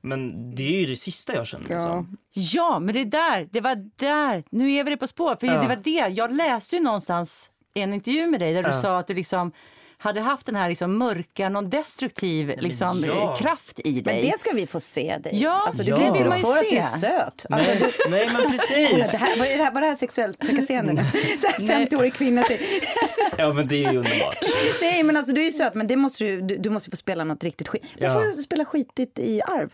[0.02, 2.16] Men det är ju det sista jag känner liksom.
[2.34, 5.36] Ja, men det där, det var där, nu är vi det på spår.
[5.40, 5.62] För Ja.
[5.62, 8.80] det var det, jag läste ju någonstans en intervju med dig där du Ja.
[8.82, 9.52] sa att du liksom
[9.98, 13.36] hade haft den här liksom mörka, någon destruktiv liksom, ja.
[13.36, 14.02] kraft i dig.
[14.22, 15.32] Men det ska vi få se dig.
[15.42, 15.96] Ja, alltså, du ja.
[15.96, 16.98] Det inte vill man ju för att du är se.
[17.00, 17.46] söt.
[17.50, 19.14] Alltså, Nej, du, nej men det precis.
[19.20, 21.02] här, var, det här, var det här sexuellt trakasserande nu?
[21.40, 22.60] Så här 50-årig kvinna säger,
[23.38, 24.36] Ja men det är ju underbart.
[24.80, 26.96] nej men alltså du är ju söt men det måste du, du, du måste få
[26.96, 27.82] spela något riktigt skit.
[27.98, 28.14] Ja.
[28.14, 29.70] Varför får du spela skitigt i arv?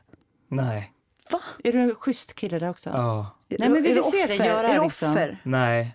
[0.49, 0.93] Nej.
[1.31, 1.41] Va?
[1.65, 2.91] Är du en schysst kille där också?
[2.91, 3.27] Ja.
[3.49, 5.11] Nej, men vi Är vill du se dig göra är du liksom.
[5.11, 5.41] offer?
[5.43, 5.95] Nej.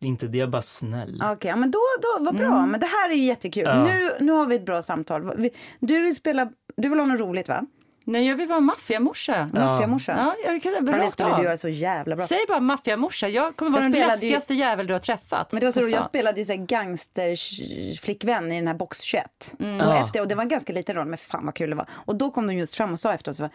[0.00, 1.22] Inte det, jag är bara snäll.
[1.32, 2.66] Okej, ja, men då, då, vad bra.
[2.66, 3.64] Men det här är ju jättekul.
[3.64, 3.84] Ja.
[3.84, 5.50] Nu, nu har vi ett bra samtal.
[5.80, 7.62] Du vill spela, du vill ha något roligt va?
[8.04, 9.50] Nej, jag vill vara maffiamorsa.
[9.52, 10.12] Maffiamorsa.
[10.18, 12.24] Ja, jag kan säga Ja, det rakt skulle du göra så jävla bra.
[12.26, 13.28] Säg bara maffiamorsa.
[13.28, 15.52] Jag kommer vara Jag den spelade ju- läskigaste jävel du har träffat.
[15.52, 16.56] Men det var så roligt, jag spelade ju så
[17.46, 19.54] gangsterflickvän i den här box 21.
[19.58, 20.04] Och, Ja.
[20.04, 21.86] efter, och det var en ganska liten roll, men fan vad kul det var.
[21.92, 23.50] Och då kom de just fram och sa efteråt, så var,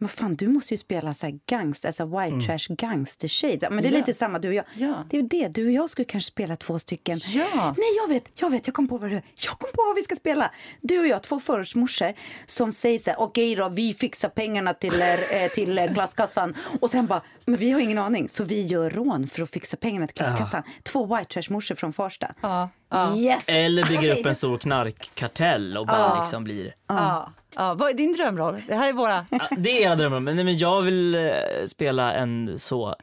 [0.00, 3.70] men fan du måste ju spela så här gangster, alltså white trash gangster shades.
[3.70, 3.98] Men det är Ja.
[3.98, 4.64] lite samma du och jag.
[4.74, 5.04] Ja.
[5.10, 7.20] Det är ju det, du och jag skulle kanske spela två stycken.
[7.26, 7.74] Ja.
[7.78, 10.02] Nej jag vet, jag vet, jag kom på vad du, jag kom på vad vi
[10.02, 10.50] ska spela.
[10.80, 12.14] Du och jag, två förortsmorsor
[12.46, 16.54] som säger så här, okej då, vi fixar pengarna till, er, eh, till eh, klasskassan.
[16.80, 19.76] Och sen bara, men vi har ingen aning, så vi gör rån för att fixa
[19.76, 20.62] pengarna till klasskassan.
[20.82, 22.34] Två white trash morsor från Farsta.
[22.40, 22.68] Ja, ja,
[23.16, 23.48] Yes!
[23.48, 26.74] Eller bygger upp en stor knarkkartell och bara liksom blir...
[26.86, 27.74] ja, ja.
[27.74, 28.62] Vad är din drömroll?
[28.68, 29.26] Det här är våra...
[29.30, 30.24] Ja, Det är jag drömmer om.
[30.24, 31.30] Men, nej, men jag vill eh,
[31.66, 32.94] spela en så eh,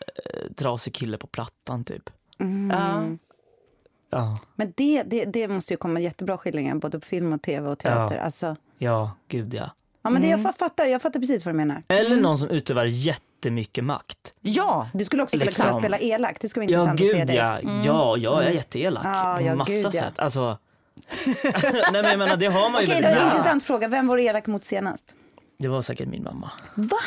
[0.55, 2.09] trasig kille på plattan typ.
[2.71, 3.01] Ja.
[4.09, 7.69] Ja, Men det, det, det måste ju komma jättebra skildringar både på film och tv
[7.69, 8.15] och teater.
[8.15, 8.21] Ja.
[8.21, 9.69] Alltså, ja, gud ja.
[10.07, 11.83] Ja, men det, jag fattar, jag fattar precis vad du menar.
[11.87, 14.33] Eller någon som utövar jättemycket makt.
[14.41, 15.73] ja, Du skulle också kunna Liksom.
[15.73, 17.35] spela elak, det ska vara Ja, intressant att se gud dig.
[17.35, 17.59] ja.
[17.85, 19.91] Ja, jag är jätteelak Ja, på ja, massa gud, ja.
[19.91, 20.19] sätt.
[20.19, 20.57] Alltså...
[21.91, 23.87] nej men jag menar, det har man ju Okej, väldigt intressant fråga.
[23.87, 25.15] Vem var du elak mot senast?
[25.59, 26.51] Det var säkert min mamma.
[26.75, 26.97] Va?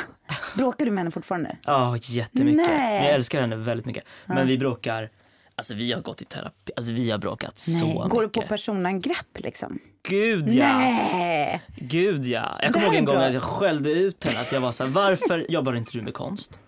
[0.57, 1.57] Bråkar du med henne fortfarande?
[1.64, 2.66] Ja, jättemycket.
[2.68, 2.94] Nej.
[2.98, 4.05] Men jag älskar henne väldigt mycket.
[4.26, 5.11] Men vi bråkar,
[5.55, 7.94] alltså vi har gått i terapi, alltså vi har bråkat så Nej.
[8.09, 8.42] Går du mycket.
[8.42, 9.78] på personangrepp liksom?
[10.09, 10.78] Gud ja!
[10.78, 11.62] Nej!
[11.76, 12.59] Gud ja!
[12.62, 13.24] Jag kommer ihåg en gång bra.
[13.24, 16.14] att jag skällde ut henne att jag var så här, varför jobbar inte du med
[16.14, 16.59] konst?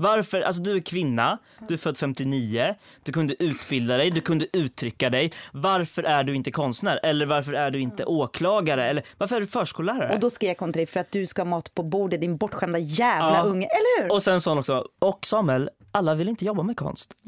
[0.00, 4.46] Varför, alltså du är kvinna, du är född 59, du kunde utbilda dig, du kunde
[4.52, 5.32] uttrycka dig.
[5.52, 7.00] Varför är du inte konstnär?
[7.02, 8.84] Eller varför är du inte åklagare?
[8.84, 10.14] Eller varför är du förskollärare?
[10.14, 12.36] Och då skrek hon till dig för att du ska ha mat på bordet, din
[12.36, 13.42] bortskämda jävla Ja.
[13.42, 13.66] unge.
[13.66, 14.12] Eller hur?
[14.12, 17.14] Och sen sa hon också, och Samuel, alla vill inte jobba med konst.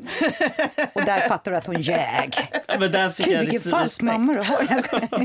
[0.95, 2.35] där fattar du att hon ljög.
[2.69, 4.05] Ja, Men där fick Gud jag vilken res- falsk respekt.
[4.13, 4.67] mamma du har.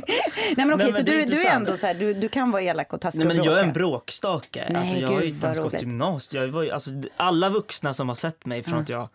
[0.55, 2.29] Nej men okej, men så det är du, du är ändå så här, du, du
[2.29, 4.65] kan vara elak och taskig Nej men och jag är en bråkstake.
[4.69, 6.43] Nej, alltså, jag har ju gud, inte ens gått gymnasiet.
[6.43, 9.09] Jag var ju, alltså, alla vuxna som har sett mig från att jag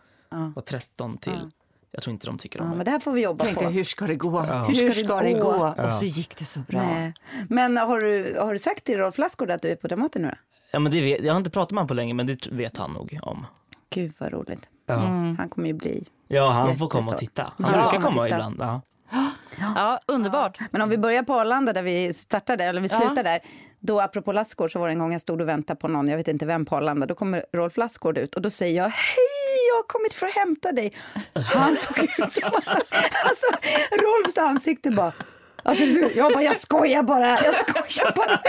[0.55, 1.49] var 13 till,
[1.91, 2.77] jag tror inte de tycker om Ja, mig.
[2.77, 3.69] men det här får vi jobba tänkte på.
[3.71, 4.45] hur ska det gå?
[4.47, 4.63] Ja.
[4.63, 5.73] Hur ska, det gå?
[5.77, 5.87] Ja.
[5.87, 6.83] Och så gick det så bra.
[6.83, 7.13] Nej.
[7.49, 10.27] Men har du, har du sagt till Rolf Lassgård att du är på Dramaten nu
[10.27, 10.35] då?
[10.71, 12.77] Ja, men det vet, jag har inte pratat med honom på länge, men det vet
[12.77, 13.45] han nog om.
[13.93, 14.69] Gud vad roligt.
[14.85, 14.95] Ja,
[15.37, 16.07] Han kommer ju bli.
[16.27, 17.51] ja han får komma och titta.
[17.59, 18.35] Han Ja, brukar komma titta.
[18.35, 18.55] ibland.
[18.59, 18.81] Ja.
[19.75, 20.57] Ja, underbart.
[20.71, 22.97] Men om vi börjar på Arlanda där vi startade, eller vi Ja.
[22.97, 23.39] slutade där.
[23.79, 26.17] Då apropå Lassgård så var det en gång jag stod och väntade på någon, jag
[26.17, 27.05] vet inte vem på Arlanda.
[27.05, 30.33] Då kommer Rolf Lassgård ut och då säger jag hej, jag har kommit för att
[30.33, 30.93] hämta dig.
[31.53, 33.45] Han såg ut som, alltså
[33.91, 35.13] Rolfs ansikte bara,
[35.63, 35.83] alltså,
[36.15, 38.39] jag bara, jag skojar bara, jag skojar bara.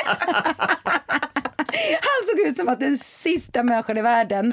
[2.00, 4.52] Han såg ut som att den sista människan i världen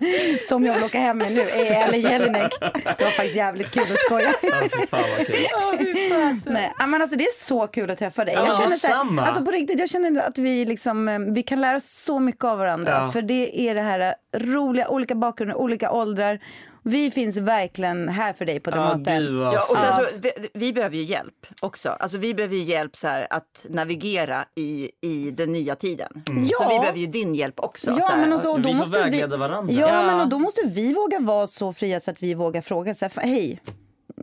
[0.50, 2.54] som jag vill åka hem med nu är Ellen Jelinek.
[2.60, 4.34] Det var faktiskt jävligt kul att skoja.
[4.42, 6.54] Ja, fy fan vad kul.
[6.54, 8.34] Nej, men alltså det är så kul att träffa dig.
[8.34, 11.62] Ja, jag känner här, alltså på riktigt, jag känner att vi liksom, eh, vi kan
[11.62, 12.92] lära oss så mycket av varandra.
[12.92, 13.12] Ja.
[13.12, 16.40] För det är det här eh, roliga, olika bakgrunder, olika åldrar.
[16.84, 19.40] Vi finns verkligen här för dig på Ja, Dramaten.
[19.40, 19.94] vad Ja, och sen Ja.
[19.98, 21.90] så, vi, vi behöver ju hjälp också.
[21.90, 26.10] Alltså, vi behöver ju hjälp så här, att navigera i, i den nya tiden.
[26.26, 26.32] Så
[26.64, 26.70] Ja.
[26.70, 27.92] vi behöver ju din hjälp också.
[27.92, 29.74] Ja, så men och så, och då Vi får måste vägleda vi, varandra.
[29.74, 30.06] Ja, Ja.
[30.06, 33.06] men och då måste vi våga vara så fria så att vi vågar fråga så
[33.06, 33.60] här, "Fan, hej,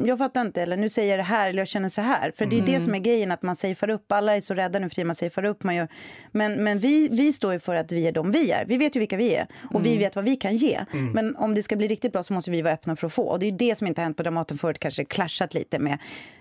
[0.04, 2.32] jag fattar inte, eller nu säger jag det här, eller jag känner så här.
[2.36, 4.12] För det är det som är grejen, att man safear upp.
[4.12, 5.62] Alla är så rädda nu för man safear upp.
[5.62, 5.88] Man gör.
[6.32, 8.64] Men, men vi, vi står ju för att vi är de vi är.
[8.66, 10.80] Vi vet ju vilka vi är och vi vet vad vi kan ge.
[11.12, 13.22] Men om det ska bli riktigt bra så måste vi vara öppna för att få.
[13.22, 15.98] Och det är det som inte har hänt på Dramaten förut, kanske klaschat lite med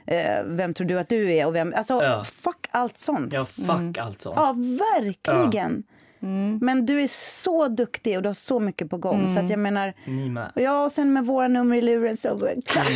[0.08, 2.24] eh, vem tror du att du är och vem, alltså Ja.
[2.24, 3.34] fuck allt sånt.
[3.34, 4.36] Ja, fuck allt sånt.
[4.36, 4.56] Ja,
[4.94, 5.84] verkligen.
[6.62, 9.28] Men du är så duktig och du har så mycket på gång.
[9.28, 10.52] Så att jag menar, Ni med.
[10.56, 12.88] ja och sen med våra nummer i luren så klart.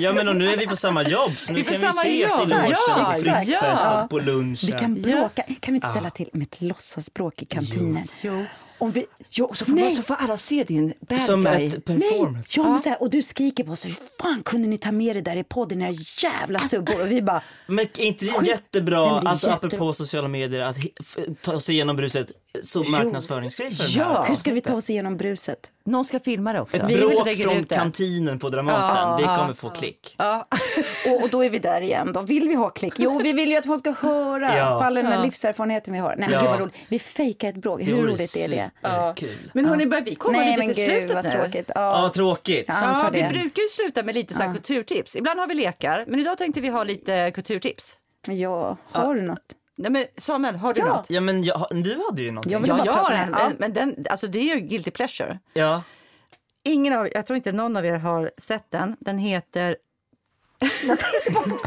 [0.00, 2.48] Ja men och nu är vi på samma jobb så nu kan vi ses jobb.
[2.48, 4.06] i logen Ja, och Frippes ja.
[4.10, 4.66] på lunchen.
[4.66, 5.16] Vi kan Ja.
[5.20, 5.42] bråka.
[5.60, 8.06] Kan vi inte ställa till med ett låtsasbråk i kantinen?
[8.22, 8.44] Jo.
[8.78, 9.94] Om vi, Jo, så får, Nej.
[9.94, 11.66] så får alla se din bad Som guy.
[11.66, 12.52] ett nej, performance.
[12.60, 13.86] ja, men så här, och du skriker på oss.
[13.86, 15.92] Hur fan kunde ni ta med det där i podden, era
[16.22, 17.02] jävla subbor?
[17.02, 20.76] Och vi bara, Men är inte det jättebra, Nej, alltså jätte- apropå sociala medier, att
[21.42, 22.30] ta sig igenom bruset
[22.62, 24.20] som marknadsföringsgrej för den Ja.
[24.22, 25.58] här hur ska vi ta oss igenom bruset?
[25.84, 26.76] Någon ska filma det också.
[26.76, 27.74] Ett Vi bråk från ut det.
[27.74, 30.14] kantinen på Dramaten, det kommer få klick.
[30.18, 30.44] Ja.
[31.10, 32.12] Och, och då är vi där igen.
[32.12, 32.94] Då vill vi ha klick.
[32.98, 34.78] Jo, vi vill ju att folk ska höra Ja.
[34.78, 36.14] på all den här livserfarenheten vi har.
[36.18, 36.40] Nej, men Ja.
[36.40, 36.74] gud vad roligt.
[36.88, 37.80] Vi fejkar ett bråk.
[37.82, 38.70] Hur roligt är det?
[38.82, 39.50] superkul.
[39.54, 41.30] Men hörni, börjar vi komma Nej, lite till gud slutet vad nu?
[41.30, 41.70] tråkigt.
[41.74, 42.10] Ja, Ja.
[42.14, 42.64] tråkigt.
[42.68, 45.16] Ja, vi brukar ju sluta med lite så här kulturtips.
[45.16, 47.96] Ibland har vi lekar, men idag tänkte vi ha lite kulturtips.
[48.26, 49.38] Ja, har du något?
[49.82, 50.86] Nej, men Samuel, har du Ja.
[50.86, 51.06] något?
[51.08, 52.52] Ja men jag, du hade ju någonting.
[52.52, 54.60] Jag vill Ja, bara jag prata har en, men, men den, alltså det är ju
[54.60, 55.38] guilty pleasure.
[55.52, 55.82] Ja.
[56.64, 58.96] Ingen av, jag tror inte någon av er har sett den.
[59.00, 59.76] Den heter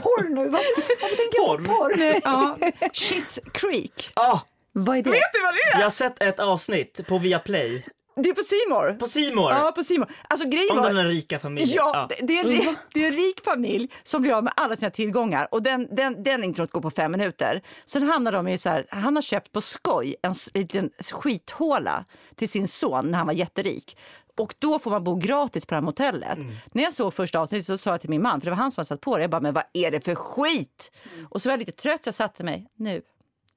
[0.01, 0.35] Porr nu?
[0.41, 2.21] Vad, varför tänker jag på porr?
[2.23, 2.57] ja,
[2.93, 4.11] Shits Creek.
[4.13, 4.39] Ah,
[4.73, 5.09] Vad är det?
[5.09, 5.79] Vet du vad det är?
[5.79, 7.85] jag har sett ett avsnitt på Viaplay.
[8.15, 8.93] Det är på Simor.
[8.99, 9.51] På Simor.
[9.51, 10.11] Ja, på Simor.
[10.27, 10.93] Alltså grejen Om var...
[10.93, 11.75] den rika familjen.
[11.75, 14.53] Ja, det, det, är en, ri- det är en rik familj som blir av med
[14.55, 17.61] alla sina tillgångar och den, den, den introt går på fem minuter.
[17.85, 22.05] Sen hamnar de i så här, han har köpt på skoj en s- liten skithåla
[22.35, 23.97] till sin son när han var jätterik.
[24.37, 26.37] Och då får man bo gratis på det här motellet.
[26.73, 28.71] När jag såg första avsnittet så sa jag till min man, för det var han
[28.71, 30.91] som hade satt på det, jag bara, men vad är det för skit?
[31.29, 33.01] Och så var jag lite trött så jag satte mig, nu,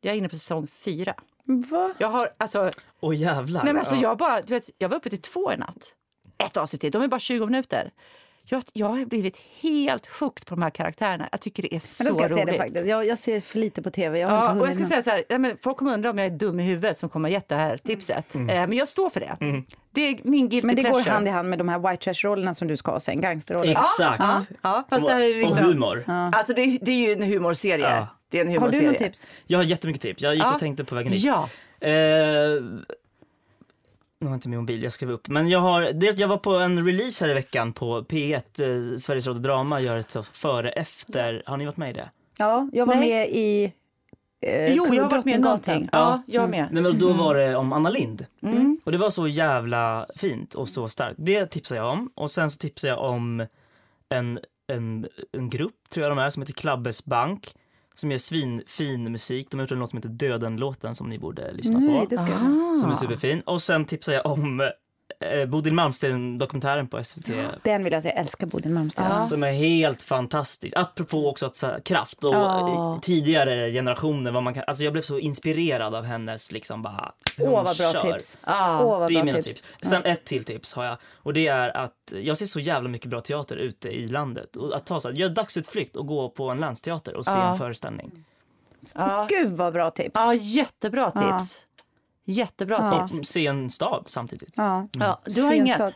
[0.00, 1.14] jag är inne på säsong fyra.
[1.48, 1.90] Va?
[1.98, 2.70] Jag har, alltså,
[3.00, 3.64] Åh jävlar.
[3.64, 4.00] Nej, men alltså, Ja.
[4.02, 5.94] jag, bara, du vet, jag var uppe till två i natt.
[6.44, 7.90] Ett avsnitt de är bara 20 minuter.
[8.50, 11.28] Jag, jag har blivit helt hooked på de här karaktärerna.
[11.32, 12.46] Jag tycker det är så Men ska jag se roligt.
[12.54, 12.86] det faktiskt.
[12.88, 14.18] Jag, jag ser för lite på tv.
[14.18, 16.10] Jag har Ja, inte och jag ska säga så här, ja, men folk kommer undra
[16.10, 18.34] om jag är dum i huvudet som kommer gett det här tipset.
[18.34, 19.36] Eh, men jag står för det.
[19.94, 21.10] Det är min guilty Men det går pleasure.
[21.12, 23.80] hand i hand med de här white trash-rollerna som du ska ha sen, gangsterrollerna.
[23.80, 24.18] Exakt.
[24.22, 26.04] Ja, ja, fast det här är Och liksom, humor.
[26.08, 27.90] Alltså det, är- det är ju en humorserie.
[27.90, 28.06] Ja.
[28.30, 28.88] Det är en Har du humorserie.
[28.88, 29.26] något tips?
[29.46, 30.22] Jag har jättemycket tips.
[30.22, 30.54] Jag gick Ja.
[30.54, 31.24] och tänkte på vägen hit.
[31.24, 31.48] Ja.
[31.80, 31.90] Eh,
[34.20, 35.28] nu har inte min mobil, jag skrev upp.
[35.28, 38.98] Men jag har, dels, jag var på en release här i veckan på P1, eh,
[38.98, 41.42] Sveriges Radio Drama gör ett så före efter.
[41.46, 42.10] Har ni varit med i det?
[42.38, 43.08] Ja, jag var Nej.
[43.10, 43.72] med i
[44.40, 45.88] eh, Jo, jag har varit med i någonting.
[45.92, 46.68] Ja, jag är med.
[46.72, 48.26] Nej, men då var det om Anna Lind
[48.84, 51.16] Och det var så jävla fint och så starkt.
[51.18, 52.10] Det tipsar jag om.
[52.14, 53.46] Och sen så tipsar jag om
[54.08, 57.54] en, en, en grupp, tror jag de är, som heter Klabbes Bank.
[57.98, 59.46] Som gör svinfin musik.
[59.50, 62.06] De har gjort en låt som heter Döden-låten som ni borde lyssna Nej, på.
[62.10, 62.78] det ska jag.
[62.78, 63.40] Som är superfin.
[63.40, 64.70] Och sen tipsar jag om
[65.48, 67.26] Bodil Malmsten-dokumentären på SVT.
[67.62, 69.04] Den vill jag säga, jag älskar Bodil Malmsten.
[69.10, 69.26] Ja.
[69.26, 70.76] Som är helt fantastisk.
[70.76, 72.96] Apropå också att så kraft och Ja.
[72.98, 77.12] i tidigare generationer vad man kan, alltså jag blev så inspirerad av hennes liksom bara
[77.38, 78.12] Åh, vad bra kör.
[78.12, 78.38] tips.
[78.44, 78.84] Ah.
[78.84, 79.62] Åh, vad Det är mina tips.
[79.62, 79.88] tips.
[79.88, 83.10] Sen ett till tips har jag och det är att jag ser så jävla mycket
[83.10, 84.56] bra teater ute i landet.
[84.56, 87.50] Och att ta så här, gör dagsutflykt och gå på en länsteater och se Ja.
[87.50, 88.24] en föreställning.
[88.94, 89.26] Ja.
[89.30, 90.10] Gud vad bra tips.
[90.14, 91.38] ja, jättebra Ja.
[91.38, 91.64] tips.
[92.32, 93.08] Jättebra Ja.
[93.08, 93.28] tips.
[93.28, 94.54] Se en stad samtidigt.
[94.56, 94.88] Ja.
[94.92, 95.74] Ja, du har inget.
[95.74, 95.92] stad.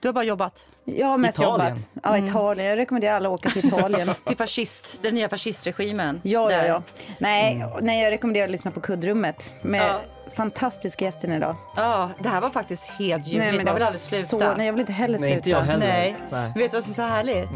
[0.00, 0.64] Du har bara jobbat.
[0.84, 1.68] Jag har mest Italien.
[1.76, 1.88] jobbat.
[2.02, 2.66] Ja, Italien.
[2.68, 4.10] Jag rekommenderar alla att åka till Italien.
[4.26, 6.20] Till fascist, den nya fascistregimen.
[6.24, 6.68] Ja, ja, Där.
[6.68, 6.82] ja.
[7.18, 10.00] Nej, nej, jag rekommenderar att lyssna på Kuddrummet med Ja.
[10.36, 11.56] fantastiska gästen idag.
[11.76, 13.54] Ja, det här var faktiskt helt ljuvligt.
[13.64, 14.26] Man vill aldrig sluta.
[14.26, 15.28] Så, nej, jag vill inte heller sluta.
[15.28, 15.86] Nej, inte jag heller.
[15.86, 16.16] Nej.
[16.30, 16.52] Nej.
[16.56, 17.48] Vet du vad som är så härligt?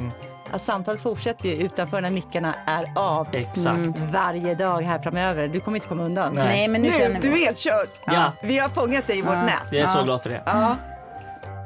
[0.53, 3.27] Att samtalet fortsätter ju utanför när mickarna är av.
[3.33, 3.99] Exakt.
[3.99, 5.49] Varje dag här framöver.
[5.49, 6.33] Du kommer inte komma undan.
[6.35, 6.45] Nej.
[6.47, 7.41] Nej, men nu, Nu, känner du vi.
[7.43, 7.89] är helt körd.
[8.07, 8.33] Ja.
[8.43, 9.63] Vi har fångat dig i vårt nät.
[9.71, 10.43] Jag är så glad för det.
[10.47, 10.77] Ja.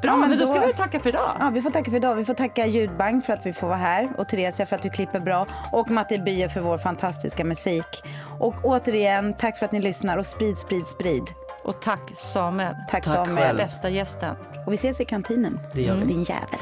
[0.01, 1.35] Bra, Ja, men, men då då- ska vi tacka för idag.
[1.39, 2.15] Ja, vi får tacka för idag.
[2.15, 4.89] Vi får tacka Ljudbank för att vi får vara här och Theresia för att du
[4.89, 8.03] klipper bra och Matti Bye för vår fantastiska musik.
[8.39, 11.23] Och återigen, tack för att ni lyssnar och sprid, sprid, sprid.
[11.63, 12.75] Och tack Samuel.
[12.89, 13.37] Tack, Tack Samuel.
[13.37, 13.57] själv.
[13.57, 14.35] Bästa gästen.
[14.65, 15.59] Och vi ses i kantinen.
[15.73, 16.05] Det gör vi.
[16.05, 16.59] Din jävel.